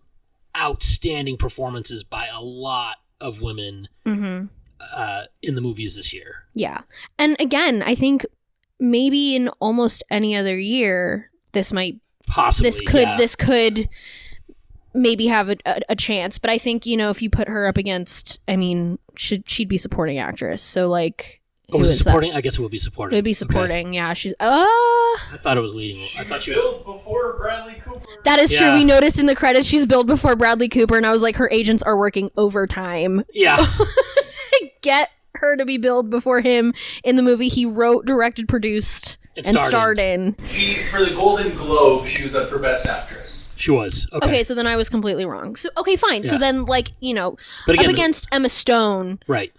outstanding 0.56 1.36
performances 1.36 2.04
by 2.04 2.26
a 2.26 2.40
lot 2.42 2.96
of 3.20 3.40
women 3.42 3.88
hmm 4.06 4.44
uh, 4.94 5.24
in 5.42 5.54
the 5.56 5.60
movies 5.60 5.96
this 5.96 6.10
year. 6.12 6.44
Yeah. 6.54 6.80
And 7.18 7.36
again, 7.38 7.82
I 7.82 7.94
think 7.94 8.24
maybe 8.78 9.36
in 9.36 9.48
almost 9.60 10.02
any 10.10 10.34
other 10.34 10.58
year, 10.58 11.30
this 11.52 11.70
might 11.72 11.96
Possibly, 12.26 12.68
this 12.70 12.80
could 12.80 13.00
yeah. 13.02 13.16
this 13.16 13.36
could 13.36 13.88
maybe 14.94 15.26
have 15.26 15.48
a, 15.50 15.56
a, 15.66 15.80
a 15.90 15.96
chance 15.96 16.38
but 16.38 16.50
i 16.50 16.58
think 16.58 16.84
you 16.86 16.96
know 16.96 17.10
if 17.10 17.22
you 17.22 17.30
put 17.30 17.46
her 17.48 17.68
up 17.68 17.76
against 17.76 18.40
i 18.48 18.56
mean 18.56 18.98
should 19.16 19.48
she'd 19.48 19.68
be 19.68 19.76
supporting 19.78 20.18
actress 20.18 20.60
so 20.62 20.88
like 20.88 21.39
Oh, 21.72 21.76
who 21.76 21.78
was 21.80 21.90
it 21.90 21.92
is 21.94 21.98
that? 22.00 22.04
supporting? 22.04 22.32
I 22.34 22.40
guess 22.40 22.58
it 22.58 22.62
would 22.62 22.70
be 22.70 22.78
supporting. 22.78 23.16
it 23.16 23.18
would 23.18 23.24
be 23.24 23.30
Okay. 23.30 23.34
supporting 23.34 23.92
yeah 23.94 24.12
she's 24.12 24.32
uh 24.40 24.66
I 24.66 25.36
thought 25.38 25.56
it 25.56 25.60
was 25.60 25.74
leading. 25.74 26.06
I 26.18 26.24
thought 26.24 26.42
she 26.42 26.52
was. 26.52 26.60
Billed 26.62 26.84
before 26.84 27.34
Bradley 27.34 27.80
Cooper. 27.84 28.00
that 28.24 28.38
is 28.38 28.54
true 28.54 28.74
we 28.74 28.84
noticed 28.84 29.18
in 29.18 29.26
the 29.26 29.34
credits 29.34 29.66
she's 29.66 29.86
billed 29.86 30.06
before 30.06 30.36
bradley 30.36 30.68
cooper 30.68 30.96
and 30.96 31.06
i 31.06 31.12
was 31.12 31.22
like 31.22 31.36
her 31.36 31.48
agents 31.50 31.82
are 31.82 31.96
working 31.98 32.30
overtime 32.36 33.24
Yeah, 33.32 33.56
to 34.16 34.70
get 34.82 35.10
her 35.34 35.56
to 35.56 35.64
be 35.64 35.78
billed 35.78 36.10
before 36.10 36.40
him 36.40 36.74
in 37.04 37.16
the 37.16 37.22
movie 37.22 37.48
he 37.48 37.64
wrote 37.66 38.04
directed 38.06 38.48
produced 38.48 39.16
And 39.36 39.46
and, 39.46 39.56
starred 39.56 39.70
starred 39.70 39.98
in 39.98 40.36
She 40.48 40.74
for 40.90 41.04
the 41.04 41.12
Golden 41.14 41.54
Globe, 41.56 42.06
she 42.06 42.22
was 42.22 42.34
up 42.34 42.48
for 42.50 42.58
Best 42.58 42.84
Actress. 42.86 43.48
she 43.56 43.70
was. 43.70 44.06
Okay, 44.12 44.26
okay. 44.28 44.44
so 44.44 44.54
then 44.54 44.66
i 44.66 44.76
was 44.76 44.88
completely 44.88 45.24
wrong 45.24 45.56
so 45.56 45.68
okay 45.78 45.96
fine 45.96 46.24
so 46.24 46.36
then 46.36 46.64
like 46.66 46.88
you 47.00 47.14
know 47.14 47.36
but 47.66 47.74
again, 47.76 47.86
up 47.86 47.92
against 47.92 48.26
emma 48.32 48.48
stone 48.48 49.18
right? 49.26 49.52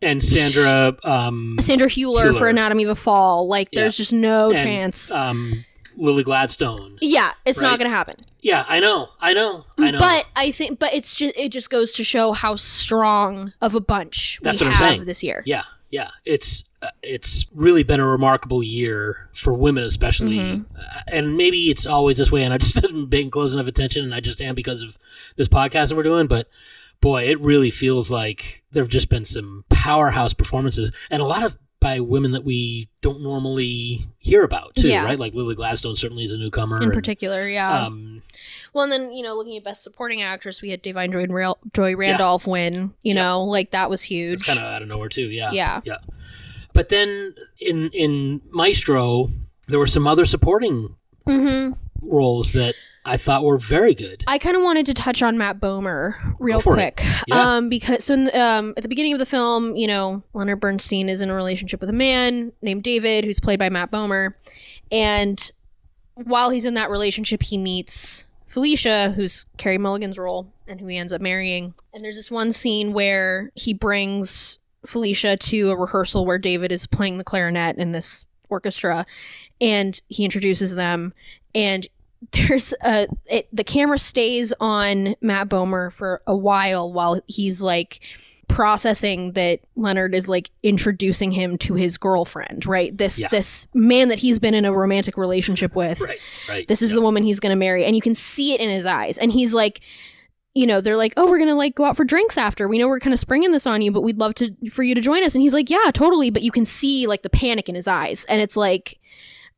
And 0.00 0.22
Sandra, 0.22 0.96
um, 1.04 1.56
Sandra 1.60 1.88
Hüller, 1.88 2.36
for 2.38 2.48
Anatomy 2.48 2.84
of 2.84 2.90
a 2.90 2.94
Fall. 2.94 3.48
Like, 3.48 3.68
Yeah. 3.72 3.80
there's 3.80 3.96
just 3.96 4.12
no 4.12 4.50
and, 4.50 4.58
chance. 4.58 5.12
Um, 5.14 5.64
Lily 5.96 6.22
Gladstone. 6.22 6.98
yeah, 7.00 7.32
it's 7.44 7.60
right. 7.60 7.68
not 7.70 7.78
gonna 7.80 7.90
happen. 7.90 8.14
Yeah, 8.40 8.64
I 8.68 8.78
know, 8.78 9.08
I 9.20 9.32
know, 9.32 9.64
I 9.78 9.90
know. 9.90 9.98
But 9.98 10.26
I 10.36 10.52
think, 10.52 10.78
but 10.78 10.94
it's 10.94 11.16
just 11.16 11.36
it 11.36 11.48
just 11.50 11.70
goes 11.70 11.92
to 11.94 12.04
show 12.04 12.30
how 12.30 12.54
strong 12.54 13.52
of 13.60 13.74
a 13.74 13.80
bunch 13.80 14.38
That's 14.40 14.60
we 14.60 14.66
what 14.68 14.76
I'm 14.76 14.80
have 14.80 14.90
saying. 14.92 15.04
this 15.06 15.24
year. 15.24 15.42
yeah, 15.44 15.64
yeah, 15.90 16.10
it's 16.24 16.62
uh, 16.80 16.90
it's 17.02 17.46
really 17.52 17.82
been 17.82 17.98
a 17.98 18.06
remarkable 18.06 18.62
year 18.62 19.28
for 19.34 19.52
women, 19.52 19.82
especially, 19.82 20.36
Mhm. 20.36 20.66
uh, 20.78 21.00
and 21.08 21.36
maybe 21.36 21.70
it's 21.70 21.84
always 21.86 22.18
this 22.18 22.30
way, 22.30 22.44
and 22.44 22.54
I 22.54 22.58
just 22.58 22.74
haven't 22.80 23.06
been 23.06 23.28
close 23.32 23.52
enough 23.54 23.66
attention, 23.66 24.04
and 24.04 24.14
I 24.14 24.20
just 24.20 24.40
am 24.40 24.54
because 24.54 24.82
of 24.82 24.96
this 25.34 25.48
podcast 25.48 25.88
that 25.88 25.96
we're 25.96 26.04
doing, 26.04 26.28
but. 26.28 26.46
Boy, 27.00 27.28
it 27.28 27.40
really 27.40 27.70
feels 27.70 28.10
like 28.10 28.64
there 28.72 28.82
have 28.82 28.90
just 28.90 29.08
been 29.08 29.24
some 29.24 29.64
powerhouse 29.70 30.34
performances, 30.34 30.90
and 31.10 31.22
a 31.22 31.24
lot 31.24 31.42
of 31.44 31.56
by 31.80 32.00
women 32.00 32.32
that 32.32 32.42
we 32.44 32.88
don't 33.02 33.22
normally 33.22 34.08
hear 34.18 34.42
about 34.42 34.74
too, 34.74 34.88
Yeah. 34.88 35.04
right? 35.04 35.16
Like 35.18 35.32
Lily 35.32 35.54
Gladstone 35.54 35.94
certainly 35.94 36.24
is 36.24 36.32
a 36.32 36.36
newcomer. 36.38 36.78
In 36.78 36.82
and, 36.84 36.92
particular, 36.92 37.48
yeah. 37.48 37.84
um, 37.86 38.22
well, 38.74 38.82
and 38.82 38.92
then 38.92 39.12
you 39.12 39.22
know, 39.22 39.36
looking 39.36 39.56
at 39.56 39.62
Best 39.62 39.84
Supporting 39.84 40.20
Actress, 40.20 40.60
we 40.60 40.70
had 40.70 40.82
Da'Vine 40.82 41.12
Joy, 41.12 41.26
Ra- 41.32 41.54
Joy 41.72 41.94
Randolph 41.94 42.48
win. 42.48 42.94
You 43.02 43.14
Yeah. 43.14 43.22
know, 43.22 43.44
like 43.44 43.70
that 43.70 43.88
was 43.90 44.02
huge. 44.02 44.40
It's 44.40 44.42
kind 44.42 44.58
of 44.58 44.64
out 44.64 44.82
of 44.82 44.88
nowhere 44.88 45.08
too. 45.08 45.28
Yeah. 45.30 45.52
Yeah. 45.52 45.80
Yeah. 45.84 45.98
But 46.72 46.88
then 46.88 47.34
in 47.60 47.90
in 47.90 48.40
Maestro, 48.50 49.30
there 49.68 49.78
were 49.78 49.86
some 49.86 50.06
other 50.08 50.24
supporting 50.24 50.96
hmm 51.26 51.72
roles 52.02 52.52
that 52.52 52.74
I 53.04 53.16
thought 53.16 53.44
were 53.44 53.58
very 53.58 53.94
good. 53.94 54.22
I 54.26 54.38
kind 54.38 54.56
of 54.56 54.62
wanted 54.62 54.86
to 54.86 54.94
touch 54.94 55.22
on 55.22 55.38
Matt 55.38 55.60
Bomer 55.60 56.14
real 56.38 56.58
Go 56.58 56.62
for 56.62 56.78
it. 56.78 56.96
quick, 56.96 57.06
Yeah. 57.26 57.56
um, 57.56 57.68
because 57.68 58.04
so 58.04 58.14
in 58.14 58.24
the, 58.24 58.38
um, 58.40 58.74
at 58.76 58.82
the 58.82 58.88
beginning 58.88 59.14
of 59.14 59.18
the 59.18 59.26
film, 59.26 59.74
you 59.76 59.86
know, 59.86 60.22
Leonard 60.34 60.60
Bernstein 60.60 61.08
is 61.08 61.20
in 61.22 61.30
a 61.30 61.34
relationship 61.34 61.80
with 61.80 61.88
a 61.88 61.94
man 61.94 62.52
named 62.60 62.82
David, 62.82 63.24
who's 63.24 63.40
played 63.40 63.58
by 63.58 63.68
Matt 63.70 63.90
Bomer, 63.90 64.34
and 64.92 65.50
while 66.14 66.50
he's 66.50 66.64
in 66.64 66.74
that 66.74 66.90
relationship, 66.90 67.42
he 67.44 67.56
meets 67.56 68.26
Felicia, 68.46 69.12
who's 69.12 69.44
Carey 69.56 69.78
Mulligan's 69.78 70.18
role, 70.18 70.48
and 70.66 70.80
who 70.80 70.86
he 70.86 70.96
ends 70.96 71.12
up 71.12 71.20
marrying. 71.20 71.74
And 71.94 72.04
there's 72.04 72.16
this 72.16 72.30
one 72.30 72.50
scene 72.52 72.92
where 72.92 73.50
he 73.54 73.72
brings 73.72 74.58
Felicia 74.84 75.36
to 75.36 75.70
a 75.70 75.76
rehearsal 75.76 76.26
where 76.26 76.38
David 76.38 76.72
is 76.72 76.86
playing 76.86 77.18
the 77.18 77.24
clarinet 77.24 77.76
in 77.78 77.92
this 77.92 78.24
orchestra, 78.48 79.06
and 79.60 80.00
he 80.08 80.24
introduces 80.24 80.74
them, 80.74 81.12
and 81.54 81.86
there's 82.32 82.74
a 82.82 83.06
it, 83.26 83.48
the 83.52 83.64
camera 83.64 83.98
stays 83.98 84.52
on 84.60 85.14
Matt 85.20 85.48
Bomer 85.48 85.92
for 85.92 86.20
a 86.26 86.36
while 86.36 86.92
while 86.92 87.20
he's 87.26 87.62
like 87.62 88.00
processing 88.48 89.32
that 89.32 89.60
Leonard 89.76 90.14
is 90.14 90.28
like 90.28 90.50
introducing 90.62 91.30
him 91.30 91.58
to 91.58 91.74
his 91.74 91.96
girlfriend, 91.98 92.66
right? 92.66 92.96
This 92.96 93.18
Yeah. 93.18 93.28
this 93.30 93.66
man 93.74 94.08
that 94.08 94.18
he's 94.18 94.38
been 94.38 94.54
in 94.54 94.64
a 94.64 94.72
romantic 94.72 95.16
relationship 95.18 95.76
with. 95.76 96.00
Right. 96.00 96.18
Right. 96.48 96.66
This 96.66 96.80
is 96.82 96.90
Yeah. 96.90 96.96
the 96.96 97.02
woman 97.02 97.22
he's 97.24 97.40
going 97.40 97.50
to 97.50 97.56
marry 97.56 97.84
and 97.84 97.94
you 97.94 98.00
can 98.02 98.14
see 98.14 98.54
it 98.54 98.60
in 98.60 98.70
his 98.70 98.86
eyes 98.86 99.18
and 99.18 99.30
he's 99.32 99.52
like 99.52 99.80
you 100.58 100.66
know, 100.66 100.80
they're 100.80 100.96
like, 100.96 101.14
"Oh, 101.16 101.26
we're 101.30 101.38
going 101.38 101.48
to 101.50 101.54
like 101.54 101.74
go 101.76 101.84
out 101.84 101.96
for 101.96 102.04
drinks 102.04 102.36
after. 102.36 102.66
We 102.68 102.78
know 102.78 102.88
we're 102.88 102.98
kind 103.00 103.14
of 103.14 103.20
springing 103.20 103.52
this 103.52 103.66
on 103.66 103.80
you, 103.80 103.92
but 103.92 104.02
we'd 104.02 104.18
love 104.18 104.34
to 104.36 104.54
for 104.70 104.82
you 104.82 104.94
to 104.94 105.00
join 105.00 105.22
us." 105.22 105.34
And 105.34 105.42
he's 105.42 105.54
like, 105.54 105.70
"Yeah, 105.70 105.90
totally." 105.92 106.30
But 106.30 106.42
you 106.42 106.50
can 106.50 106.64
see 106.64 107.06
like 107.06 107.22
the 107.22 107.30
panic 107.30 107.68
in 107.68 107.74
his 107.74 107.86
eyes 107.86 108.24
and 108.28 108.40
it's 108.42 108.56
like 108.56 108.98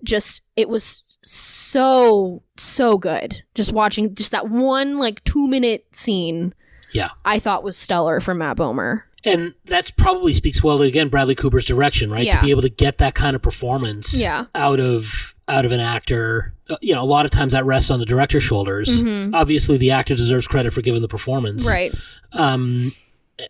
just 0.04 0.42
it 0.56 0.68
was 0.68 1.02
so 1.22 2.42
so 2.56 2.96
good 2.98 3.42
just 3.54 3.72
watching 3.72 4.14
just 4.14 4.32
that 4.32 4.48
one 4.48 4.98
like 4.98 5.22
two 5.24 5.46
minute 5.46 5.84
scene 5.94 6.54
Yeah. 6.92 7.10
i 7.24 7.38
thought 7.38 7.62
was 7.62 7.76
stellar 7.76 8.20
from 8.20 8.38
matt 8.38 8.56
bomer 8.56 9.02
and 9.24 9.52
that's 9.66 9.90
probably 9.90 10.32
speaks 10.32 10.62
well 10.64 10.78
to 10.78 10.84
again 10.84 11.10
Bradley 11.10 11.34
Cooper's 11.34 11.66
direction, 11.66 12.10
right? 12.10 12.24
Yeah. 12.24 12.38
To 12.38 12.44
be 12.44 12.50
able 12.50 12.62
to 12.62 12.70
get 12.70 12.96
that 12.98 13.14
kind 13.14 13.36
of 13.36 13.42
performance 13.42 14.18
Yeah. 14.18 14.46
out 14.54 14.80
of 14.80 15.29
out 15.50 15.64
of 15.66 15.72
an 15.72 15.80
actor. 15.80 16.54
Uh, 16.70 16.76
You 16.80 16.94
know, 16.94 17.02
a 17.02 17.04
lot 17.16 17.24
of 17.26 17.30
times 17.30 17.52
that 17.52 17.64
rests 17.66 17.90
on 17.90 17.98
the 17.98 18.06
director's 18.06 18.42
shoulders. 18.44 19.02
Mhm. 19.02 19.34
Obviously, 19.34 19.76
the 19.76 19.90
actor 19.90 20.14
deserves 20.14 20.46
credit 20.46 20.72
for 20.72 20.80
giving 20.82 21.02
the 21.02 21.08
performance. 21.08 21.66
right 21.66 21.92
um 22.32 22.92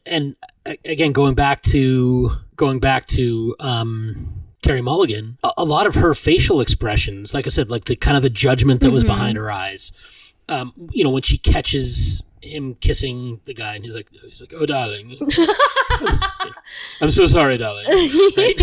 and 0.07 0.37
again 0.85 1.13
going 1.13 1.35
back 1.35 1.61
to 1.63 2.31
going 2.57 2.79
back 2.81 3.07
to 3.09 3.55
um 3.61 4.35
Carey 4.63 4.83
Mulligan, 4.83 5.39
a, 5.43 5.51
a 5.59 5.65
lot 5.65 5.87
of 5.87 5.95
her 5.97 6.13
facial 6.15 6.61
expressions, 6.61 7.33
like 7.35 7.47
I 7.47 7.51
said, 7.51 7.71
like 7.71 7.87
the 7.87 7.97
kind 7.97 8.17
of 8.17 8.23
the 8.23 8.29
judgment 8.31 8.81
that 8.83 8.91
was 8.91 9.05
Mhm. 9.05 9.09
behind 9.09 9.37
her 9.39 9.51
eyes. 9.51 9.93
Um, 10.51 10.73
you 10.93 11.03
know, 11.05 11.11
when 11.11 11.23
she 11.23 11.39
catches 11.39 12.23
him 12.43 12.75
kissing 12.81 13.41
the 13.47 13.55
guy, 13.55 13.75
and 13.77 13.85
he's 13.85 13.95
like, 13.95 14.09
he's 14.29 14.41
like, 14.41 14.53
"Oh, 14.57 14.67
darling, 14.67 15.17
I'm 17.01 17.11
so 17.11 17.27
sorry, 17.27 17.57
darling." 17.59 17.87
Right? 18.37 18.61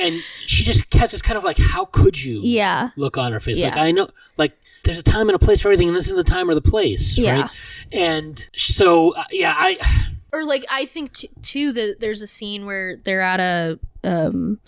And 0.00 0.22
she 0.46 0.64
just 0.64 0.92
has 0.94 1.10
this 1.12 1.22
kind 1.22 1.36
of 1.38 1.44
like, 1.44 1.58
"How 1.58 1.84
could 1.84 2.22
you?" 2.22 2.40
yeah. 2.42 2.90
look 2.96 3.18
on 3.18 3.32
her 3.32 3.40
face. 3.40 3.60
Like 3.60 3.74
Yeah. 3.74 3.82
I 3.82 3.92
know, 3.92 4.08
like 4.36 4.56
there's 4.84 4.98
a 4.98 5.02
time 5.02 5.28
and 5.28 5.36
a 5.36 5.38
place 5.38 5.60
for 5.60 5.68
everything, 5.68 5.88
and 5.88 5.96
this 5.96 6.08
is 6.08 6.16
the 6.16 6.24
time 6.24 6.48
or 6.48 6.54
the 6.54 6.62
place, 6.62 7.18
Yeah. 7.18 7.42
right? 7.42 7.50
And 7.92 8.48
so, 8.56 9.14
uh, 9.14 9.24
yeah, 9.30 9.54
I 9.56 9.78
Or 10.32 10.44
like 10.44 10.64
I 10.70 10.84
think 10.86 11.12
t- 11.12 11.30
too 11.42 11.72
that 11.72 11.96
there's 12.00 12.22
a 12.22 12.26
scene 12.26 12.64
where 12.64 12.96
they're 12.96 13.20
at 13.20 13.40
a 13.40 13.78
um 14.04 14.60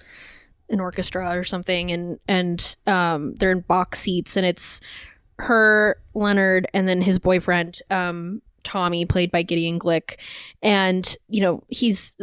an 0.69 0.81
orchestra 0.81 1.39
or 1.39 1.45
something 1.45 1.91
and 1.93 2.19
and 2.27 2.77
um 2.87 3.35
they're 3.37 3.53
in 3.53 3.61
box 3.61 4.01
seats 4.01 4.37
and 4.37 4.45
it's 4.45 4.81
her 5.39 5.99
Leonard 6.15 6.67
and 6.75 6.89
then 6.89 7.01
his 7.01 7.19
boyfriend 7.21 7.81
um 7.91 8.43
Tommy 8.65 9.05
played 9.07 9.31
by 9.31 9.43
Gideon 9.45 9.79
Glick 9.79 10.19
and 10.63 11.17
you 11.29 11.41
know 11.41 11.63
he's 11.69 12.17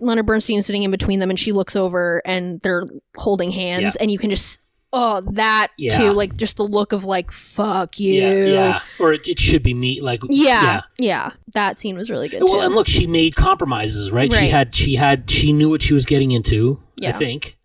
Leonard 0.00 0.26
Bernstein 0.26 0.62
sitting 0.62 0.82
in 0.82 0.90
between 0.90 1.18
them 1.20 1.30
and 1.30 1.38
she 1.38 1.52
looks 1.52 1.76
over 1.76 2.22
and 2.24 2.60
they're 2.60 2.84
holding 3.16 3.50
hands 3.50 3.96
and 3.96 4.10
you 4.10 4.18
can 4.18 4.30
just 4.30 4.60
oh 4.94 5.22
that 5.32 5.68
Yeah. 5.78 5.96
too 5.98 6.10
like 6.12 6.36
just 6.36 6.56
the 6.58 6.64
look 6.64 6.92
of 6.92 7.04
like 7.04 7.30
fuck 7.30 7.98
you 7.98 8.12
yeah, 8.14 8.44
yeah, 8.44 8.80
or 9.00 9.12
it, 9.14 9.22
it 9.26 9.38
should 9.40 9.62
be 9.62 9.72
me, 9.74 10.00
like 10.00 10.20
yeah, 10.28 10.82
yeah. 10.98 11.30
That 11.54 11.78
scene 11.78 11.96
was 11.96 12.10
really 12.10 12.28
good 12.28 12.42
Well, 12.42 12.54
too. 12.54 12.60
and 12.60 12.74
look, 12.74 12.88
she 12.88 13.06
made 13.06 13.34
compromises, 13.36 14.10
right? 14.10 14.32
She 14.32 14.48
had, 14.48 14.74
she 14.74 14.94
had, 14.96 15.30
she 15.30 15.52
knew 15.52 15.68
what 15.70 15.82
she 15.82 15.92
was 15.94 16.04
getting 16.06 16.30
into. 16.32 16.80
I 17.04 17.12
think. 17.12 17.58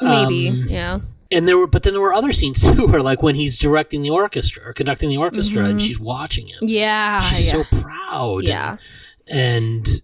Maybe, 0.00 0.48
Um, 0.48 0.64
yeah. 0.68 1.00
and 1.30 1.46
there 1.46 1.56
were, 1.58 1.66
but 1.66 1.82
then 1.82 1.92
there 1.92 2.02
were 2.02 2.12
other 2.14 2.32
scenes 2.32 2.60
too, 2.74 2.86
where 2.86 3.02
like 3.02 3.22
when 3.22 3.34
he's 3.34 3.56
directing 3.58 4.02
the 4.02 4.10
orchestra 4.10 4.62
or 4.66 4.72
conducting 4.72 5.08
the 5.10 5.16
orchestra, 5.18 5.64
and 5.66 5.78
Mhm. 5.78 5.86
she's 5.86 6.00
watching 6.00 6.46
him. 6.48 6.58
Yeah, 6.62 7.20
she's 7.22 7.46
yeah. 7.46 7.52
so 7.52 7.64
proud. 7.80 8.44
yeah. 8.44 8.76
and 9.28 10.02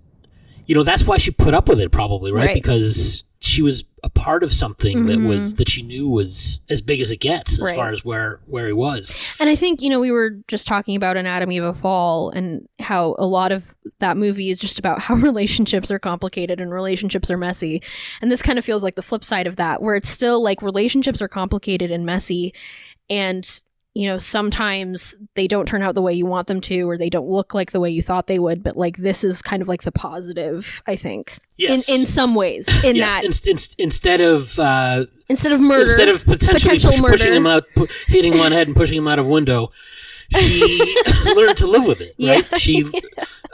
you 0.67 0.75
know 0.75 0.83
that's 0.83 1.05
why 1.07 1.17
she 1.19 1.31
put 1.31 1.55
up 1.55 1.69
with 1.69 1.81
it 1.81 1.91
probably 1.91 2.33
right, 2.33 2.47
Right. 2.47 2.55
because 2.55 3.23
she 3.39 3.61
was 3.63 3.85
a 4.03 4.09
part 4.09 4.43
of 4.43 4.53
something 4.53 5.07
that 5.07 5.19
Mhm. 5.19 5.29
was 5.29 5.55
that 5.55 5.69
she 5.69 5.83
knew 5.83 6.09
was 6.09 6.61
as 6.71 6.81
big 6.81 7.01
as 7.01 7.11
it 7.11 7.19
gets 7.19 7.55
as 7.55 7.61
Right. 7.61 7.77
far 7.77 7.91
as 7.93 8.05
where 8.05 8.41
where 8.47 8.67
he 8.67 8.73
was 8.73 9.15
And 9.41 9.49
I 9.51 9.55
think, 9.57 9.83
you 9.83 9.91
know, 9.91 10.01
we 10.01 10.11
were 10.11 10.39
just 10.49 10.67
talking 10.67 10.97
about 10.97 11.17
Anatomy 11.17 11.59
of 11.59 11.65
a 11.65 11.75
Fall 11.75 12.31
and 12.31 12.67
how 12.81 13.15
a 13.19 13.27
lot 13.27 13.53
of 13.53 13.75
that 14.01 14.17
movie 14.17 14.51
is 14.51 14.59
just 14.59 14.79
about 14.79 15.01
how 15.03 15.15
relationships 15.31 15.91
are 15.91 15.99
complicated 15.99 16.61
and 16.61 16.73
relationships 16.73 17.31
are 17.31 17.37
messy. 17.37 17.83
And 18.23 18.33
this 18.33 18.43
kind 18.43 18.59
of 18.59 18.65
feels 18.65 18.83
like 18.83 18.95
the 18.97 19.03
flip 19.03 19.25
side 19.25 19.47
of 19.47 19.57
that, 19.57 19.83
where 19.83 19.95
it's 19.97 20.09
still 20.11 20.43
like 20.43 20.63
relationships 20.63 21.21
are 21.21 21.29
complicated 21.29 21.91
and 21.91 22.07
messy. 22.07 22.55
And, 23.11 23.61
you 23.97 24.07
know, 24.07 24.19
sometimes 24.19 25.17
they 25.37 25.49
don't 25.49 25.67
turn 25.67 25.81
out 25.81 25.95
the 25.95 26.03
way 26.03 26.13
you 26.13 26.27
want 26.27 26.49
them 26.49 26.61
to, 26.61 26.83
or 26.83 26.99
they 26.99 27.09
don't 27.09 27.31
look 27.31 27.55
like 27.55 27.71
the 27.73 27.81
way 27.81 27.89
you 27.89 28.03
thought 28.03 28.27
they 28.27 28.39
would. 28.39 28.63
But 28.63 28.77
like 28.77 28.99
this 28.99 29.25
is 29.25 29.41
kind 29.41 29.63
of 29.63 29.69
like 29.69 29.83
the 29.85 29.91
positive, 29.93 30.83
I 30.87 30.97
think, 30.97 31.39
yes 31.57 31.89
in, 31.89 32.01
in 32.01 32.07
some 32.07 32.35
ways, 32.35 32.69
in 32.85 32.97
yes 32.97 33.15
that 33.15 33.47
in, 33.47 33.53
in, 33.53 33.59
instead 33.79 34.21
of 34.21 34.59
uh, 34.59 35.07
instead 35.31 35.53
of 35.53 35.63
murder, 35.63 35.83
instead 35.91 36.11
of 36.11 36.25
potentially 36.27 36.77
potential 36.77 36.91
push- 36.93 37.13
pushing 37.13 37.33
him 37.33 37.47
out 37.47 37.65
pu- 37.75 37.89
hitting 38.07 38.35
him 38.35 38.41
on 38.41 38.53
head 38.53 38.67
and 38.67 38.77
pushing 38.77 38.99
him 38.99 39.09
out 39.09 39.19
of 39.19 39.27
window 39.27 39.71
she 40.37 40.95
learned 41.35 41.57
to 41.57 41.67
live 41.67 41.87
with 41.87 42.01
it 42.03 42.15
right 42.19 42.47
Yeah. 42.51 42.59
she 42.59 42.85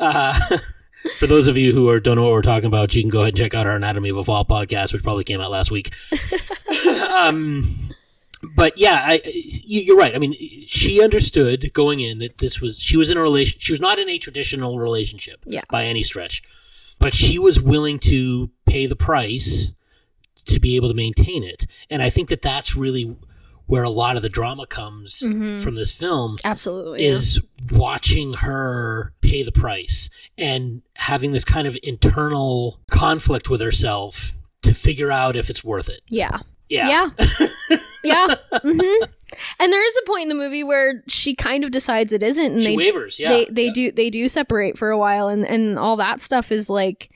uh, 0.01 0.39
for 1.19 1.27
those 1.29 1.47
of 1.47 1.57
you 1.57 1.73
who 1.73 1.89
are 1.89 2.01
don't 2.01 2.17
know 2.17 2.23
what 2.23 2.33
we're 2.33 2.43
talking 2.43 2.67
about 2.67 2.95
you 2.97 3.03
can 3.03 3.11
go 3.11 3.21
ahead 3.21 3.35
and 3.35 3.39
check 3.39 3.55
out 3.55 3.67
our 3.69 3.77
anatomy 3.77 4.09
of 4.09 4.17
a 4.17 4.25
fall 4.25 4.45
podcast 4.45 4.93
which 4.93 5.03
probably 5.05 5.23
came 5.23 5.41
out 5.41 5.51
last 5.53 5.71
week 5.71 5.93
um 7.15 7.77
but 8.57 8.77
yeah 8.77 9.03
I, 9.07 9.23
you, 9.25 9.81
you're 9.83 9.97
right 9.97 10.15
i 10.15 10.19
mean 10.19 10.35
she 10.67 11.03
understood 11.03 11.73
going 11.73 12.01
in 12.01 12.19
that 12.19 12.39
this 12.39 12.61
was 12.61 12.79
she 12.79 12.97
was 12.97 13.11
in 13.11 13.17
a 13.17 13.23
relation 13.23 13.61
she 13.61 13.73
was 13.73 13.81
not 13.81 13.99
in 13.99 14.09
a 14.09 14.19
traditional 14.19 14.79
relationship 14.79 15.41
Yeah. 15.47 15.63
by 15.71 15.85
any 15.85 16.03
stretch 16.03 16.43
but 16.99 17.15
she 17.15 17.39
was 17.39 17.61
willing 17.61 17.99
to 18.01 18.51
pay 18.67 18.87
the 18.87 18.97
price 18.97 19.73
to 20.47 20.59
be 20.61 20.77
able 20.77 20.89
to 20.89 20.95
maintain 20.95 21.45
it 21.45 21.67
and 21.91 22.03
i 22.03 22.11
think 22.11 22.29
that 22.31 22.43
that's 22.43 22.75
really 22.75 23.17
where 23.67 23.85
a 23.85 23.91
lot 23.91 24.17
of 24.17 24.23
the 24.23 24.29
drama 24.29 24.67
comes 24.67 25.21
Mhm. 25.25 25.63
from 25.63 25.77
this 25.77 25.93
film 25.93 26.37
absolutely 26.45 27.05
yeah. 27.05 27.11
is 27.13 27.41
watching 27.71 28.35
her 28.35 29.13
pay 29.21 29.43
the 29.45 29.53
price 29.53 30.11
and 30.37 30.83
having 30.97 31.31
this 31.33 31.45
kind 31.45 31.67
of 31.69 31.77
internal 31.83 32.81
conflict 32.91 33.49
with 33.49 33.61
herself 33.61 34.35
to 34.63 34.75
figure 34.75 35.11
out 35.13 35.37
if 35.37 35.49
it's 35.49 35.65
worth 35.65 35.89
it. 35.89 36.01
yeah. 36.09 36.39
Yeah. 36.73 37.11
Yeah. 37.19 37.77
yeah. 38.05 38.35
hmm 38.63 39.05
And 39.61 39.73
there 39.73 39.87
is 39.87 39.97
a 40.03 40.07
point 40.07 40.23
in 40.25 40.29
the 40.29 40.35
movie 40.35 40.65
where 40.65 41.03
she 41.09 41.35
kind 41.35 41.65
of 41.65 41.71
decides 41.71 42.13
it 42.13 42.23
isn't, 42.23 42.53
and 42.53 42.63
she 42.63 42.69
they 42.71 42.77
wavers. 42.77 43.19
Yeah. 43.21 43.29
they 43.31 43.45
they 43.47 43.65
Yeah. 43.67 43.73
do 43.75 43.93
they 43.93 44.11
do 44.11 44.29
separate 44.29 44.77
for 44.79 44.91
a 44.91 44.99
while, 44.99 45.29
and 45.29 45.47
and 45.47 45.79
all 45.79 45.97
that 45.97 46.21
stuff 46.21 46.51
is 46.53 46.69
like, 46.69 47.11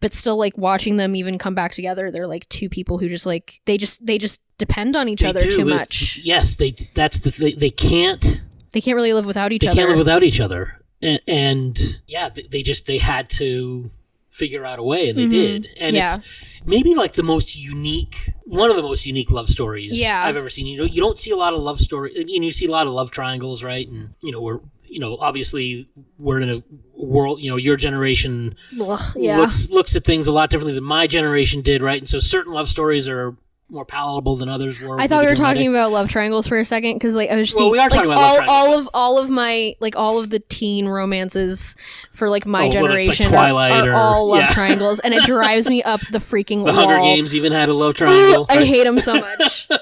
but 0.00 0.12
still 0.14 0.36
like 0.36 0.56
watching 0.58 0.96
them 0.96 1.14
even 1.16 1.38
come 1.38 1.54
back 1.54 1.72
together. 1.72 2.10
They're 2.10 2.26
like 2.26 2.48
two 2.48 2.68
people 2.68 2.98
who 2.98 3.08
just 3.08 3.26
like 3.26 3.60
they 3.64 3.76
just 3.78 4.04
they 4.04 4.18
just 4.18 4.40
depend 4.58 4.96
on 4.96 5.08
each 5.08 5.20
They 5.20 5.26
other 5.28 5.40
do. 5.40 5.56
too 5.56 5.60
It- 5.68 5.74
much. 5.74 6.20
yes, 6.24 6.56
they. 6.56 6.74
That's 6.94 7.18
the. 7.20 7.30
They, 7.30 7.52
they 7.52 7.70
can't. 7.70 8.40
They 8.72 8.80
can't 8.80 8.96
really 8.96 9.12
live 9.12 9.26
without 9.26 9.52
each 9.52 9.62
They 9.62 9.68
other. 9.68 9.74
They 9.74 9.80
can't 9.80 9.88
live 9.90 9.98
without 9.98 10.22
each 10.22 10.40
other. 10.40 10.80
And, 11.02 11.20
and 11.28 12.00
yeah, 12.06 12.28
they, 12.30 12.42
they 12.50 12.62
just 12.62 12.86
they 12.86 12.98
had 12.98 13.28
to 13.30 13.90
figure 14.36 14.64
out 14.64 14.78
a 14.78 14.82
way, 14.82 15.08
and 15.08 15.18
they 15.18 15.26
Mhm. 15.26 15.30
did. 15.30 15.68
And 15.80 15.96
Yeah. 15.96 16.16
it's 16.16 16.24
maybe 16.66 16.94
like 16.94 17.12
the 17.14 17.22
most 17.22 17.56
unique, 17.56 18.32
one 18.44 18.70
of 18.70 18.76
the 18.76 18.82
most 18.82 19.06
unique 19.06 19.30
love 19.30 19.48
stories 19.48 19.98
Yeah. 20.00 20.22
I've 20.24 20.36
ever 20.36 20.50
seen. 20.50 20.66
You 20.66 20.76
know, 20.78 20.84
you 20.84 21.00
don't 21.00 21.18
see 21.18 21.30
a 21.30 21.36
lot 21.36 21.52
of 21.54 21.60
love 21.60 21.80
story, 21.80 22.12
and 22.16 22.44
you 22.44 22.50
see 22.50 22.66
a 22.66 22.70
lot 22.70 22.86
of 22.86 22.92
love 22.92 23.10
triangles, 23.10 23.62
right? 23.64 23.88
And 23.88 24.10
you 24.22 24.32
know, 24.32 24.40
we're 24.40 24.60
you 24.88 25.00
know, 25.00 25.16
obviously 25.20 25.88
we're 26.16 26.40
in 26.40 26.48
a 26.48 26.62
world. 26.94 27.40
You 27.40 27.50
know, 27.50 27.56
your 27.56 27.76
generation 27.76 28.54
Ugh, 28.80 29.00
yeah. 29.16 29.38
looks 29.40 29.68
looks 29.70 29.96
at 29.96 30.04
things 30.04 30.28
a 30.28 30.32
lot 30.32 30.48
differently 30.48 30.74
than 30.74 30.84
my 30.84 31.08
generation 31.08 31.60
did, 31.60 31.82
right? 31.82 31.98
And 32.00 32.08
so 32.08 32.20
certain 32.20 32.52
love 32.52 32.68
stories 32.68 33.08
are 33.08 33.36
more 33.68 33.84
palatable 33.84 34.36
than 34.36 34.48
others 34.48 34.80
were. 34.80 35.00
I 35.00 35.08
thought 35.08 35.22
we 35.22 35.28
were 35.28 35.34
talking 35.34 35.68
about 35.68 35.90
love 35.90 36.08
triangles 36.08 36.46
for 36.46 36.58
a 36.58 36.64
second 36.64 36.94
because, 36.94 37.16
like, 37.16 37.30
I 37.30 37.36
was 37.36 37.48
just 37.48 37.58
Well, 37.58 37.70
we 37.70 37.78
thinking, 37.78 37.98
are 37.98 38.04
talking 38.04 38.10
like, 38.10 38.18
about 38.44 38.48
all, 38.48 38.72
all 38.72 38.78
of 38.78 38.88
all 38.94 39.18
of 39.18 39.28
my 39.28 39.74
like 39.80 39.96
all 39.96 40.18
of 40.20 40.30
the 40.30 40.38
teen 40.38 40.86
romances 40.86 41.74
for 42.12 42.30
like 42.30 42.46
my 42.46 42.62
Oh, 42.62 42.66
it's 42.66 42.74
like 42.76 42.84
generation 42.84 43.34
are- 43.34 43.36
are, 43.36 43.88
or- 43.88 43.92
all 43.94 44.28
love 44.28 44.38
yeah. 44.40 44.50
triangles, 44.52 45.00
and 45.00 45.12
it 45.14 45.22
drives 45.26 45.68
me 45.68 45.82
up 45.82 46.00
the 46.12 46.18
freaking 46.18 46.58
The 46.64 46.72
wall. 46.72 46.74
Hunger 46.74 47.00
Games 47.00 47.34
even 47.34 47.52
had 47.52 47.68
a 47.68 47.74
love 47.74 47.94
triangle. 47.94 48.46
I 48.50 48.58
right? 48.58 48.66
hate 48.66 48.84
them 48.84 49.00
so 49.00 49.14
much. 49.20 49.68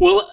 Well, 0.00 0.30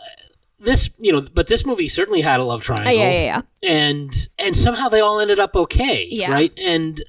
this 0.59 0.91
you 0.99 1.11
know, 1.11 1.21
but 1.33 1.47
this 1.47 1.65
movie 1.65 1.87
certainly 1.87 2.21
had 2.21 2.39
a 2.39 2.43
love 2.43 2.59
oh, 2.61 2.63
triangle, 2.75 2.93
yeah, 2.93 3.09
yeah, 3.11 3.41
yeah. 3.63 3.69
and 3.69 4.27
and 4.37 4.55
somehow 4.55 4.89
they 4.89 4.99
all 4.99 5.19
ended 5.19 5.39
up 5.39 5.55
okay, 5.55 6.05
Yeah. 6.09 6.31
right? 6.31 6.53
And 6.57 7.03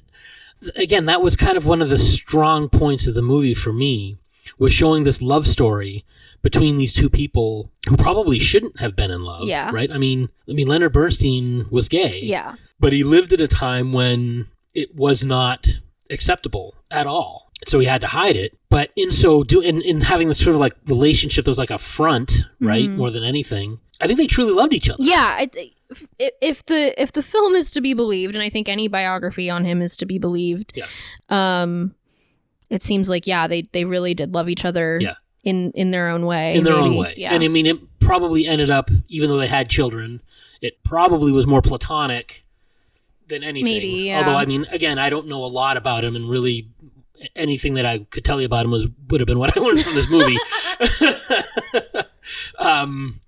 again, 0.75 1.05
that 1.05 1.21
was 1.21 1.35
kind 1.35 1.55
of 1.55 1.65
one 1.67 1.81
of 1.83 1.89
the 1.89 1.97
strong 1.99 2.67
points 2.67 3.05
of 3.05 3.13
the 3.13 3.21
movie 3.21 3.53
for 3.53 3.71
me 3.71 4.17
was 4.57 4.73
showing 4.73 5.03
this 5.03 5.21
love 5.21 5.45
story 5.47 6.05
between 6.41 6.77
these 6.77 6.93
two 6.93 7.09
people 7.09 7.71
who 7.89 7.97
probably 7.97 8.39
shouldn't 8.39 8.79
have 8.79 8.95
been 8.95 9.11
in 9.11 9.21
love, 9.23 9.43
Yeah. 9.45 9.69
right? 9.73 9.91
I 9.91 9.97
mean, 9.97 10.29
I 10.49 10.53
mean, 10.53 10.67
Leonard 10.67 10.93
Bernstein 10.93 11.65
was 11.71 11.89
gay, 11.89 12.21
Yeah. 12.23 12.53
but 12.79 12.93
he 12.93 13.03
lived 13.03 13.33
at 13.33 13.41
a 13.41 13.47
time 13.47 13.91
when 13.91 14.47
it 14.73 14.95
was 14.95 15.25
not 15.25 15.67
acceptable 16.09 16.75
at 16.91 17.07
all. 17.07 17.51
So 17.65 17.79
he 17.79 17.87
had 17.87 18.01
to 18.01 18.07
hide 18.07 18.35
it. 18.35 18.55
But 18.69 18.91
in 18.95 19.11
so 19.11 19.43
do 19.43 19.59
in, 19.61 19.81
in 19.81 20.01
having 20.01 20.27
this 20.27 20.37
sort 20.37 20.53
of 20.53 20.59
like 20.61 20.75
relationship 20.85 21.45
that 21.45 21.51
was 21.51 21.57
like 21.57 21.71
a 21.71 21.79
front, 21.79 22.43
right? 22.61 22.87
Mhm. 22.87 22.97
More 22.97 23.09
than 23.09 23.23
anything. 23.23 23.79
I 23.99 24.05
think 24.05 24.19
they 24.19 24.27
truly 24.27 24.53
loved 24.53 24.73
each 24.73 24.89
other. 24.91 25.03
Yeah, 25.03 25.37
I, 25.39 25.49
if, 25.89 26.05
if 26.39 26.65
the 26.67 27.01
if 27.01 27.13
the 27.13 27.23
film 27.23 27.55
is 27.55 27.71
to 27.71 27.81
be 27.81 27.95
believed, 27.95 28.35
and 28.35 28.43
I 28.43 28.49
think 28.49 28.69
any 28.69 28.87
biography 28.87 29.49
on 29.49 29.65
him 29.65 29.81
is 29.81 29.97
to 29.97 30.05
be 30.05 30.19
believed, 30.19 30.73
Yeah. 30.75 30.85
um, 31.29 31.95
it 32.69 32.81
seems 32.83 33.09
like 33.09 33.25
yeah, 33.27 33.47
they 33.47 33.63
they 33.71 33.85
really 33.85 34.13
did 34.13 34.33
love 34.33 34.49
each 34.49 34.65
other, 34.65 34.99
Yeah. 35.01 35.15
in 35.43 35.71
in 35.75 35.91
their 35.91 36.09
own 36.09 36.25
way, 36.25 36.55
in 36.55 36.63
their 36.63 36.73
own 36.75 36.95
way. 36.95 37.13
yeah, 37.17 37.33
And 37.33 37.43
I 37.43 37.47
mean, 37.47 37.65
it 37.65 37.77
probably 37.99 38.47
ended 38.47 38.69
up, 38.69 38.89
even 39.09 39.29
though 39.29 39.37
they 39.37 39.47
had 39.47 39.69
children, 39.69 40.21
it 40.61 40.83
probably 40.83 41.31
was 41.31 41.45
more 41.47 41.61
platonic 41.61 42.45
than 43.27 43.43
anything. 43.43 43.71
Maybe, 43.73 43.87
yeah. 44.07 44.19
Although, 44.19 44.35
I 44.37 44.45
mean, 44.45 44.65
again, 44.71 44.97
I 44.99 45.09
don't 45.09 45.27
know 45.27 45.43
a 45.43 45.47
lot 45.47 45.75
about 45.77 46.03
him, 46.05 46.15
and 46.15 46.29
really 46.29 46.67
anything 47.35 47.73
that 47.73 47.85
I 47.85 47.99
could 47.99 48.23
tell 48.23 48.39
you 48.39 48.45
about 48.45 48.63
him 48.65 48.71
was 48.71 48.87
would 49.09 49.19
have 49.21 49.27
been 49.27 49.39
what 49.39 49.55
I 49.57 49.59
learned 49.63 49.81
from 49.83 49.95
this 49.95 50.09
movie. 50.09 50.37
um, 52.59 53.19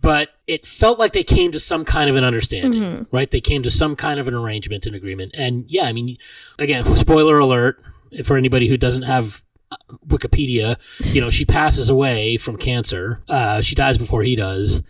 but 0.00 0.30
it 0.46 0.66
felt 0.66 0.98
like 0.98 1.12
they 1.12 1.22
came 1.24 1.52
to 1.52 1.60
some 1.60 1.84
kind 1.84 2.10
of 2.10 2.16
an 2.16 2.24
understanding, 2.24 2.82
Mhm. 2.82 3.06
right? 3.12 3.30
They 3.30 3.40
came 3.40 3.62
to 3.62 3.70
some 3.70 3.94
kind 3.94 4.18
of 4.18 4.26
an 4.26 4.34
arrangement 4.34 4.86
and 4.86 4.96
agreement. 4.96 5.32
And 5.34 5.64
yeah, 5.68 5.84
I 5.84 5.92
mean, 5.92 6.16
again, 6.58 6.84
spoiler 6.96 7.38
alert 7.38 7.80
for 8.24 8.36
anybody 8.36 8.68
who 8.68 8.76
doesn't 8.76 9.02
have 9.02 9.42
uh, 9.70 9.76
Wikipedia, 10.06 10.76
you 11.00 11.20
know, 11.20 11.30
she 11.30 11.44
passes 11.44 11.88
away 11.88 12.36
from 12.36 12.56
cancer. 12.56 13.22
Uh, 13.28 13.60
she 13.60 13.74
dies 13.74 13.98
before 13.98 14.22
he 14.22 14.36
does. 14.36 14.82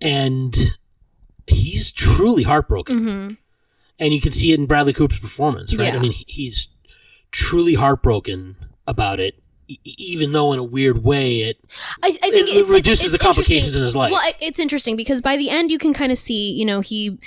And 0.00 0.56
he's 1.46 1.90
truly 1.90 2.42
heartbroken. 2.42 3.00
Mhm. 3.00 3.36
And 3.98 4.14
you 4.14 4.20
can 4.20 4.32
see 4.32 4.52
it 4.52 4.60
in 4.60 4.66
Bradley 4.66 4.92
Cooper's 4.92 5.18
performance, 5.18 5.74
right? 5.74 5.88
Yeah. 5.88 5.96
I 5.96 5.98
mean, 5.98 6.12
he's 6.26 6.68
truly 7.32 7.74
heartbroken 7.74 8.56
about 8.86 9.20
it. 9.20 9.42
even 9.84 10.32
though 10.32 10.54
in 10.54 10.58
a 10.58 10.64
weird 10.64 11.04
way 11.04 11.40
it 11.40 11.58
I, 12.02 12.08
I 12.22 12.30
think 12.30 12.48
it, 12.48 12.56
it's, 12.56 12.70
reduces 12.70 13.06
it's, 13.06 13.12
the 13.12 13.18
complications 13.18 13.76
in 13.76 13.82
his 13.82 13.94
life. 13.94 14.12
Well, 14.12 14.32
it's 14.40 14.58
interesting 14.58 14.96
because 14.96 15.20
by 15.20 15.36
the 15.36 15.50
end, 15.50 15.70
you 15.70 15.76
can 15.76 15.92
kind 15.92 16.10
of 16.10 16.16
see, 16.16 16.52
you 16.52 16.64
know, 16.64 16.80
he. 16.80 17.18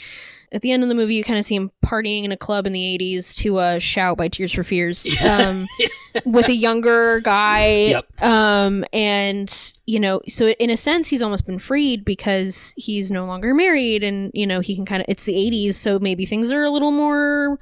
At 0.53 0.61
the 0.61 0.71
end 0.71 0.83
of 0.83 0.89
the 0.89 0.95
movie, 0.95 1.15
you 1.15 1.23
kind 1.23 1.39
of 1.39 1.45
see 1.45 1.55
him 1.55 1.71
partying 1.85 2.25
in 2.25 2.31
a 2.31 2.37
club 2.37 2.65
in 2.67 2.73
the 2.73 2.97
'80s 2.99 3.35
to 3.37 3.57
uh, 3.57 3.79
"Shout" 3.79 4.17
by 4.17 4.27
Tears 4.27 4.51
for 4.51 4.63
Fears 4.63 5.07
um, 5.23 5.65
with 6.25 6.49
a 6.49 6.53
younger 6.53 7.21
guy. 7.21 7.83
Yep. 7.89 8.21
Um, 8.21 8.83
and 8.91 9.73
you 9.85 9.99
know, 9.99 10.21
so 10.27 10.47
in 10.49 10.69
a 10.69 10.75
sense, 10.77 11.07
he's 11.07 11.21
almost 11.21 11.45
been 11.45 11.59
freed 11.59 12.03
because 12.03 12.73
he's 12.75 13.11
no 13.11 13.25
longer 13.25 13.53
married, 13.53 14.03
and 14.03 14.29
you 14.33 14.45
know, 14.45 14.59
he 14.59 14.75
can 14.75 14.85
kind 14.85 15.01
of. 15.01 15.05
It's 15.07 15.23
the 15.23 15.33
'80s, 15.33 15.75
so 15.75 15.99
maybe 15.99 16.25
things 16.25 16.51
are 16.51 16.63
a 16.63 16.69
little 16.69 16.91
more 16.91 17.57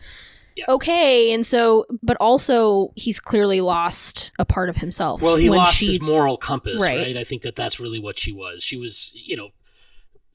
okay. 0.68 1.32
And 1.34 1.46
so, 1.46 1.86
but 2.04 2.18
also, 2.20 2.92
he's 2.96 3.20
clearly 3.20 3.62
lost 3.62 4.32
a 4.40 4.46
part 4.46 4.70
of 4.70 4.78
himself. 4.78 5.22
Well, 5.22 5.36
he 5.36 5.50
lost 5.50 5.76
she- 5.76 5.86
his 5.88 6.02
moral 6.02 6.38
compass, 6.38 6.82
Right. 6.82 6.98
right. 6.98 7.18
I 7.18 7.24
think 7.24 7.44
that 7.44 7.56
that's 7.56 7.80
really 7.80 8.00
what 8.00 8.20
she 8.20 8.32
was. 8.32 8.64
She 8.64 8.78
was, 8.78 9.12
you 9.14 9.38
know, 9.38 9.50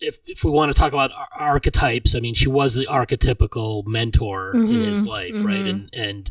if 0.04 0.18
if 0.26 0.44
we 0.44 0.50
want 0.50 0.70
to 0.74 0.78
talk 0.78 0.92
about 0.92 1.10
ar- 1.12 1.28
archetypes, 1.32 2.14
I 2.14 2.20
mean, 2.20 2.34
she 2.34 2.48
was 2.48 2.74
the 2.74 2.86
archetypical 2.86 3.86
mentor 3.86 4.52
in 4.54 4.80
his 4.80 5.04
Mhm, 5.04 5.06
life, 5.06 5.44
right? 5.44 5.64
mhm. 5.64 5.70
And 5.70 5.90
and 5.94 6.30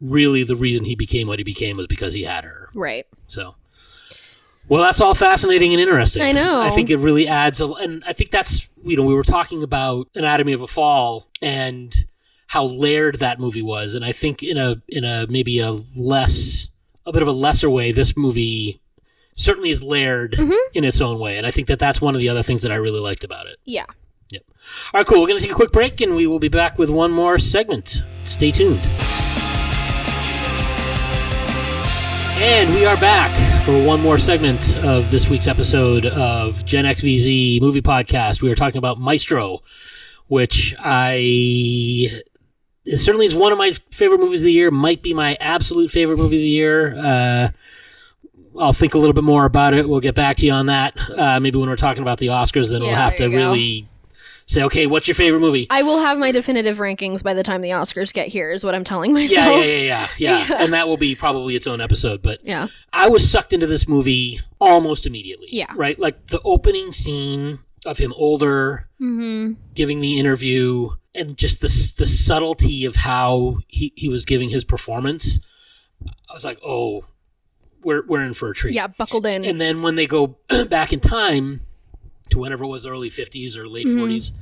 really, 0.00 0.42
the 0.42 0.56
reason 0.56 0.84
he 0.84 0.94
became 0.94 1.26
what 1.28 1.38
he 1.38 1.44
became 1.44 1.76
was 1.76 1.86
because 1.86 2.14
he 2.14 2.22
had 2.24 2.44
her. 2.44 2.68
Right. 2.74 3.06
So, 3.28 3.54
well, 4.68 4.82
that's 4.82 5.00
all 5.00 5.14
fascinating 5.14 5.72
and 5.72 5.80
interesting. 5.80 6.22
I 6.22 6.32
know. 6.32 6.60
I 6.60 6.70
think 6.70 6.90
it 6.90 6.96
really 6.98 7.28
adds, 7.28 7.60
a, 7.60 7.66
and 7.66 8.02
I 8.06 8.12
think 8.12 8.30
that's 8.30 8.68
you 8.84 8.96
know 8.96 9.04
we 9.04 9.14
were 9.14 9.22
talking 9.24 9.62
about 9.62 10.08
Anatomy 10.14 10.52
of 10.52 10.62
a 10.62 10.66
Fall 10.66 11.28
and 11.40 11.94
how 12.48 12.64
layered 12.64 13.18
that 13.18 13.40
movie 13.40 13.62
was, 13.62 13.94
and 13.94 14.04
I 14.04 14.12
think 14.12 14.42
in 14.42 14.56
a 14.56 14.82
in 14.88 15.04
a 15.04 15.26
maybe 15.28 15.58
a 15.60 15.72
less 15.96 16.68
a 17.04 17.12
bit 17.12 17.22
of 17.22 17.28
a 17.28 17.32
lesser 17.32 17.70
way, 17.70 17.92
this 17.92 18.16
movie 18.16 18.80
certainly 19.36 19.70
is 19.70 19.82
layered 19.82 20.32
Mhm. 20.32 20.56
in 20.74 20.82
its 20.84 21.00
own 21.00 21.18
way, 21.20 21.36
and 21.38 21.46
I 21.46 21.50
think 21.52 21.68
that 21.68 21.78
that's 21.78 22.00
one 22.00 22.14
of 22.16 22.18
the 22.20 22.28
other 22.28 22.42
things 22.42 22.62
that 22.62 22.72
I 22.72 22.76
really 22.76 22.98
liked 23.00 23.22
about 23.22 23.46
it. 23.46 23.58
Yeah. 23.64 23.84
Yep. 24.30 24.42
All 24.92 24.98
right, 25.00 25.06
cool. 25.06 25.20
We're 25.20 25.28
going 25.28 25.38
to 25.38 25.44
take 25.44 25.52
a 25.52 25.54
quick 25.54 25.70
break, 25.70 26.00
and 26.00 26.16
we 26.16 26.26
will 26.26 26.40
be 26.40 26.48
back 26.48 26.78
with 26.78 26.90
one 26.90 27.12
more 27.12 27.38
segment. 27.38 28.02
Stay 28.24 28.50
tuned. 28.50 28.80
And 32.38 32.74
we 32.74 32.84
are 32.84 32.96
back 32.98 33.34
for 33.64 33.82
one 33.82 34.00
more 34.00 34.18
segment 34.18 34.76
of 34.84 35.10
this 35.10 35.26
week's 35.28 35.46
episode 35.48 36.04
of 36.06 36.64
Gen 36.66 36.84
XVZ 36.84 37.60
Movie 37.62 37.80
Podcast. 37.80 38.42
We 38.42 38.50
are 38.50 38.54
talking 38.54 38.76
about 38.78 39.00
Maestro, 39.00 39.62
which 40.28 40.74
I 40.78 41.14
it 42.84 42.98
certainly 42.98 43.26
is 43.26 43.34
one 43.34 43.52
of 43.52 43.58
my 43.58 43.72
favorite 43.90 44.18
movies 44.20 44.42
of 44.42 44.46
the 44.46 44.52
year. 44.52 44.70
Might 44.70 45.02
be 45.02 45.14
my 45.14 45.36
absolute 45.40 45.90
favorite 45.90 46.18
movie 46.18 46.36
of 46.36 46.42
the 46.42 46.48
year. 46.48 46.94
Uh, 46.96 47.48
I'll 48.58 48.72
think 48.72 48.94
a 48.94 48.98
little 48.98 49.12
bit 49.12 49.24
more 49.24 49.44
about 49.44 49.74
it. 49.74 49.88
We'll 49.88 50.00
get 50.00 50.14
back 50.14 50.36
to 50.38 50.46
you 50.46 50.52
on 50.52 50.66
that. 50.66 50.96
Uh, 51.10 51.40
maybe 51.40 51.58
when 51.58 51.68
we're 51.68 51.76
talking 51.76 52.02
about 52.02 52.18
the 52.18 52.28
Oscars, 52.28 52.70
then 52.70 52.80
we'll 52.82 52.94
have 52.94 53.16
to 53.16 53.28
go. 53.28 53.36
really 53.36 53.88
say, 54.48 54.62
okay, 54.62 54.86
what's 54.86 55.08
your 55.08 55.14
favorite 55.16 55.40
movie? 55.40 55.66
I 55.70 55.82
will 55.82 55.98
have 55.98 56.18
my 56.18 56.30
definitive 56.30 56.76
rankings 56.78 57.22
by 57.24 57.34
the 57.34 57.42
time 57.42 57.62
the 57.62 57.70
Oscars 57.70 58.12
get 58.12 58.28
here, 58.28 58.52
is 58.52 58.62
what 58.64 58.76
I'm 58.76 58.84
telling 58.84 59.12
myself. 59.12 59.56
yeah, 59.64 59.64
yeah, 59.64 59.76
yeah, 59.82 60.08
yeah. 60.18 60.46
Yeah. 60.48 60.62
And 60.62 60.72
that 60.72 60.86
will 60.86 60.96
be 60.96 61.14
probably 61.16 61.56
its 61.56 61.66
own 61.66 61.80
episode. 61.80 62.22
But 62.22 62.40
Yeah. 62.44 62.68
I 62.92 63.08
was 63.08 63.28
sucked 63.28 63.52
into 63.52 63.66
this 63.66 63.88
movie 63.88 64.40
almost 64.60 65.04
immediately. 65.06 65.48
Yeah. 65.50 65.72
Right? 65.74 65.98
Like 65.98 66.26
the 66.26 66.40
opening 66.44 66.92
scene 66.92 67.58
of 67.84 67.98
him 67.98 68.12
older, 68.16 68.88
Mm-hmm. 69.00 69.54
giving 69.74 70.00
the 70.00 70.18
interview, 70.18 70.90
and 71.14 71.36
just 71.36 71.60
the, 71.60 71.66
the 71.98 72.06
subtlety 72.06 72.84
of 72.86 72.96
how 72.96 73.58
he, 73.66 73.92
he 73.96 74.08
was 74.08 74.24
giving 74.24 74.48
his 74.48 74.64
performance. 74.64 75.38
I 76.30 76.34
was 76.34 76.44
like, 76.44 76.58
oh, 76.64 77.04
we're, 77.86 78.04
we're 78.06 78.22
in 78.24 78.34
for 78.34 78.50
a 78.50 78.54
treat. 78.54 78.74
Yeah, 78.74 78.88
buckled 78.88 79.24
in. 79.26 79.44
And 79.44 79.60
then 79.60 79.80
when 79.80 79.94
they 79.94 80.06
go 80.08 80.36
back 80.68 80.92
in 80.92 80.98
time 81.00 81.60
to 82.30 82.38
whenever 82.40 82.64
it 82.64 82.68
was 82.68 82.84
early 82.86 83.08
50s 83.10 83.56
or 83.56 83.68
late 83.68 83.86
Mhm. 83.86 83.96
40s, 83.96 84.32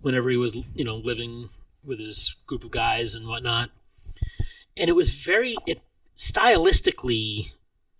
whenever 0.00 0.30
he 0.30 0.36
was, 0.38 0.56
you 0.74 0.84
know, 0.84 0.96
living 0.96 1.50
with 1.84 1.98
his 1.98 2.36
group 2.46 2.64
of 2.64 2.70
guys 2.70 3.14
and 3.14 3.28
whatnot. 3.28 3.70
And 4.76 4.88
it 4.88 4.94
was 4.94 5.10
very, 5.10 5.54
it 5.66 5.82
stylistically, 6.16 7.50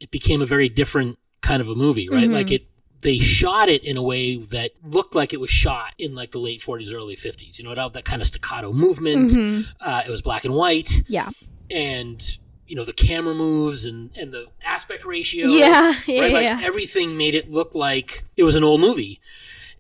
it 0.01 0.11
became 0.11 0.41
a 0.43 0.47
very 0.47 0.69
different 0.69 1.19
kind 1.41 1.61
of 1.61 1.69
a 1.69 1.75
movie, 1.75 2.09
right? 2.09 2.29
Mhm. 2.29 2.33
Like 2.33 2.51
it, 2.51 2.67
they 3.01 3.19
shot 3.19 3.69
it 3.69 3.85
in 3.85 3.99
a 3.99 4.03
way 4.03 4.37
that 4.37 4.73
looked 4.83 5.15
like 5.15 5.35
it 5.35 5.41
was 5.41 5.51
shot 5.51 5.93
in 5.99 6.15
like 6.15 6.31
the 6.33 6.39
late 6.39 6.63
40s, 6.63 6.93
early 6.93 7.17
50s. 7.17 7.59
You 7.59 7.65
know, 7.65 7.73
it 7.73 7.79
had 7.79 7.93
that 7.93 8.05
kind 8.07 8.23
of 8.23 8.29
staccato 8.29 8.73
movement. 8.73 9.33
Mhm. 9.33 9.67
Uh, 9.81 10.03
it 10.07 10.11
was 10.11 10.23
black 10.23 10.45
and 10.47 10.55
white. 10.55 11.03
Yeah. 11.09 11.29
And, 11.71 12.39
you 12.67 12.77
know, 12.77 12.85
the 12.85 12.93
camera 12.93 13.35
moves 13.35 13.85
and, 13.85 14.11
and 14.17 14.33
the 14.33 14.47
aspect 14.65 15.05
ratio 15.05 15.47
Yeah. 15.49 15.95
Yeah. 16.07 16.21
right? 16.23 16.33
Like 16.33 16.43
yeah. 16.45 16.61
everything 16.63 17.17
made 17.17 17.35
it 17.35 17.49
look 17.51 17.75
like 17.75 18.25
it 18.37 18.43
was 18.45 18.55
an 18.57 18.65
old 18.65 18.81
movie. 18.81 19.21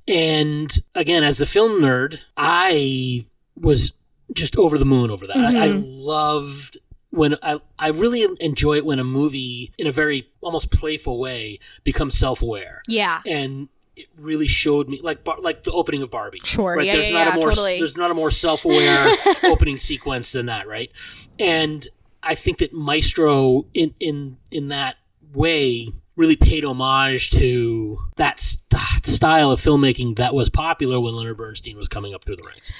And 0.07 0.71
again, 0.95 1.25
as 1.25 1.41
a 1.41 1.47
film 1.47 1.81
nerd, 1.81 2.19
I 2.37 3.27
was 3.59 3.93
just 4.33 4.57
over 4.57 4.77
the 4.79 4.85
moon 4.85 5.11
over 5.11 5.27
that. 5.27 5.37
I, 5.37 5.65
I 5.65 5.69
Mhm. 5.69 5.83
loved 6.03 6.79
when 7.11 7.37
I 7.43 7.61
I 7.79 7.89
really 7.91 8.27
enjoy 8.41 8.77
it 8.77 8.85
when 8.85 8.99
a 8.99 9.05
movie, 9.05 9.73
in 9.79 9.87
a 9.87 9.93
very 9.93 10.29
almost 10.41 10.71
playful 10.71 11.19
way, 11.21 11.61
becomes 11.85 12.19
self 12.19 12.43
aware, 12.43 12.83
yeah. 12.89 13.21
and 13.25 13.69
it 13.97 14.07
really 14.19 14.49
showed 14.49 14.89
me 14.89 14.99
like 15.01 15.23
Bar- 15.23 15.41
like 15.41 15.63
the 15.63 15.71
opening 15.73 16.03
of 16.03 16.11
Barbie. 16.11 16.41
Sure. 16.45 16.75
Right, 16.77 16.87
Yeah. 16.87 16.95
there's 16.97 17.11
yeah, 17.11 17.19
not 17.25 17.27
yeah, 17.29 17.33
a 17.33 17.37
more 17.37 17.49
totally. 17.51 17.79
there's 17.79 17.97
not 17.97 18.11
a 18.11 18.15
more 18.15 18.31
self 18.33 18.65
aware 18.65 19.07
opening 19.45 19.79
sequence 19.79 20.33
than 20.33 20.47
that, 20.47 20.67
right? 20.67 20.91
And 21.39 21.87
I 22.25 22.35
think 22.35 22.59
that 22.59 22.73
Maestro 22.73 23.67
in 23.75 23.95
in 24.01 24.37
in 24.51 24.69
that 24.69 24.97
way 25.33 25.89
really 26.17 26.37
paid 26.37 26.65
homage 26.65 27.31
to 27.31 27.99
that 28.17 28.39
st- 28.41 29.05
style 29.05 29.51
of 29.51 29.61
filmmaking 29.61 30.17
that 30.17 30.33
was 30.35 30.49
popular 30.49 31.01
when 31.01 31.15
Leonard 31.15 31.37
Bernstein 31.37 31.77
was 31.77 31.89
coming 31.89 32.15
up 32.15 32.25
through 32.25 32.37
the 32.37 32.45
ranks. 32.49 32.73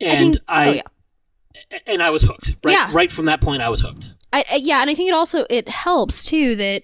And 0.00 0.34
think- 0.34 0.44
I, 0.48 0.68
oh, 0.68 0.72
yeah. 0.72 1.78
and 1.86 2.02
I 2.02 2.10
was 2.10 2.22
hooked. 2.22 2.56
Right, 2.64 2.72
Yeah. 2.72 2.90
right 2.92 3.10
from 3.10 3.26
that 3.26 3.40
point, 3.40 3.62
I 3.62 3.68
was 3.68 3.80
hooked. 3.82 4.12
I, 4.32 4.44
I, 4.50 4.56
yeah, 4.56 4.80
and 4.80 4.90
I 4.90 4.94
think 4.94 5.08
it 5.08 5.14
also 5.14 5.46
it 5.48 5.68
helps 5.68 6.24
too 6.24 6.56
that 6.56 6.82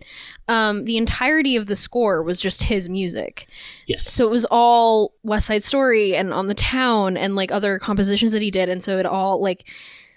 um, 0.49 0.84
the 0.84 0.97
entirety 0.97 1.57
of 1.57 1.66
the 1.66 1.76
score 1.76 2.22
was 2.22 2.40
just 2.40 2.62
his 2.62 2.88
music. 2.88 3.47
Yes. 3.86 4.11
So 4.11 4.24
it 4.26 4.30
was 4.30 4.47
all 4.51 5.12
West 5.24 5.47
Side 5.49 5.62
Story 5.64 6.14
and 6.14 6.32
On 6.32 6.47
the 6.47 6.55
Town 6.55 7.16
and 7.16 7.34
like 7.34 7.51
other 7.53 7.78
compositions 7.78 8.32
that 8.32 8.40
he 8.40 8.51
did, 8.51 8.68
and 8.68 8.82
so 8.82 8.97
it 8.99 9.05
all 9.05 9.43
like, 9.43 9.68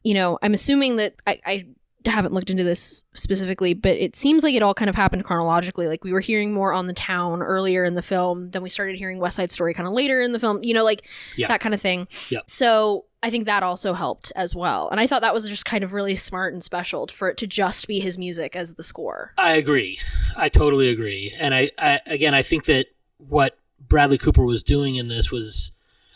you 0.06 0.14
know, 0.14 0.38
I'm 0.42 0.54
assuming 0.54 0.96
that 0.98 1.16
I, 1.28 1.40
I 1.46 1.66
haven't 2.06 2.34
looked 2.34 2.52
into 2.52 2.64
this 2.64 3.04
specifically, 3.16 3.74
but 3.74 3.98
it 3.98 4.16
seems 4.16 4.44
like 4.44 4.54
it 4.54 4.62
all 4.62 4.76
kind 4.76 4.90
of 4.90 4.96
happened 4.96 5.24
chronologically. 5.26 5.88
Like 5.88 6.04
we 6.04 6.14
were 6.14 6.20
hearing 6.20 6.54
more 6.54 6.72
On 6.72 6.86
the 6.86 6.94
Town 6.94 7.42
earlier 7.42 7.84
in 7.84 7.96
the 7.96 8.04
film, 8.04 8.52
then 8.52 8.62
we 8.62 8.70
started 8.70 8.96
hearing 8.96 9.18
West 9.18 9.36
Side 9.38 9.52
Story 9.52 9.74
kind 9.74 9.88
of 9.88 9.94
later 9.94 10.22
in 10.22 10.32
the 10.32 10.40
film. 10.40 10.60
You 10.64 10.76
know, 10.76 10.84
like 10.84 11.08
Yeah. 11.36 11.48
that 11.48 11.60
kind 11.62 11.74
of 11.74 11.82
thing. 11.82 12.08
Yeah. 12.30 12.42
So 12.48 13.06
I 13.24 13.32
think 13.32 13.48
that 13.48 13.64
also 13.64 13.94
helped 13.94 14.32
as 14.36 14.54
well, 14.54 14.88
and 14.90 15.00
I 15.00 15.08
thought 15.08 15.24
that 15.24 15.34
was 15.34 15.50
just 15.50 15.66
kind 15.66 15.84
of 15.84 15.94
really 15.94 16.16
smart 16.16 16.54
and 16.54 16.64
special 16.64 17.08
for 17.08 17.28
it 17.28 17.38
to 17.38 17.48
just 17.48 17.88
be 17.88 18.00
his 18.00 18.20
music 18.20 18.56
as 18.56 18.76
the 18.76 18.84
score. 18.84 19.34
I 19.40 19.54
agree. 19.54 19.98
I 20.38 20.48
totally 20.50 20.90
agree. 20.90 21.34
And 21.40 21.56
I, 21.56 21.72
I 21.80 22.00
again, 22.06 22.36
I 22.36 22.44
think 22.44 22.66
that 22.66 22.86
what 23.18 23.58
Bradley 23.80 24.20
Cooper 24.20 24.44
was 24.46 24.62
doing 24.62 24.96
in 24.98 25.08
this 25.08 25.32
was, 25.32 25.72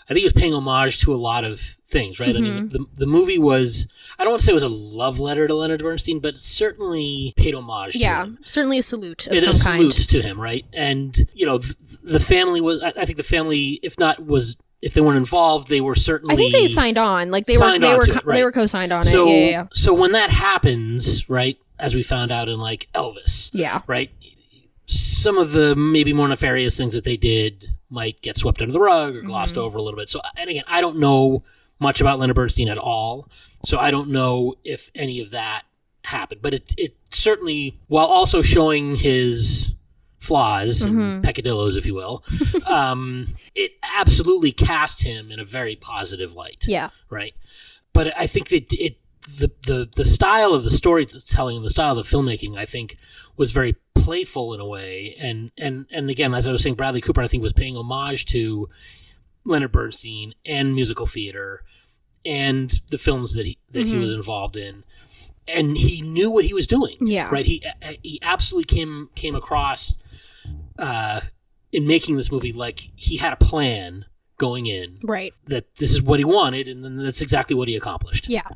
I 0.10 0.14
think 0.14 0.20
he 0.22 0.26
was 0.26 0.34
paying 0.34 0.54
homage 0.54 1.00
to 1.02 1.14
a 1.14 1.16
lot 1.16 1.44
of 1.44 1.60
things, 1.92 2.20
right? 2.20 2.36
I 2.36 2.40
mean, 2.40 2.54
Mm-hmm. 2.54 2.68
the, 2.70 2.86
the 2.96 3.06
movie 3.06 3.38
was, 3.38 3.88
I 4.18 4.24
don't 4.24 4.32
want 4.34 4.42
to 4.42 4.46
say 4.46 4.52
it 4.52 4.54
was 4.56 4.64
a 4.64 4.68
love 4.70 5.20
letter 5.20 5.48
to 5.48 5.54
Leonard 5.56 5.82
Bernstein, 5.82 6.20
but 6.20 6.38
certainly 6.38 7.34
paid 7.38 7.54
homage 7.56 7.96
Yeah, 7.96 8.20
to 8.20 8.24
him. 8.26 8.38
Yeah. 8.40 8.46
Certainly 8.48 8.80
a 8.80 8.84
salute 8.84 9.28
of 9.28 9.34
It 9.34 9.42
some 9.44 9.56
a 9.56 9.60
kind. 9.60 9.94
salute 9.94 10.08
to 10.10 10.22
him, 10.22 10.40
right? 10.42 10.66
And, 10.74 11.18
you 11.34 11.46
know, 11.46 11.60
th- 11.60 11.76
the 12.04 12.20
family 12.20 12.62
was, 12.62 12.82
I, 12.82 12.88
I 12.88 13.06
think 13.06 13.18
the 13.18 13.24
family, 13.24 13.80
if 13.84 13.98
not 14.00 14.24
was, 14.26 14.58
if 14.82 14.94
they 14.94 15.02
weren't 15.02 15.18
involved, 15.18 15.68
they 15.68 15.82
were 15.82 15.96
certainly. 15.96 16.34
I 16.34 16.38
think 16.38 16.54
they 16.54 16.68
signed 16.68 16.98
on, 16.98 17.32
like 17.32 17.46
they 17.46 17.58
were, 17.58 17.78
they 17.80 17.96
were 17.96 18.06
co- 18.06 18.12
it, 18.14 18.26
right. 18.26 18.36
they 18.38 18.44
were 18.44 18.52
co-signed 18.52 18.92
on 18.94 19.04
so, 19.04 19.28
it. 19.28 19.30
Yeah, 19.30 19.36
yeah, 19.38 19.50
yeah. 19.50 19.66
so 19.74 19.94
when 19.94 20.14
that 20.14 20.30
happens, 20.30 21.30
right, 21.30 21.58
as 21.78 21.96
we 21.96 22.04
found 22.04 22.32
out 22.32 22.50
in 22.50 22.60
like 22.60 22.88
Elvis, 22.94 23.50
Yeah. 23.54 23.82
right? 23.88 24.10
Some 24.92 25.38
of 25.38 25.52
the 25.52 25.76
maybe 25.76 26.14
more 26.14 26.28
nefarious 26.28 26.76
things 26.78 26.94
that 26.94 27.04
they 27.04 27.18
did 27.18 27.74
might 27.92 28.22
get 28.22 28.38
swept 28.38 28.62
under 28.62 28.72
the 28.74 28.80
rug 28.80 29.16
or 29.16 29.22
glossed 29.22 29.56
Mhm. 29.56 29.60
over 29.62 29.78
a 29.78 29.82
little 29.82 29.98
bit. 30.00 30.10
So, 30.10 30.20
and 30.36 30.50
again, 30.50 30.64
I 30.68 30.82
don't 30.82 30.98
know 30.98 31.44
much 31.80 32.02
about 32.02 32.20
Leonard 32.20 32.36
Bernstein 32.36 32.70
at 32.70 32.78
all, 32.78 33.30
so 33.66 33.78
I 33.78 33.92
don't 33.92 34.10
know 34.10 34.56
if 34.64 34.90
any 34.96 35.20
of 35.22 35.32
that 35.32 35.64
happened. 36.06 36.42
But 36.42 36.54
it, 36.56 36.74
it 36.78 36.96
certainly, 37.12 37.78
while 37.88 38.08
also 38.08 38.42
showing 38.42 38.96
his 38.96 39.72
flaws 40.20 40.82
Mhm. 40.82 40.88
and 40.88 41.24
peccadillos, 41.24 41.76
if 41.76 41.86
you 41.86 41.94
will, 41.94 42.24
um, 42.66 43.36
it 43.56 43.74
absolutely 43.84 44.52
cast 44.52 45.04
him 45.04 45.32
in 45.32 45.40
a 45.40 45.46
very 45.46 45.76
positive 45.76 46.34
light 46.36 46.66
Yeah. 46.68 46.90
right? 47.10 47.36
But 47.94 48.14
I 48.20 48.26
think 48.28 48.50
that 48.50 48.74
it 48.74 48.98
the 49.38 49.52
the 49.64 49.88
the 49.96 50.06
style 50.06 50.54
of 50.56 50.64
the 50.64 50.72
storytelling 50.72 51.58
and 51.58 51.66
the 51.66 51.70
style 51.70 51.98
of 51.98 52.10
the 52.10 52.18
filmmaking, 52.18 52.58
I 52.58 52.66
think, 52.66 52.98
was 53.40 53.52
very 53.52 53.76
playful 53.96 54.54
in 54.54 54.60
a 54.60 54.68
way, 54.68 55.16
and 55.20 55.52
and 55.58 55.88
and 55.92 56.10
again, 56.12 56.34
as 56.36 56.48
I 56.48 56.52
was 56.52 56.62
saying, 56.62 56.76
Bradley 56.76 57.02
Cooper, 57.02 57.22
I 57.22 57.28
think, 57.28 57.42
was 57.42 57.54
paying 57.54 57.76
homage 57.76 58.26
to 58.28 58.70
Leonard 59.46 59.72
Bernstein 59.72 60.36
and 60.46 60.76
musical 60.76 61.08
theater 61.08 61.64
and 62.26 62.82
the 62.92 62.98
films 63.00 63.34
that 63.36 63.46
he 63.48 63.58
that 63.72 63.88
he 63.88 63.94
Mhm. 63.94 64.02
was 64.02 64.12
involved 64.12 64.56
in. 64.58 64.84
and 65.52 65.80
he 65.80 66.04
knew 66.04 66.30
what 66.30 66.46
he 66.46 66.54
was 66.54 66.68
doing. 66.68 66.96
Yeah. 67.02 67.28
right. 67.32 67.44
He 67.48 67.64
he 68.04 68.20
absolutely 68.22 68.66
came 68.66 69.10
came 69.16 69.34
across 69.34 69.96
uh, 70.78 71.22
in 71.72 71.88
making 71.88 72.18
this 72.18 72.32
movie 72.32 72.52
like 72.54 72.92
he 72.96 73.18
had 73.18 73.34
a 73.34 73.36
plan 73.36 74.06
going 74.38 74.68
in 74.68 75.00
Right. 75.04 75.34
that 75.48 75.76
this 75.78 75.92
is 75.92 76.02
what 76.04 76.20
he 76.20 76.26
wanted, 76.26 76.68
and 76.68 76.84
then 76.86 76.98
that's 76.98 77.22
exactly 77.22 77.56
what 77.56 77.68
he 77.68 77.76
accomplished. 77.76 78.30
Yeah. 78.30 78.48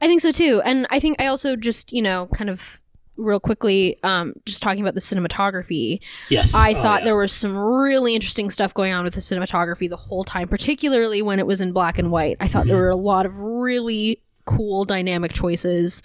I 0.00 0.06
think 0.06 0.20
so 0.22 0.32
too. 0.32 0.62
And 0.64 0.86
I 0.90 0.98
think 1.00 1.20
I 1.20 1.26
also 1.26 1.54
just, 1.54 1.92
you 1.92 2.00
know, 2.02 2.28
kind 2.34 2.48
of 2.48 2.80
real 3.22 3.40
quickly, 3.40 3.96
um, 4.02 4.34
just 4.46 4.62
talking 4.62 4.80
about 4.82 4.94
the 4.94 5.00
cinematography, 5.00 6.00
Yes, 6.28 6.54
I 6.54 6.72
Oh, 6.72 6.82
thought 6.82 7.00
yeah. 7.00 7.06
there 7.06 7.16
was 7.16 7.32
some 7.32 7.56
really 7.56 8.14
interesting 8.14 8.50
stuff 8.50 8.74
going 8.74 8.92
on 8.92 9.04
with 9.04 9.14
the 9.14 9.20
cinematography 9.20 9.88
the 9.88 9.96
whole 9.96 10.24
time, 10.24 10.48
particularly 10.48 11.22
when 11.22 11.38
it 11.38 11.46
was 11.46 11.60
in 11.60 11.72
black 11.72 11.98
and 11.98 12.10
white. 12.10 12.36
I 12.40 12.48
thought 12.48 12.66
there 12.66 12.76
Mhm. 12.76 12.80
were 12.80 12.90
a 12.90 12.96
lot 12.96 13.26
of 13.26 13.38
really 13.38 14.20
cool 14.44 14.84
dynamic 14.84 15.32
choices. 15.32 16.02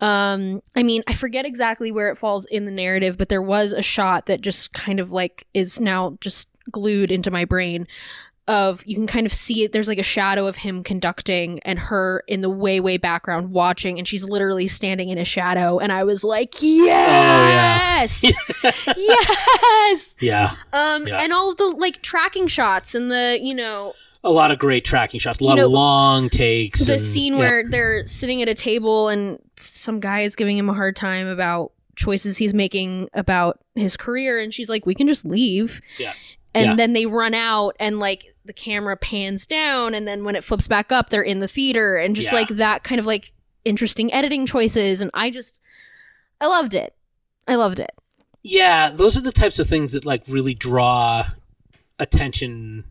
Um, 0.00 0.62
I 0.76 0.82
mean, 0.84 1.02
I 1.08 1.14
forget 1.14 1.44
exactly 1.44 1.90
where 1.90 2.10
it 2.10 2.16
falls 2.18 2.46
in 2.46 2.64
the 2.64 2.70
narrative, 2.70 3.18
but 3.18 3.28
there 3.28 3.42
was 3.42 3.72
a 3.72 3.82
shot 3.82 4.26
that 4.26 4.40
just 4.40 4.72
kind 4.72 5.00
of 5.00 5.10
like 5.10 5.46
is 5.52 5.80
now 5.80 6.16
just 6.20 6.48
glued 6.70 7.10
into 7.10 7.30
my 7.30 7.44
brain 7.44 7.88
of 8.48 8.82
you 8.84 8.96
can 8.96 9.06
kind 9.06 9.24
of 9.24 9.32
see 9.32 9.62
it 9.62 9.72
there's 9.72 9.86
like 9.86 9.98
a 10.00 10.02
shadow 10.02 10.46
of 10.48 10.56
him 10.56 10.82
conducting 10.82 11.60
and 11.60 11.78
her 11.78 12.24
in 12.26 12.40
the 12.40 12.50
way 12.50 12.80
way 12.80 12.96
background 12.96 13.52
watching 13.52 13.98
and 13.98 14.08
she's 14.08 14.24
literally 14.24 14.66
standing 14.66 15.10
in 15.10 15.16
a 15.18 15.24
shadow 15.24 15.78
and 15.78 15.92
i 15.92 16.02
was 16.02 16.24
like 16.24 16.52
yes 16.60 18.22
yes 18.96 20.16
yeah, 20.20 20.54
um 20.72 21.06
Yeah. 21.06 21.18
and 21.22 21.32
all 21.32 21.50
of 21.50 21.56
the 21.56 21.66
like 21.66 22.02
tracking 22.02 22.46
shots 22.46 22.94
and 22.94 23.10
the 23.10 23.38
you 23.40 23.54
know 23.54 23.94
a 24.24 24.30
lot 24.30 24.52
of 24.52 24.58
great 24.60 24.84
tracking 24.84 25.18
shots, 25.18 25.40
a 25.40 25.44
lot 25.44 25.56
know, 25.56 25.66
of 25.66 25.72
long 25.72 26.28
takes. 26.28 26.86
the 26.86 26.92
and- 26.92 27.02
scene 27.02 27.32
yeah. 27.32 27.38
where 27.40 27.68
they're 27.68 28.06
sitting 28.06 28.40
at 28.40 28.48
a 28.48 28.54
table 28.54 29.08
and 29.08 29.38
some 29.56 29.98
guy 29.98 30.20
is 30.20 30.36
giving 30.36 30.56
him 30.56 30.68
a 30.68 30.74
hard 30.74 30.94
time 30.94 31.26
about 31.26 31.72
choices 31.96 32.36
he's 32.36 32.54
making 32.54 33.08
about 33.14 33.58
his 33.74 33.96
career 33.96 34.40
and 34.40 34.54
she's 34.54 34.68
like 34.68 34.86
we 34.86 34.94
can 34.94 35.08
just 35.08 35.24
leave 35.24 35.80
Yeah. 35.98 36.12
and 36.54 36.66
Yeah. 36.70 36.74
then 36.76 36.92
they 36.92 37.06
run 37.06 37.34
out 37.34 37.74
and 37.80 37.98
like 37.98 38.31
the 38.44 38.52
camera 38.52 38.96
pans 38.96 39.46
down 39.46 39.94
and 39.94 40.06
then 40.08 40.24
when 40.24 40.34
it 40.36 40.42
flips 40.44 40.66
back 40.68 40.90
up 40.90 41.10
they're 41.10 41.22
in 41.22 41.40
the 41.40 41.48
theater 41.48 41.96
and 41.96 42.16
just 42.16 42.32
Yeah. 42.32 42.38
like 42.38 42.48
that 42.48 42.82
kind 42.84 42.98
of 42.98 43.06
like 43.06 43.32
interesting 43.64 44.12
editing 44.12 44.46
choices 44.46 45.00
and 45.00 45.10
i 45.14 45.30
just 45.30 45.58
i 46.40 46.46
loved 46.46 46.74
it 46.74 46.94
i 47.46 47.54
loved 47.54 47.78
it 47.78 47.92
Yeah, 48.42 48.90
those 48.90 49.16
are 49.16 49.20
the 49.20 49.30
types 49.30 49.58
of 49.60 49.68
things 49.68 49.92
that 49.92 50.04
like 50.04 50.22
really 50.26 50.54
draw 50.54 51.26
attention 51.98 52.84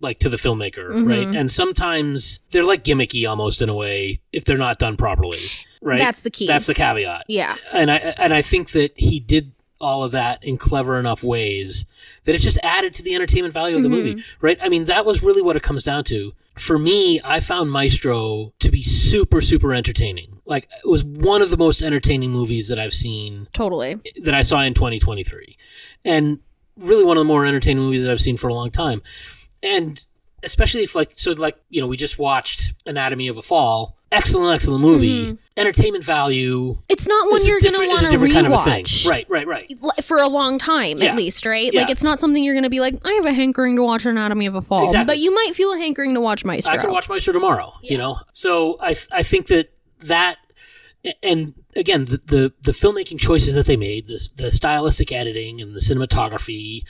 like 0.00 0.18
to 0.20 0.28
the 0.28 0.36
filmmaker, 0.36 0.90
Mhm. 0.92 1.08
right? 1.08 1.36
And 1.36 1.50
sometimes 1.50 2.40
they're 2.50 2.62
like 2.64 2.84
gimmicky 2.84 3.28
almost 3.28 3.60
in 3.62 3.68
a 3.68 3.74
way 3.74 4.20
if 4.32 4.44
they're 4.44 4.56
not 4.58 4.78
done 4.78 4.96
properly, 4.96 5.40
right? 5.82 5.98
that's 5.98 6.22
the 6.22 6.30
key 6.30 6.46
That's 6.46 6.66
the 6.66 6.74
caveat. 6.74 7.24
yeah 7.28 7.56
And 7.72 7.90
I 7.90 7.96
and 7.96 8.32
I 8.32 8.42
think 8.42 8.70
that 8.72 8.92
he 8.96 9.18
did 9.20 9.52
all 9.80 10.02
of 10.02 10.12
that 10.12 10.42
in 10.42 10.56
clever 10.58 10.98
enough 10.98 11.22
ways 11.22 11.84
that 12.24 12.34
it 12.34 12.40
just 12.40 12.58
added 12.62 12.92
to 12.94 13.02
the 13.02 13.14
entertainment 13.14 13.54
value 13.54 13.76
of 13.76 13.82
the 13.82 13.88
Mhm. 13.88 13.92
movie, 13.92 14.24
right? 14.40 14.58
I 14.60 14.68
mean, 14.68 14.86
that 14.86 15.06
was 15.06 15.22
really 15.22 15.40
what 15.42 15.56
it 15.56 15.62
comes 15.62 15.84
down 15.84 16.04
to. 16.04 16.32
For 16.54 16.76
me, 16.78 17.20
I 17.22 17.38
found 17.38 17.70
Maestro 17.70 18.52
to 18.58 18.70
be 18.72 18.82
super 18.82 19.40
super 19.40 19.72
entertaining. 19.72 20.40
Like 20.44 20.68
it 20.84 20.88
was 20.88 21.04
one 21.04 21.42
of 21.42 21.50
the 21.50 21.56
most 21.56 21.82
entertaining 21.82 22.30
movies 22.32 22.68
that 22.68 22.78
I've 22.78 22.92
seen 22.94 23.46
totally 23.52 23.96
that 24.22 24.34
I 24.34 24.42
saw 24.42 24.60
in 24.62 24.74
2023, 24.74 25.56
and 26.04 26.40
really 26.76 27.04
one 27.04 27.16
of 27.16 27.20
the 27.20 27.24
more 27.28 27.46
entertaining 27.46 27.82
movies 27.84 28.02
that 28.04 28.10
I've 28.10 28.20
seen 28.20 28.36
for 28.36 28.48
a 28.48 28.54
long 28.54 28.70
time. 28.72 29.02
And 29.62 30.04
especially 30.42 30.82
if 30.82 30.94
like 30.96 31.12
so 31.16 31.32
like 31.32 31.56
you 31.70 31.80
know 31.80 31.86
we 31.86 31.96
just 31.96 32.18
watched 32.18 32.72
Anatomy 32.86 33.28
of 33.28 33.36
a 33.36 33.42
Fall, 33.42 33.96
excellent 34.12 34.54
excellent 34.54 34.80
movie, 34.82 35.26
Mhm. 35.26 35.38
entertainment 35.56 36.04
value. 36.04 36.78
it's 36.88 37.06
not 37.06 37.30
one 37.30 37.44
you're 37.44 37.60
gonna 37.60 37.78
want 37.86 38.10
to 38.10 38.16
rewatch 38.18 38.32
kind 38.32 38.46
of 38.46 38.52
a 38.54 38.64
thing. 38.64 38.84
Right, 39.06 39.26
right, 39.28 39.46
right. 39.46 39.74
For 40.04 40.18
a 40.18 40.28
long 40.28 40.58
time 40.58 41.02
Yeah. 41.02 41.10
at 41.10 41.16
least 41.16 41.44
right 41.44 41.70
Yeah. 41.72 41.80
like 41.82 41.90
it's 41.90 42.02
not 42.02 42.18
something 42.20 42.42
you're 42.42 42.54
gonna 42.54 42.70
be 42.70 42.80
like 42.80 42.94
i 43.04 43.12
have 43.12 43.26
a 43.26 43.32
hankering 43.32 43.76
to 43.76 43.82
watch 43.82 44.06
anatomy 44.06 44.46
of 44.46 44.54
a 44.54 44.62
fall 44.62 44.84
Exactly. 44.84 45.06
but 45.06 45.18
you 45.18 45.34
might 45.34 45.54
feel 45.54 45.72
a 45.72 45.78
hankering 45.78 46.14
to 46.14 46.20
watch 46.20 46.44
maestro 46.44 46.72
I 46.72 46.78
could 46.78 46.90
watch 46.90 47.08
Maestro 47.08 47.32
tomorrow. 47.32 47.74
Yeah. 47.82 47.92
You 47.92 47.98
know, 47.98 48.16
so 48.32 48.78
I 48.80 48.96
I 49.12 49.22
think 49.22 49.48
that 49.48 49.70
that 50.02 50.38
and 51.22 51.54
again 51.76 52.06
the 52.06 52.20
the, 52.24 52.52
the 52.62 52.72
filmmaking 52.72 53.18
choices 53.18 53.54
that 53.54 53.66
they 53.66 53.76
made, 53.76 54.08
this 54.08 54.28
the 54.36 54.50
stylistic 54.50 55.12
editing 55.12 55.60
and 55.60 55.74
the 55.74 55.80
cinematography. 55.80 56.82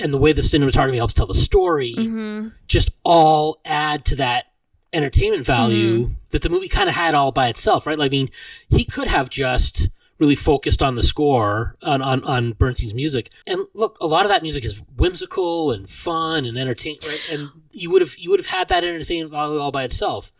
And 0.00 0.12
the 0.12 0.18
way 0.18 0.32
the 0.32 0.40
cinematography 0.42 0.96
helps 0.96 1.14
tell 1.14 1.26
the 1.28 1.34
story, 1.34 1.92
hmm 1.92 2.48
just 2.66 2.90
all 3.04 3.60
add 3.64 4.04
to 4.06 4.16
that 4.16 4.46
entertainment 4.94 5.44
value 5.44 6.04
Mm-hmm. 6.04 6.12
that 6.30 6.42
the 6.42 6.48
movie 6.48 6.68
kind 6.68 6.88
of 6.88 6.94
had 6.94 7.14
all 7.14 7.32
by 7.32 7.48
itself, 7.48 7.86
right? 7.86 7.98
Like, 7.98 8.10
I 8.10 8.16
mean, 8.16 8.30
he 8.68 8.84
could 8.84 9.08
have 9.08 9.28
just 9.28 9.88
really 10.18 10.34
focused 10.36 10.82
on 10.82 10.94
the 10.94 11.02
score 11.02 11.76
on, 11.82 12.00
on, 12.00 12.22
on 12.24 12.52
Bernstein's 12.52 12.94
music. 12.94 13.30
And 13.46 13.66
look, 13.74 13.98
a 14.00 14.06
lot 14.06 14.24
of 14.24 14.30
that 14.30 14.42
music 14.42 14.64
is 14.64 14.80
whimsical 14.96 15.72
and 15.72 15.90
fun 15.90 16.44
and 16.46 16.56
entertaining, 16.56 17.00
right? 17.04 17.28
And 17.32 17.50
you 17.72 17.90
would 17.90 18.00
have 18.00 18.16
you 18.16 18.30
would 18.30 18.38
have 18.38 18.46
had 18.46 18.68
that 18.68 18.84
entertainment 18.84 19.32
value 19.32 19.58
all 19.58 19.72
by 19.72 19.82
itself. 19.84 20.32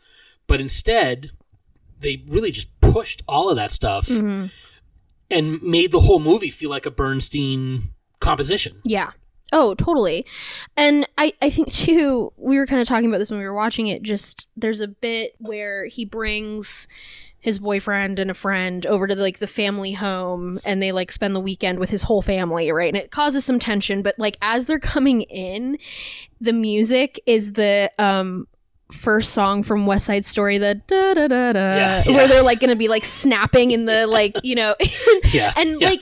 But 0.46 0.60
instead, 0.60 1.30
they 2.00 2.22
really 2.28 2.52
just 2.52 2.68
pushed 2.80 3.22
all 3.26 3.48
of 3.50 3.56
that 3.56 3.72
stuff 3.72 4.08
hmm 4.08 4.46
and 5.30 5.60
made 5.62 5.90
the 5.90 6.00
whole 6.00 6.20
movie 6.20 6.50
feel 6.50 6.68
like 6.68 6.84
a 6.86 6.90
Bernstein 6.90 7.88
composition. 8.20 8.76
Yeah. 8.84 9.10
Oh, 9.52 9.74
totally. 9.74 10.26
And 10.76 11.08
I, 11.18 11.32
I 11.40 11.50
think 11.50 11.70
too, 11.72 12.32
we 12.36 12.58
were 12.58 12.66
kind 12.66 12.80
of 12.82 12.88
talking 12.88 13.08
about 13.08 13.18
this 13.18 13.30
when 13.30 13.38
we 13.40 13.46
were 13.46 13.54
watching 13.54 13.86
it. 13.88 14.02
Just 14.02 14.46
there's 14.56 14.80
a 14.80 14.88
bit 14.88 15.34
where 15.38 15.86
he 15.86 16.04
brings 16.04 16.88
his 17.40 17.58
boyfriend 17.58 18.18
and 18.18 18.30
a 18.30 18.34
friend 18.34 18.86
over 18.86 19.06
to 19.06 19.14
like 19.14 19.38
the 19.38 19.46
family 19.46 19.92
home 19.92 20.58
and 20.64 20.82
they 20.82 20.92
like 20.92 21.12
spend 21.12 21.36
the 21.36 21.40
weekend 21.40 21.78
with 21.78 21.90
his 21.90 22.02
whole 22.04 22.22
family, 22.22 22.72
right? 22.72 22.88
And 22.88 22.96
it 22.96 23.10
causes 23.10 23.44
some 23.44 23.58
tension, 23.58 24.00
but 24.00 24.18
like 24.18 24.38
as 24.40 24.66
they're 24.66 24.78
coming 24.78 25.20
in, 25.22 25.76
the 26.40 26.54
music 26.54 27.20
is 27.26 27.52
the 27.52 27.92
um 27.98 28.48
first 28.92 29.32
song 29.34 29.62
from 29.62 29.86
West 29.86 30.06
Side 30.06 30.24
Story, 30.24 30.56
the 30.56 30.76
da 30.86 31.12
da 31.14 31.28
da 31.28 31.52
da, 31.52 31.58
Yeah, 31.58 32.02
yeah. 32.06 32.12
where 32.14 32.28
they're 32.28 32.42
like 32.42 32.60
gonna 32.60 32.76
be 32.76 32.88
like 32.88 33.04
snapping 33.04 33.72
in 33.72 33.84
the 33.84 34.06
like, 34.06 34.36
you 34.42 34.54
know, 34.54 34.74
Yeah. 35.32 35.52
and 35.58 35.78
like 35.82 36.00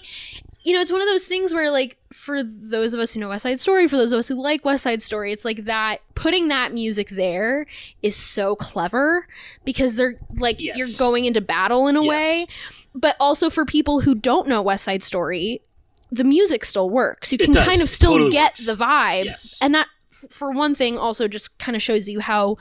you 0.64 0.72
know 0.72 0.80
it's 0.80 0.92
one 0.92 1.00
of 1.02 1.08
those 1.08 1.26
things 1.26 1.52
where 1.52 1.70
like 1.70 1.96
for 2.12 2.42
those 2.42 2.94
of 2.94 3.00
us 3.00 3.12
who 3.14 3.20
know 3.20 3.28
west 3.28 3.42
side 3.42 3.58
story 3.58 3.88
for 3.88 3.96
those 3.96 4.12
of 4.12 4.18
us 4.18 4.28
who 4.28 4.34
like 4.34 4.64
west 4.64 4.84
side 4.84 5.02
story 5.02 5.32
it's 5.32 5.44
like 5.44 5.64
that 5.64 5.98
putting 6.14 6.48
that 6.48 6.72
music 6.72 7.08
there 7.10 7.66
is 8.02 8.14
so 8.16 8.54
clever 8.56 9.26
because 9.64 9.96
they're 9.96 10.14
like 10.36 10.60
Yes. 10.60 10.76
you're 10.78 10.88
going 10.98 11.24
into 11.24 11.40
battle 11.40 11.88
in 11.88 11.96
a 11.96 12.02
Yes. 12.02 12.08
way 12.10 12.46
but 12.94 13.16
also 13.18 13.50
for 13.50 13.64
people 13.64 14.00
who 14.02 14.14
don't 14.14 14.46
know 14.48 14.62
west 14.62 14.84
side 14.84 15.02
story 15.02 15.62
the 16.10 16.24
music 16.24 16.64
still 16.64 16.88
works 16.90 17.32
you 17.32 17.38
can 17.38 17.52
kind 17.54 17.80
of 17.80 17.86
It 17.88 17.90
still 17.90 18.12
totally 18.12 18.30
get 18.30 18.52
works. 18.52 18.66
the 18.66 18.74
vibe 18.76 19.24
Yes. 19.24 19.58
and 19.62 19.74
that 19.74 19.88
f- 20.12 20.26
for 20.30 20.50
one 20.52 20.74
thing 20.74 20.96
also 20.98 21.26
just 21.26 21.58
kind 21.58 21.74
of 21.74 21.82
shows 21.82 22.08
you 22.08 22.20
how 22.20 22.56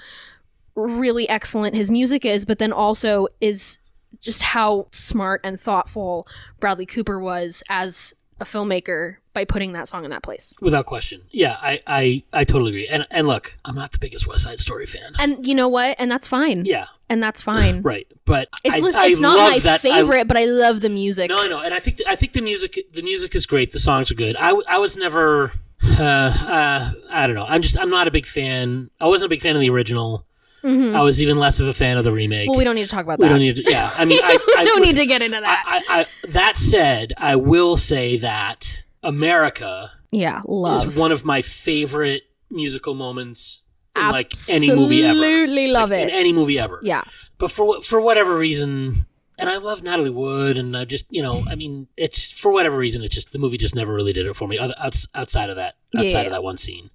really 0.75 1.27
excellent 1.27 1.75
his 1.75 1.91
music 1.91 2.25
is 2.25 2.45
but 2.45 2.57
then 2.59 2.71
also 2.71 3.27
is 3.41 3.77
just 4.21 4.41
how 4.41 4.87
smart 4.91 5.41
and 5.43 5.59
thoughtful 5.59 6.27
Bradley 6.59 6.85
Cooper 6.85 7.19
was 7.19 7.63
as 7.69 8.13
a 8.39 8.43
filmmaker 8.45 9.17
by 9.33 9.45
putting 9.45 9.73
that 9.73 9.87
song 9.87 10.03
in 10.03 10.09
that 10.11 10.23
place. 10.23 10.53
Without 10.61 10.85
question. 10.85 11.21
Yeah, 11.29 11.57
I, 11.61 11.79
I, 11.85 12.23
I 12.33 12.43
totally 12.43 12.71
agree. 12.71 12.87
And 12.87 13.05
and 13.11 13.27
look, 13.27 13.57
I'm 13.65 13.75
not 13.75 13.91
the 13.91 13.99
biggest 13.99 14.27
West 14.27 14.43
Side 14.43 14.59
Story 14.59 14.85
fan. 14.85 15.13
And 15.19 15.45
you 15.45 15.53
know 15.55 15.67
what? 15.69 15.95
And 15.99 16.11
that's 16.11 16.27
fine. 16.27 16.65
Yeah, 16.65 16.87
And 17.09 17.21
that's 17.21 17.41
fine. 17.41 17.81
right. 17.83 18.07
But 18.25 18.49
It's, 18.63 18.75
I, 18.75 18.79
listen, 18.79 19.01
I 19.01 19.07
not 19.19 19.51
my 19.53 19.59
that. 19.59 19.73
I- 19.75 19.77
favorite, 19.77 20.27
but 20.27 20.37
I 20.37 20.45
love 20.45 20.81
the 20.81 20.89
music. 20.89 21.29
no, 21.29 21.39
I 21.41 21.47
know, 21.47 21.59
and 21.61 21.73
I 21.73 21.79
think 21.79 22.01
I 22.07 22.15
think 22.15 22.33
the 22.33 22.41
music 22.41 22.79
the 22.93 23.01
music 23.03 23.35
is 23.35 23.45
great. 23.45 23.71
The 23.73 23.79
songs 23.79 24.11
are 24.11 24.15
good. 24.15 24.35
I, 24.37 24.51
I 24.67 24.77
was 24.79 24.97
never. 24.97 25.53
Uh, 25.83 26.03
uh, 26.03 26.91
I 27.09 27.25
don't 27.27 27.35
know. 27.35 27.45
I'm 27.47 27.61
just 27.61 27.77
I'm 27.77 27.89
not 27.89 28.07
a 28.07 28.11
big 28.11 28.25
fan. 28.27 28.89
I 28.99 29.07
wasn't 29.07 29.27
a 29.27 29.29
big 29.29 29.41
fan 29.41 29.55
of 29.55 29.61
the 29.61 29.69
original. 29.69 30.25
Mhm. 30.63 30.95
I 30.95 31.01
was 31.01 31.21
even 31.21 31.37
less 31.39 31.59
of 31.59 31.67
a 31.67 31.73
fan 31.73 31.97
of 31.97 32.03
the 32.03 32.11
remake. 32.11 32.47
Well, 32.49 32.57
we 32.57 32.63
don't 32.63 32.75
need 32.75 32.83
to 32.85 32.89
talk 32.89 33.03
about 33.03 33.19
We 33.19 33.25
that. 33.25 33.29
don't 33.29 33.39
need 33.39 33.55
to. 33.57 33.63
Yeah, 33.69 33.91
I 33.95 34.05
mean, 34.05 34.19
I, 34.23 34.37
I 34.57 34.61
we 34.61 34.65
don't 34.65 34.79
listen, 34.81 34.95
need 34.95 35.01
to 35.01 35.05
get 35.07 35.21
into 35.21 35.39
that. 35.41 35.83
I, 35.89 36.05
that 36.29 36.57
said, 36.57 37.13
I 37.17 37.35
will 37.35 37.77
say 37.77 38.17
that 38.17 38.83
America 39.03 39.91
yeah, 40.11 40.41
love. 40.45 40.87
is 40.87 40.95
one 40.95 41.11
of 41.11 41.25
my 41.25 41.41
favorite 41.41 42.23
musical 42.49 42.93
moments 42.93 43.63
in 43.95 44.09
like 44.09 44.31
any 44.49 44.73
movie 44.73 45.03
ever. 45.03 45.11
Absolutely 45.11 45.67
love 45.67 45.89
Like, 45.89 46.01
in 46.01 46.09
any 46.09 46.31
movie 46.33 46.59
ever. 46.59 46.79
Yeah. 46.83 47.01
But 47.37 47.51
for 47.51 47.81
for 47.81 47.99
whatever 47.99 48.37
reason, 48.37 49.05
and 49.39 49.49
I 49.49 49.57
love 49.57 49.81
Natalie 49.83 50.11
Wood, 50.11 50.57
and 50.57 50.77
I 50.77 50.85
just 50.85 51.05
you 51.09 51.23
know, 51.23 51.43
I 51.49 51.55
mean, 51.55 51.87
it's 51.97 52.29
for 52.31 52.51
whatever 52.51 52.77
reason, 52.77 53.03
it 53.03 53.09
just 53.11 53.31
the 53.31 53.39
movie 53.39 53.57
just 53.57 53.73
never 53.75 53.93
really 53.93 54.13
did 54.13 54.27
it 54.27 54.35
for 54.35 54.47
me. 54.47 54.57
Other, 54.59 54.75
outside 55.15 55.49
of 55.49 55.55
that, 55.55 55.75
outside 55.97 56.21
yeah. 56.21 56.25
of 56.27 56.31
that 56.33 56.43
one 56.43 56.57
scene, 56.57 56.91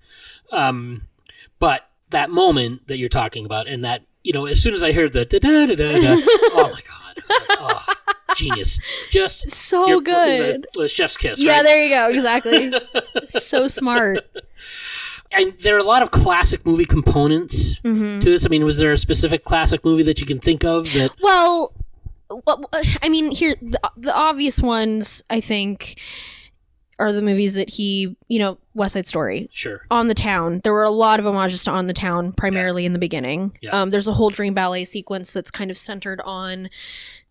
um, 0.53 1.03
but 1.59 1.89
that 2.11 2.31
moment 2.31 2.87
that 2.89 2.99
you're 2.99 3.09
talking 3.09 3.45
about, 3.45 3.67
and 3.69 3.85
that 3.85 4.03
you 4.23 4.33
know, 4.33 4.47
as 4.47 4.63
soon 4.63 4.75
as 4.75 4.83
I 4.83 4.93
heard 4.93 5.13
the 5.13 5.25
da 5.25 5.39
da 5.39 5.67
da 5.67 5.75
da, 5.77 6.17
oh 6.53 6.71
my 6.73 6.81
god, 6.83 7.17
like, 7.29 7.59
oh, 7.61 7.85
genius, 8.35 8.81
just 9.11 9.51
So 9.51 10.01
good. 10.01 10.67
the, 10.75 10.81
the 10.83 10.89
chef's 10.89 11.17
kiss, 11.17 11.41
Yeah, 11.41 11.53
right? 11.59 11.65
there 11.65 11.85
you 11.85 11.91
go. 11.91 12.09
Exactly. 12.09 12.73
so 13.41 13.69
smart. 13.69 14.27
and 15.31 15.53
there 15.61 15.75
are 15.77 15.79
a 15.79 15.83
lot 15.85 16.03
of 16.03 16.11
classic 16.11 16.65
movie 16.67 16.85
components 16.85 17.79
hmm 17.85 18.19
to 18.21 18.29
this. 18.31 18.45
I 18.45 18.49
mean, 18.49 18.65
was 18.65 18.79
there 18.79 18.93
a 18.93 18.99
specific 18.99 19.45
classic 19.45 19.85
movie 19.85 20.03
that 20.05 20.21
you 20.21 20.27
can 20.27 20.41
think 20.41 20.65
of 20.65 20.93
that? 20.95 21.13
Well, 21.23 21.73
well, 22.29 22.65
I 23.03 23.09
mean, 23.09 23.31
here 23.31 23.55
the, 23.63 23.79
the 23.97 24.13
obvious 24.15 24.61
ones 24.61 25.23
I 25.31 25.41
think 25.41 26.01
are 26.99 27.13
the 27.13 27.23
movies 27.23 27.55
that 27.55 27.71
he, 27.71 28.17
you 28.29 28.39
know, 28.39 28.59
West 28.75 28.95
Side 28.95 29.07
Story, 29.07 29.49
Sure. 29.53 29.83
On 29.91 30.09
the 30.09 30.15
Town. 30.15 30.61
There 30.65 30.73
were 30.73 30.83
a 30.85 30.91
lot 30.91 31.19
of 31.19 31.27
homages 31.27 31.65
to 31.65 31.71
On 31.71 31.87
the 31.87 31.95
Town, 31.95 32.33
primarily 32.33 32.85
in 32.87 32.93
the 32.93 32.99
beginning. 32.99 33.57
Yeah. 33.61 33.71
Um, 33.71 33.91
there's 33.91 34.09
a 34.09 34.13
whole 34.13 34.31
Dream 34.31 34.55
Ballet 34.55 34.85
sequence 34.85 35.33
that's 35.33 35.51
kind 35.51 35.71
of 35.71 35.79
centered 35.79 36.21
on 36.25 36.69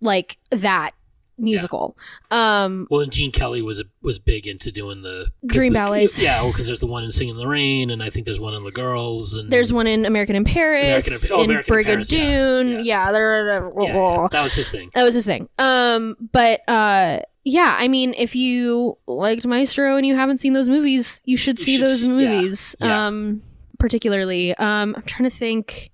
like 0.02 0.38
that 0.50 0.92
musical. 1.38 1.98
Um, 2.32 2.88
Well, 2.90 3.02
and 3.02 3.12
Gene 3.12 3.32
Kelly 3.32 3.62
was 3.62 3.84
was 4.02 4.20
big 4.20 4.48
into 4.48 4.72
doing 4.72 5.02
the 5.02 5.28
Dream 5.46 5.74
the- 5.74 5.78
ballets. 5.80 6.18
Yeah, 6.20 6.46
because 6.48 6.66
there's 6.68 6.80
the 6.80 6.88
one 6.88 7.04
in 7.04 7.12
Singing 7.12 7.36
in 7.36 7.40
the 7.40 7.48
Rain, 7.48 7.90
and 7.90 8.02
I 8.04 8.10
think 8.10 8.26
there's 8.26 8.40
one 8.40 8.54
in 8.54 8.64
The 8.64 8.72
Girls, 8.72 9.36
and 9.36 9.50
there's 9.52 9.74
one 9.74 9.88
in 9.88 10.06
American 10.06 10.36
in 10.36 10.44
Paris, 10.46 11.08
American 11.08 11.14
in- 11.14 11.40
oh, 11.40 11.44
American 11.44 11.74
in 11.76 11.80
yeah. 11.80 11.96
Brigadoon. 11.96 12.86
Yeah. 12.86 13.12
Yeah. 13.12 13.12
Yeah, 13.12 13.70
yeah, 13.82 14.28
that 14.32 14.44
was 14.44 14.54
his 14.54 14.70
thing. 14.70 14.90
That 14.94 15.04
was 15.04 15.14
his 15.14 15.26
thing. 15.26 15.50
Um, 15.60 16.16
but 16.32 16.62
uh, 16.68 17.20
yeah, 17.44 17.76
I 17.80 17.88
mean, 17.88 18.14
if 18.18 18.36
you 18.36 18.98
liked 19.08 19.46
Maestro 19.46 19.98
and 19.98 20.06
you 20.06 20.16
haven't 20.16 20.38
seen 20.38 20.54
those 20.54 20.70
movies, 20.70 21.22
you 21.26 21.38
should 21.38 21.60
You 21.60 21.66
see 21.66 21.78
should 21.78 21.88
those 21.88 22.04
yeah, 22.06 22.12
movies. 22.14 22.76
yeah. 22.80 23.08
Um, 23.08 23.42
particularly, 23.78 24.56
um, 24.56 24.94
I'm 24.96 25.04
trying 25.04 25.30
to 25.30 25.36
think 25.36 25.92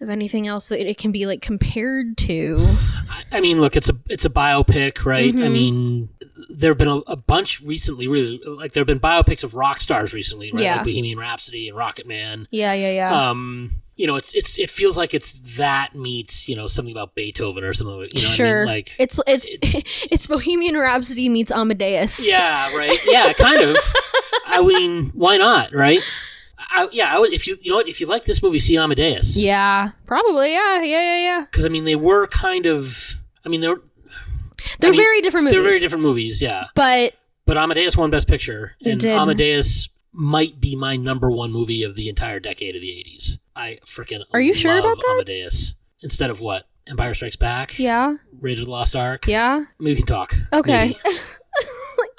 of 0.00 0.10
anything 0.10 0.46
else 0.46 0.68
that 0.68 0.88
it 0.88 0.98
can 0.98 1.10
be 1.12 1.26
like 1.26 1.40
compared 1.42 2.16
to. 2.18 2.58
I, 3.10 3.24
I 3.32 3.40
mean, 3.40 3.60
look, 3.60 3.76
it's 3.76 3.88
a 3.88 3.94
it's 4.08 4.24
a 4.24 4.30
biopic, 4.30 5.04
right? 5.04 5.34
I 5.34 5.38
Mhm. 5.38 5.52
mean, 5.52 6.08
there 6.50 6.70
have 6.70 6.78
been 6.78 6.88
a, 6.88 6.96
a 7.06 7.16
bunch 7.16 7.60
recently, 7.62 8.06
really. 8.08 8.40
Like 8.46 8.72
there 8.72 8.80
have 8.82 8.86
been 8.86 9.00
biopics 9.00 9.42
of 9.42 9.54
rock 9.54 9.80
stars 9.80 10.12
recently, 10.12 10.50
right? 10.52 10.62
Yeah. 10.62 10.76
Like 10.76 10.84
Bohemian 10.84 11.18
Rhapsody 11.18 11.68
and 11.68 11.76
Rocketman. 11.78 12.46
Yeah, 12.50 12.72
yeah, 12.74 12.92
yeah. 12.92 13.30
Um, 13.30 13.76
you 13.96 14.06
know, 14.06 14.16
it's 14.16 14.32
it's 14.34 14.58
it 14.58 14.68
feels 14.68 14.96
like 14.98 15.14
it's 15.14 15.32
that 15.56 15.94
meets 15.94 16.46
you 16.48 16.54
know 16.56 16.66
something 16.66 16.92
about 16.92 17.14
Beethoven 17.14 17.64
or 17.64 17.72
something. 17.72 17.94
You 17.94 18.00
know, 18.00 18.06
what 18.12 18.16
I 18.16 18.34
sure. 18.34 18.58
mean? 18.60 18.66
like 18.74 18.92
it's 18.98 19.18
it's 19.26 19.48
it's- 19.48 19.82
it's 20.10 20.26
Bohemian 20.26 20.76
Rhapsody 20.76 21.28
meets 21.30 21.50
Amadeus. 21.50 22.26
yeah, 22.28 22.74
right, 22.76 22.98
yeah, 23.06 23.32
kind 23.32 23.62
of. 23.62 23.76
I 24.48 24.62
mean, 24.62 25.10
why 25.14 25.38
not, 25.38 25.72
right? 25.74 26.00
I, 26.68 26.88
yeah, 26.92 27.14
I 27.14 27.18
would, 27.18 27.32
if 27.32 27.46
you 27.46 27.56
you 27.62 27.70
know 27.70 27.76
what 27.76 27.88
if 27.88 28.00
you 28.00 28.06
like 28.06 28.24
this 28.24 28.42
movie, 28.42 28.58
see 28.58 28.76
Amadeus. 28.76 29.36
Yeah, 29.36 29.90
probably. 30.06 30.52
Yeah, 30.52 30.82
yeah, 30.82 31.02
yeah, 31.02 31.18
yeah. 31.18 31.40
because 31.50 31.64
I 31.64 31.68
mean 31.68 31.84
they 31.84 31.96
were 31.96 32.26
kind 32.26 32.66
of. 32.66 33.18
I 33.44 33.48
mean 33.48 33.60
they're 33.60 33.76
They're 34.80 34.90
mean, 34.90 35.00
very 35.00 35.20
different 35.20 35.44
movies. 35.44 35.54
they're 35.54 35.62
very 35.70 35.78
different 35.80 36.02
movies, 36.02 36.42
yeah. 36.42 36.64
But 36.74 37.14
But 37.44 37.56
Amadeus 37.56 37.96
won 37.96 38.10
Best 38.10 38.26
Picture, 38.28 38.74
and 38.84 39.00
did. 39.00 39.12
Amadeus 39.12 39.88
might 40.12 40.60
be 40.60 40.74
my 40.76 40.96
number 40.96 41.30
one 41.30 41.52
movie 41.52 41.82
of 41.82 41.94
the 41.94 42.08
entire 42.08 42.40
decade 42.40 42.74
of 42.74 42.80
the 42.82 42.88
'80s. 42.88 43.38
I 43.54 43.78
freaking 43.86 44.22
Are 44.32 44.40
you 44.40 44.52
sure 44.54 44.78
about 44.78 44.96
that? 44.96 45.14
Amadeus 45.20 45.74
instead 46.00 46.30
of 46.30 46.40
what 46.40 46.66
Empire 46.88 47.14
Strikes 47.14 47.36
Back, 47.36 47.78
yeah, 47.78 48.16
Raiders 48.40 48.60
of 48.62 48.66
the 48.66 48.72
Lost 48.72 48.96
Ark. 48.96 49.26
yeah. 49.28 49.54
I 49.54 49.82
mean, 49.82 49.92
we 49.92 49.96
can 49.96 50.06
talk. 50.06 50.34
Okay. 50.52 50.96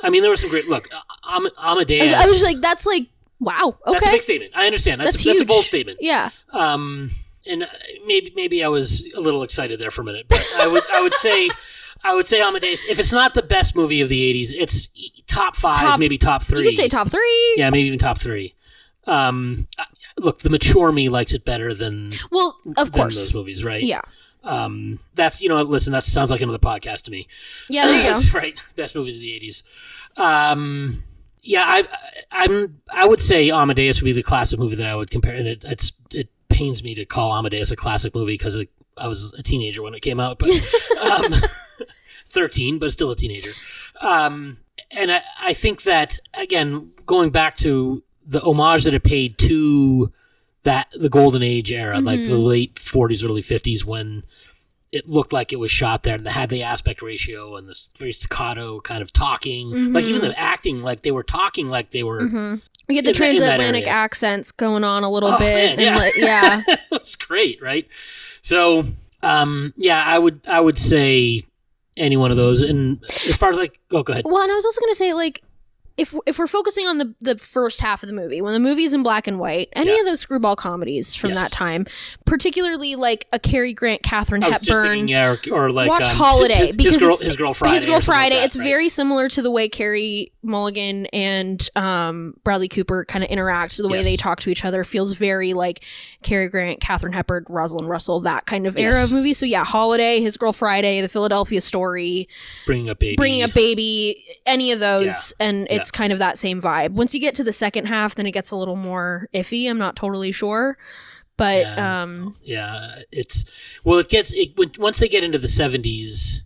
I 0.02 0.10
mean, 0.10 0.22
there 0.22 0.32
was 0.32 0.42
some 0.42 0.50
great 0.50 0.68
look. 0.68 0.88
Uh, 0.94 1.00
Am- 1.28 1.48
I 1.58 1.72
Amadeus. 1.72 2.12
was, 2.12 2.14
I 2.14 2.26
was 2.28 2.44
like, 2.44 2.62
that's 2.62 2.86
like, 2.86 3.08
wow. 3.40 3.78
Okay. 3.86 3.94
That's 3.94 4.08
a 4.08 4.12
big 4.12 4.22
statement. 4.22 4.52
I 4.56 4.66
understand. 4.66 5.02
That's 5.02 5.14
That's 5.14 5.24
that's 5.26 5.42
a 5.42 5.46
bold 5.46 5.66
statement. 5.66 6.00
yeah. 6.02 6.30
Um, 6.52 7.12
and 7.46 7.64
uh, 7.64 7.68
maybe 8.06 8.34
maybe 8.36 8.64
I 8.64 8.68
was 8.68 9.06
a 9.16 9.20
little 9.22 9.44
excited 9.44 9.80
there 9.80 9.92
for 9.92 10.02
a 10.02 10.06
minute, 10.06 10.26
but 10.28 10.46
I 10.58 10.68
would 10.68 10.84
I 10.92 11.02
would 11.02 11.14
say 11.14 11.50
I 12.04 12.14
would 12.14 12.28
say 12.28 12.42
Amadeus. 12.42 12.86
If 12.86 13.00
it's 13.00 13.12
not 13.14 13.34
the 13.34 13.42
best 13.44 13.76
movie 13.76 14.02
of 14.02 14.10
the 14.10 14.34
'80s, 14.34 14.54
it's 14.56 14.90
top 15.28 15.56
five, 15.56 15.78
Top- 15.78 16.00
maybe 16.00 16.18
top 16.18 16.44
three. 16.44 16.60
You 16.64 16.70
could 16.70 16.76
say 16.78 16.88
top 16.90 17.10
three. 17.10 17.54
Yeah, 17.58 17.70
maybe 17.70 17.88
even 17.88 18.00
top 18.00 18.20
three. 18.20 18.54
Um, 19.06 19.68
uh, 19.80 19.86
look, 20.18 20.40
the 20.40 20.50
mature 20.50 20.92
me 20.92 21.08
likes 21.08 21.34
it 21.34 21.46
better 21.46 21.74
than 21.74 22.12
Well, 22.32 22.58
of 22.76 22.92
than 22.92 23.02
course. 23.04 23.16
those 23.16 23.36
movies, 23.36 23.64
right? 23.64 23.82
Yeah. 23.84 24.02
Um, 24.44 25.00
that's 25.16 25.42
you 25.42 25.48
know, 25.50 25.62
listen, 25.62 25.94
that 25.94 26.04
sounds 26.04 26.30
like 26.32 26.42
another 26.42 26.58
podcast 26.60 27.04
to 27.04 27.12
me. 27.12 27.28
Yeah, 27.70 27.86
there 27.86 28.14
you 28.18 28.24
go. 28.32 28.38
right, 28.38 28.60
best 28.76 28.96
movies 28.96 29.16
of 29.16 29.22
the 29.22 29.32
'80s. 29.40 29.64
Um, 30.22 31.04
yeah, 31.48 31.64
I, 31.66 31.88
I'm. 32.32 32.82
I 32.94 33.08
would 33.08 33.22
say 33.22 33.50
Amadeus 33.50 34.02
would 34.02 34.06
be 34.06 34.12
the 34.12 34.22
classic 34.24 34.60
movie 34.60 34.76
that 34.76 34.86
I 34.86 34.96
would 34.96 35.10
compare, 35.10 35.34
and 35.34 35.48
it 35.48 35.64
it's, 35.66 35.94
it 36.12 36.28
pains 36.50 36.84
me 36.84 36.94
to 36.96 37.06
call 37.06 37.34
Amadeus 37.34 37.72
a 37.72 37.76
classic 37.76 38.14
movie 38.14 38.34
because 38.34 38.58
I 38.98 39.08
was 39.08 39.34
a 39.38 39.44
teenager 39.44 39.82
when 39.82 39.94
it 39.94 40.02
came 40.02 40.20
out, 40.20 40.40
but 40.40 40.50
um, 41.00 41.34
thirteen, 42.28 42.80
but 42.80 42.92
still 42.92 43.12
a 43.12 43.16
teenager. 43.16 43.52
Um, 44.02 44.58
and 44.92 45.12
I, 45.12 45.24
I 45.42 45.54
think 45.54 45.84
that 45.84 46.20
again, 46.34 46.92
going 47.06 47.30
back 47.32 47.58
to 47.58 48.04
the 48.26 48.42
homage 48.42 48.84
that 48.84 48.94
it 48.94 49.04
paid 49.04 49.38
to 49.40 50.12
that 50.64 50.88
the 50.94 51.10
golden 51.10 51.44
age 51.44 51.72
era, 51.72 52.00
like 52.02 52.26
the 52.26 52.32
Mhm. 52.32 52.44
late 52.46 52.76
'40s, 52.76 53.24
early 53.24 53.42
'50s, 53.42 53.86
when 53.86 54.24
it 54.92 55.08
looked 55.08 55.34
like 55.34 55.52
it 55.52 55.58
was 55.58 55.70
shot 55.72 56.04
there, 56.04 56.16
and 56.16 56.26
they 56.26 56.30
had 56.32 56.50
the 56.50 56.64
aspect 56.64 57.02
ratio 57.02 57.56
and 57.58 57.68
this 57.68 57.90
very 57.98 58.14
staccato 58.14 58.80
kind 58.80 59.02
of 59.02 59.12
talking, 59.12 59.92
like 59.94 60.06
even 60.06 60.22
Mhm. 60.22 60.30
the 60.30 60.40
acting, 60.40 60.82
like 60.82 61.02
they 61.02 61.12
were 61.12 61.24
talking 61.24 61.70
like 61.70 61.92
they 61.92 62.04
were. 62.04 62.22
hmm 62.28 62.56
We 62.88 62.96
get 62.96 63.04
the 63.04 63.10
In 63.12 63.18
that- 63.18 63.24
in 63.30 63.36
transatlantic 63.40 63.88
accents 63.88 64.52
going 64.54 64.86
on 64.86 65.04
a 65.04 65.12
little 65.12 65.30
Oh, 65.34 65.38
bit. 65.38 65.78
man, 65.78 65.80
yeah. 65.80 65.98
like, 65.98 66.16
yeah. 66.18 66.62
it 66.68 66.80
was 66.90 67.16
great, 67.18 67.62
right? 67.62 67.86
So, 68.42 68.86
um, 69.22 69.74
yeah, 69.76 70.02
I 70.06 70.18
would 70.18 70.40
I 70.48 70.62
would 70.62 70.78
say 70.80 71.44
any 71.98 72.16
one 72.16 72.32
of 72.32 72.38
those. 72.38 72.62
And 72.62 73.04
as 73.28 73.36
far 73.36 73.50
as 73.50 73.58
like, 73.58 73.78
oh, 73.92 74.04
go 74.04 74.14
ahead. 74.14 74.24
Well, 74.26 74.42
and 74.42 74.52
I 74.52 74.56
was 74.56 74.64
also 74.66 74.80
going 74.80 74.92
to 74.92 74.96
say, 74.96 75.14
like, 75.14 75.42
if 75.98 76.14
if 76.26 76.38
we're 76.40 76.48
focusing 76.48 76.86
on 76.88 76.98
the 77.00 77.14
the 77.22 77.38
first 77.38 77.80
half 77.82 78.04
of 78.04 78.08
the 78.08 78.14
movie, 78.16 78.42
when 78.42 78.54
the 78.54 78.60
movie's 78.60 78.94
in 78.94 79.04
black 79.04 79.28
and 79.28 79.40
white, 79.40 79.70
any 79.74 79.92
Yeah. 79.92 80.00
of 80.00 80.06
those 80.06 80.20
screwball 80.20 80.56
comedies 80.56 81.16
from 81.16 81.32
Yes. 81.32 81.44
that 81.50 81.52
time, 81.56 81.86
particularly 82.26 82.96
like 82.96 83.28
a 83.34 83.40
Cary 83.40 83.74
Grant, 83.74 84.04
Katharine 84.04 84.44
I 84.44 84.50
was 84.50 84.58
just 84.60 84.70
Hepburn. 84.70 84.88
thinking, 84.90 85.08
yeah, 85.08 85.36
or, 85.52 85.54
or 85.66 85.72
like 85.72 85.90
Watch 85.90 86.04
um, 86.04 86.16
Holiday, 86.16 86.68
his, 86.68 86.76
because 86.76 86.94
his 86.94 87.02
girl, 87.02 87.18
his 87.18 87.36
girl 87.36 87.54
Friday, 87.54 87.76
His 87.76 87.86
Girl 87.86 87.94
something 87.96 88.08
like 88.14 88.20
Friday. 88.22 88.36
that, 88.36 88.46
it's 88.46 88.58
right? 88.58 88.64
very 88.64 88.90
similar 88.90 89.28
to 89.30 89.42
the 89.42 89.52
way 89.52 89.70
Carey 89.70 90.32
Mulligan 90.44 91.08
and 91.08 91.70
um, 91.76 92.36
Bradley 92.44 92.68
Cooper 92.68 93.06
kind 93.06 93.24
of 93.24 93.30
interact. 93.30 93.78
The 93.78 93.88
way 93.88 93.98
Yes. 94.00 94.06
they 94.06 94.16
talk 94.18 94.40
to 94.42 94.50
each 94.50 94.64
other 94.66 94.84
feels 94.84 95.14
very 95.14 95.54
like 95.54 95.84
Cary 96.24 96.48
Grant, 96.50 96.80
Katharine 96.80 97.14
Hepburn, 97.14 97.46
Rosalind 97.50 97.90
Russell, 97.90 98.20
that 98.22 98.46
kind 98.46 98.68
of 98.68 98.78
era 98.78 98.94
Yes. 98.94 99.06
of 99.06 99.14
movie. 99.14 99.34
So 99.34 99.46
yeah, 99.46 99.64
Holiday, 99.66 100.22
His 100.22 100.38
Girl 100.38 100.54
Friday, 100.54 101.02
The 101.02 101.10
Philadelphia 101.10 101.62
Story, 101.62 102.28
bringing 102.66 102.90
up 102.90 103.00
baby, 103.00 103.16
Bringing 103.16 103.42
Up 103.44 103.54
Baby, 103.54 104.24
any 104.46 104.72
of 104.72 104.80
those, 104.80 105.34
and 105.40 105.68
it's 105.70 105.87
kind 105.92 106.14
of 106.14 106.20
that 106.20 106.38
same 106.38 106.62
vibe. 106.62 106.92
Once 106.92 107.14
you 107.14 107.20
get 107.20 107.36
to 107.36 107.44
the 107.44 107.54
second 107.54 107.86
half, 107.86 108.16
then 108.16 108.26
it 108.26 108.32
gets 108.32 108.52
a 108.52 108.56
little 108.56 108.76
more 108.76 109.28
iffy. 109.34 109.70
I'm 109.70 109.78
not 109.78 109.96
totally 109.96 110.32
sure, 110.32 110.78
but 111.38 111.60
Yeah. 111.62 112.02
um, 112.04 112.36
Yeah, 112.44 113.00
it's 113.12 113.46
well, 113.84 114.00
it 114.00 114.10
gets 114.10 114.32
it 114.34 114.52
once 114.80 115.00
they 115.00 115.08
get 115.08 115.24
into 115.24 115.38
the 115.38 115.48
seventies. 115.48 116.44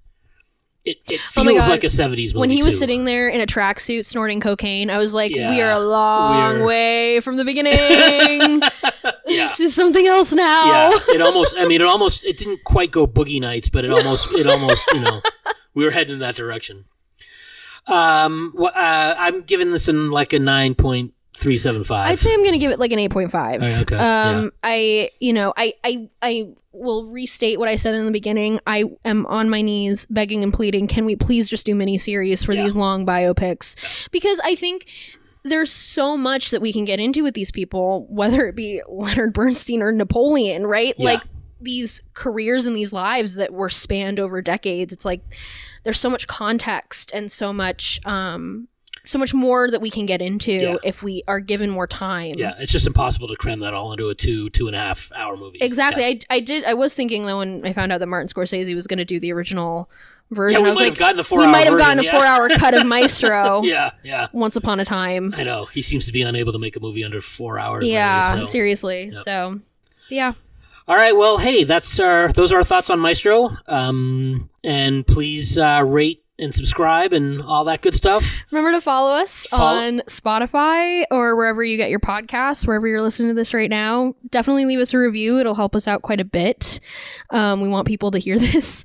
It, 0.84 0.98
it 1.12 1.22
Oh 1.38 1.44
feels 1.44 1.60
God. 1.60 1.70
like 1.70 1.84
a 1.84 1.92
seventies 1.92 2.34
movie. 2.34 2.40
when 2.40 2.50
he 2.50 2.64
was 2.64 2.74
too. 2.74 2.80
sitting 2.80 3.06
there 3.06 3.30
in 3.30 3.40
a 3.40 3.46
tracksuit 3.46 4.04
snorting 4.04 4.40
cocaine, 4.40 4.90
I 4.90 4.98
was 4.98 5.14
like, 5.14 5.32
"We 5.32 5.62
are 5.62 5.70
a 5.70 5.80
long 5.80 6.54
we're- 6.56 6.66
way 6.66 7.20
from 7.20 7.38
the 7.38 7.46
beginning. 7.46 7.78
yeah, 9.28 9.48
This 9.50 9.60
is 9.60 9.76
something 9.76 10.08
else 10.08 10.34
now." 10.34 10.90
yeah, 10.90 10.98
it 11.10 11.22
almost. 11.28 11.56
I 11.56 11.66
mean, 11.66 11.82
it 11.82 11.88
almost. 11.88 12.24
It 12.26 12.36
didn't 12.38 12.64
quite 12.64 12.90
go 12.92 13.06
boogie 13.06 13.40
nights, 13.40 13.70
but 13.70 13.86
it 13.86 13.92
almost. 13.92 14.32
It 14.32 14.48
almost. 14.48 14.84
You 14.92 15.02
know, 15.02 15.22
we 15.76 15.86
were 15.86 15.92
heading 15.92 16.14
in 16.14 16.20
that 16.20 16.34
direction. 16.36 16.86
Um, 17.88 18.54
wh- 18.58 18.76
uh, 18.76 19.16
I'm 19.18 19.42
giving 19.42 19.72
this 19.72 19.88
in 19.90 20.12
like 20.12 20.34
a 20.34 20.40
nine 20.40 20.76
point 20.76 21.14
three 21.36 21.58
seven 21.58 21.84
five. 21.84 22.10
I'd 22.12 22.20
say 22.20 22.34
I'm 22.34 22.44
gonna 22.44 22.58
give 22.60 22.72
it 22.72 22.80
like 22.80 22.92
an 22.92 23.00
8.5. 23.00 23.60
Oh, 23.62 23.82
okay, 23.82 23.96
Um, 23.96 24.52
I, 24.64 25.10
you 25.20 25.34
know, 25.34 25.54
I, 25.58 25.74
I, 25.84 26.10
I 26.22 26.48
will 26.74 27.08
restate 27.08 27.58
what 27.60 27.68
I 27.68 27.76
said 27.78 27.96
in 27.96 28.06
the 28.06 28.12
beginning. 28.12 28.60
I 28.68 28.84
am 29.06 29.26
on 29.26 29.50
my 29.50 29.62
knees 29.62 30.06
begging 30.08 30.44
and 30.44 30.54
pleading. 30.54 30.88
Can 30.88 31.06
we 31.06 31.16
please 31.16 31.50
just 31.50 31.66
do 31.66 31.74
miniseries 31.76 32.46
for 32.46 32.54
Yeah. 32.54 32.64
these 32.64 32.76
long 32.76 33.06
biopics? 33.06 33.76
Because 34.12 34.40
I 34.44 34.56
think 34.56 34.88
there's 35.44 35.72
so 35.72 36.16
much 36.16 36.52
that 36.52 36.62
we 36.62 36.72
can 36.72 36.86
get 36.86 37.00
into 37.00 37.24
with 37.24 37.34
these 37.34 37.50
people, 37.50 38.06
whether 38.10 38.46
it 38.48 38.56
be 38.56 38.82
Leonard 38.88 39.34
Bernstein 39.34 39.82
or 39.82 39.92
Napoleon, 39.92 40.68
right? 40.68 40.94
Yeah. 40.98 41.06
Like 41.14 41.22
these 41.60 42.04
careers 42.14 42.68
and 42.68 42.76
these 42.76 42.94
lives 42.94 43.36
that 43.36 43.52
were 43.54 43.70
spanned 43.70 44.20
over 44.20 44.42
decades. 44.42 44.92
It's 44.94 45.06
like 45.06 45.22
there's 45.84 46.00
so 46.00 46.10
much 46.10 46.28
context 46.28 47.12
and 47.14 47.32
so 47.32 47.52
much, 47.54 48.00
um, 48.06 48.68
so 49.04 49.18
much 49.18 49.34
more 49.34 49.70
that 49.72 49.82
we 49.82 49.90
can 49.90 50.06
get 50.06 50.22
into 50.22 50.52
Yeah. 50.52 50.76
if 50.84 51.02
we 51.02 51.24
are 51.28 51.40
given 51.40 51.70
more 51.70 51.88
time. 51.88 52.34
Yeah, 52.38 52.54
it's 52.60 52.72
just 52.72 52.86
impossible 52.86 53.28
to 53.30 53.36
cram 53.36 53.60
that 53.62 53.74
all 53.74 53.92
into 53.92 54.10
a 54.10 54.16
two 54.16 54.50
two 54.52 54.68
and 54.68 54.76
a 54.76 54.80
half 54.80 55.12
hour 55.16 55.36
movie. 55.38 55.58
Exactly. 55.62 56.04
Yeah, 56.04 56.20
I, 56.30 56.36
I 56.36 56.40
did. 56.40 56.64
I 56.66 56.74
was 56.76 56.94
thinking 56.94 57.26
though 57.26 57.40
when 57.40 57.66
I 57.66 57.74
found 57.74 57.92
out 57.92 57.98
that 58.00 58.08
Martin 58.08 58.28
Scorsese 58.30 58.76
was 58.76 58.88
going 58.88 59.00
to 59.00 59.06
do 59.06 59.20
the 59.20 59.32
original 59.34 59.90
yeah 59.90 59.98
version. 60.32 60.62
we 60.62 60.68
I 60.68 60.72
was 60.72 60.80
might 60.80 60.84
like, 60.86 60.94
have 60.94 61.00
gotten 61.00 61.18
the 61.18 61.24
four. 61.24 61.40
we 61.40 61.46
hour 61.46 61.52
might 61.52 61.66
have 61.68 61.78
gotten 61.78 62.00
a 62.00 62.04
yeah. 62.04 62.12
four-hour 62.12 62.50
cut 62.58 62.74
of 62.74 62.86
Maestro. 62.86 63.64
Yeah, 63.64 63.92
yeah. 64.04 64.28
Once 64.32 64.56
upon 64.56 64.80
a 64.80 64.86
time. 64.86 65.34
I 65.36 65.44
know 65.44 65.66
he 65.66 65.82
seems 65.82 66.06
to 66.06 66.14
be 66.14 66.22
unable 66.22 66.54
to 66.54 66.60
make 66.60 66.76
a 66.76 66.80
movie 66.80 67.04
under 67.04 67.22
four 67.22 67.60
hours. 67.60 67.84
Yeah, 67.86 68.32
lately, 68.32 68.46
so. 68.46 68.52
seriously. 68.52 69.06
Yep. 69.08 69.18
So, 69.18 69.60
yeah. 70.10 70.34
All 70.88 70.96
right. 70.96 71.16
Well, 71.16 71.38
hey, 71.38 71.64
that's 71.64 72.00
our 72.00 72.30
those 72.30 72.54
are 72.54 72.58
our 72.58 72.64
thoughts 72.64 72.90
on 72.90 73.00
Maestro. 73.00 73.50
Um, 73.68 74.50
and 74.64 75.06
please 75.06 75.58
uh, 75.58 75.84
rate 75.86 76.24
and 76.40 76.56
subscribe 76.56 77.14
and 77.14 77.40
all 77.44 77.64
that 77.66 77.82
good 77.84 77.96
stuff. 77.96 78.44
Remember 78.50 78.72
to 78.72 78.82
follow 78.82 79.12
us 79.12 79.46
Follow- 79.52 79.78
on 79.80 80.02
Spotify 80.08 81.04
or 81.12 81.36
wherever 81.36 81.64
you 81.64 81.78
get 81.78 81.92
your 81.92 82.00
podcasts, 82.00 82.66
wherever 82.66 82.88
you're 82.88 83.02
listening 83.02 83.30
to 83.30 83.36
this 83.36 83.54
right 83.54 83.70
now. 83.70 84.16
Definitely 84.32 84.66
leave 84.66 84.80
us 84.80 84.92
a 84.96 84.98
review. 84.98 85.38
It'll 85.38 85.54
help 85.54 85.76
us 85.76 85.88
out 85.88 86.02
quite 86.02 86.20
a 86.20 86.26
bit. 86.26 86.80
Um, 87.30 87.62
we 87.62 87.68
want 87.70 87.86
people 87.86 88.10
to 88.10 88.18
hear 88.18 88.40
this. 88.40 88.84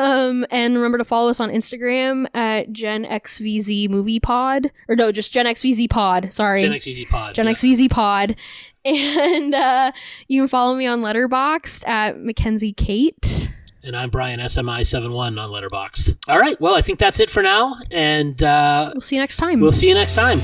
Um, 0.00 0.44
and 0.50 0.74
remember 0.74 0.98
to 0.98 1.04
follow 1.04 1.30
us 1.30 1.38
on 1.38 1.50
Instagram 1.50 2.26
at 2.34 2.72
Gen 2.72 3.04
XVZ 3.04 3.88
Movie 3.88 4.18
Pod. 4.18 4.72
Or 4.88 4.96
no, 4.96 5.12
just 5.12 5.30
Gen 5.30 5.46
XVZ 5.46 5.88
Pod. 5.90 6.32
Sorry. 6.32 6.60
Gen 6.60 6.72
X 6.72 6.88
Easy 6.88 7.04
Pod. 7.04 7.36
Gen 7.36 7.46
yeah. 7.46 7.52
XVZ 7.52 7.90
Pod. 7.90 8.34
And 8.82 9.54
uh, 9.54 9.92
you 10.26 10.40
can 10.40 10.48
follow 10.48 10.74
me 10.74 10.86
on 10.86 11.02
Letterboxd 11.02 11.86
at 11.86 12.18
Mackenzie 12.18 12.72
Kate. 12.72 13.50
And 13.82 13.96
I'm 13.96 14.10
Brian 14.10 14.40
SMI71 14.40 15.40
on 15.40 15.50
Letterboxd. 15.50 16.16
All 16.28 16.38
right. 16.38 16.60
Well, 16.60 16.74
I 16.74 16.82
think 16.82 16.98
that's 16.98 17.18
it 17.20 17.30
for 17.30 17.42
now. 17.42 17.76
And 17.90 18.42
uh, 18.42 18.90
We'll 18.94 19.00
see 19.00 19.16
you 19.16 19.22
next 19.22 19.38
time. 19.38 19.60
we'll 19.60 19.72
see 19.72 19.88
you 19.88 19.94
next 19.94 20.14
time. 20.14 20.40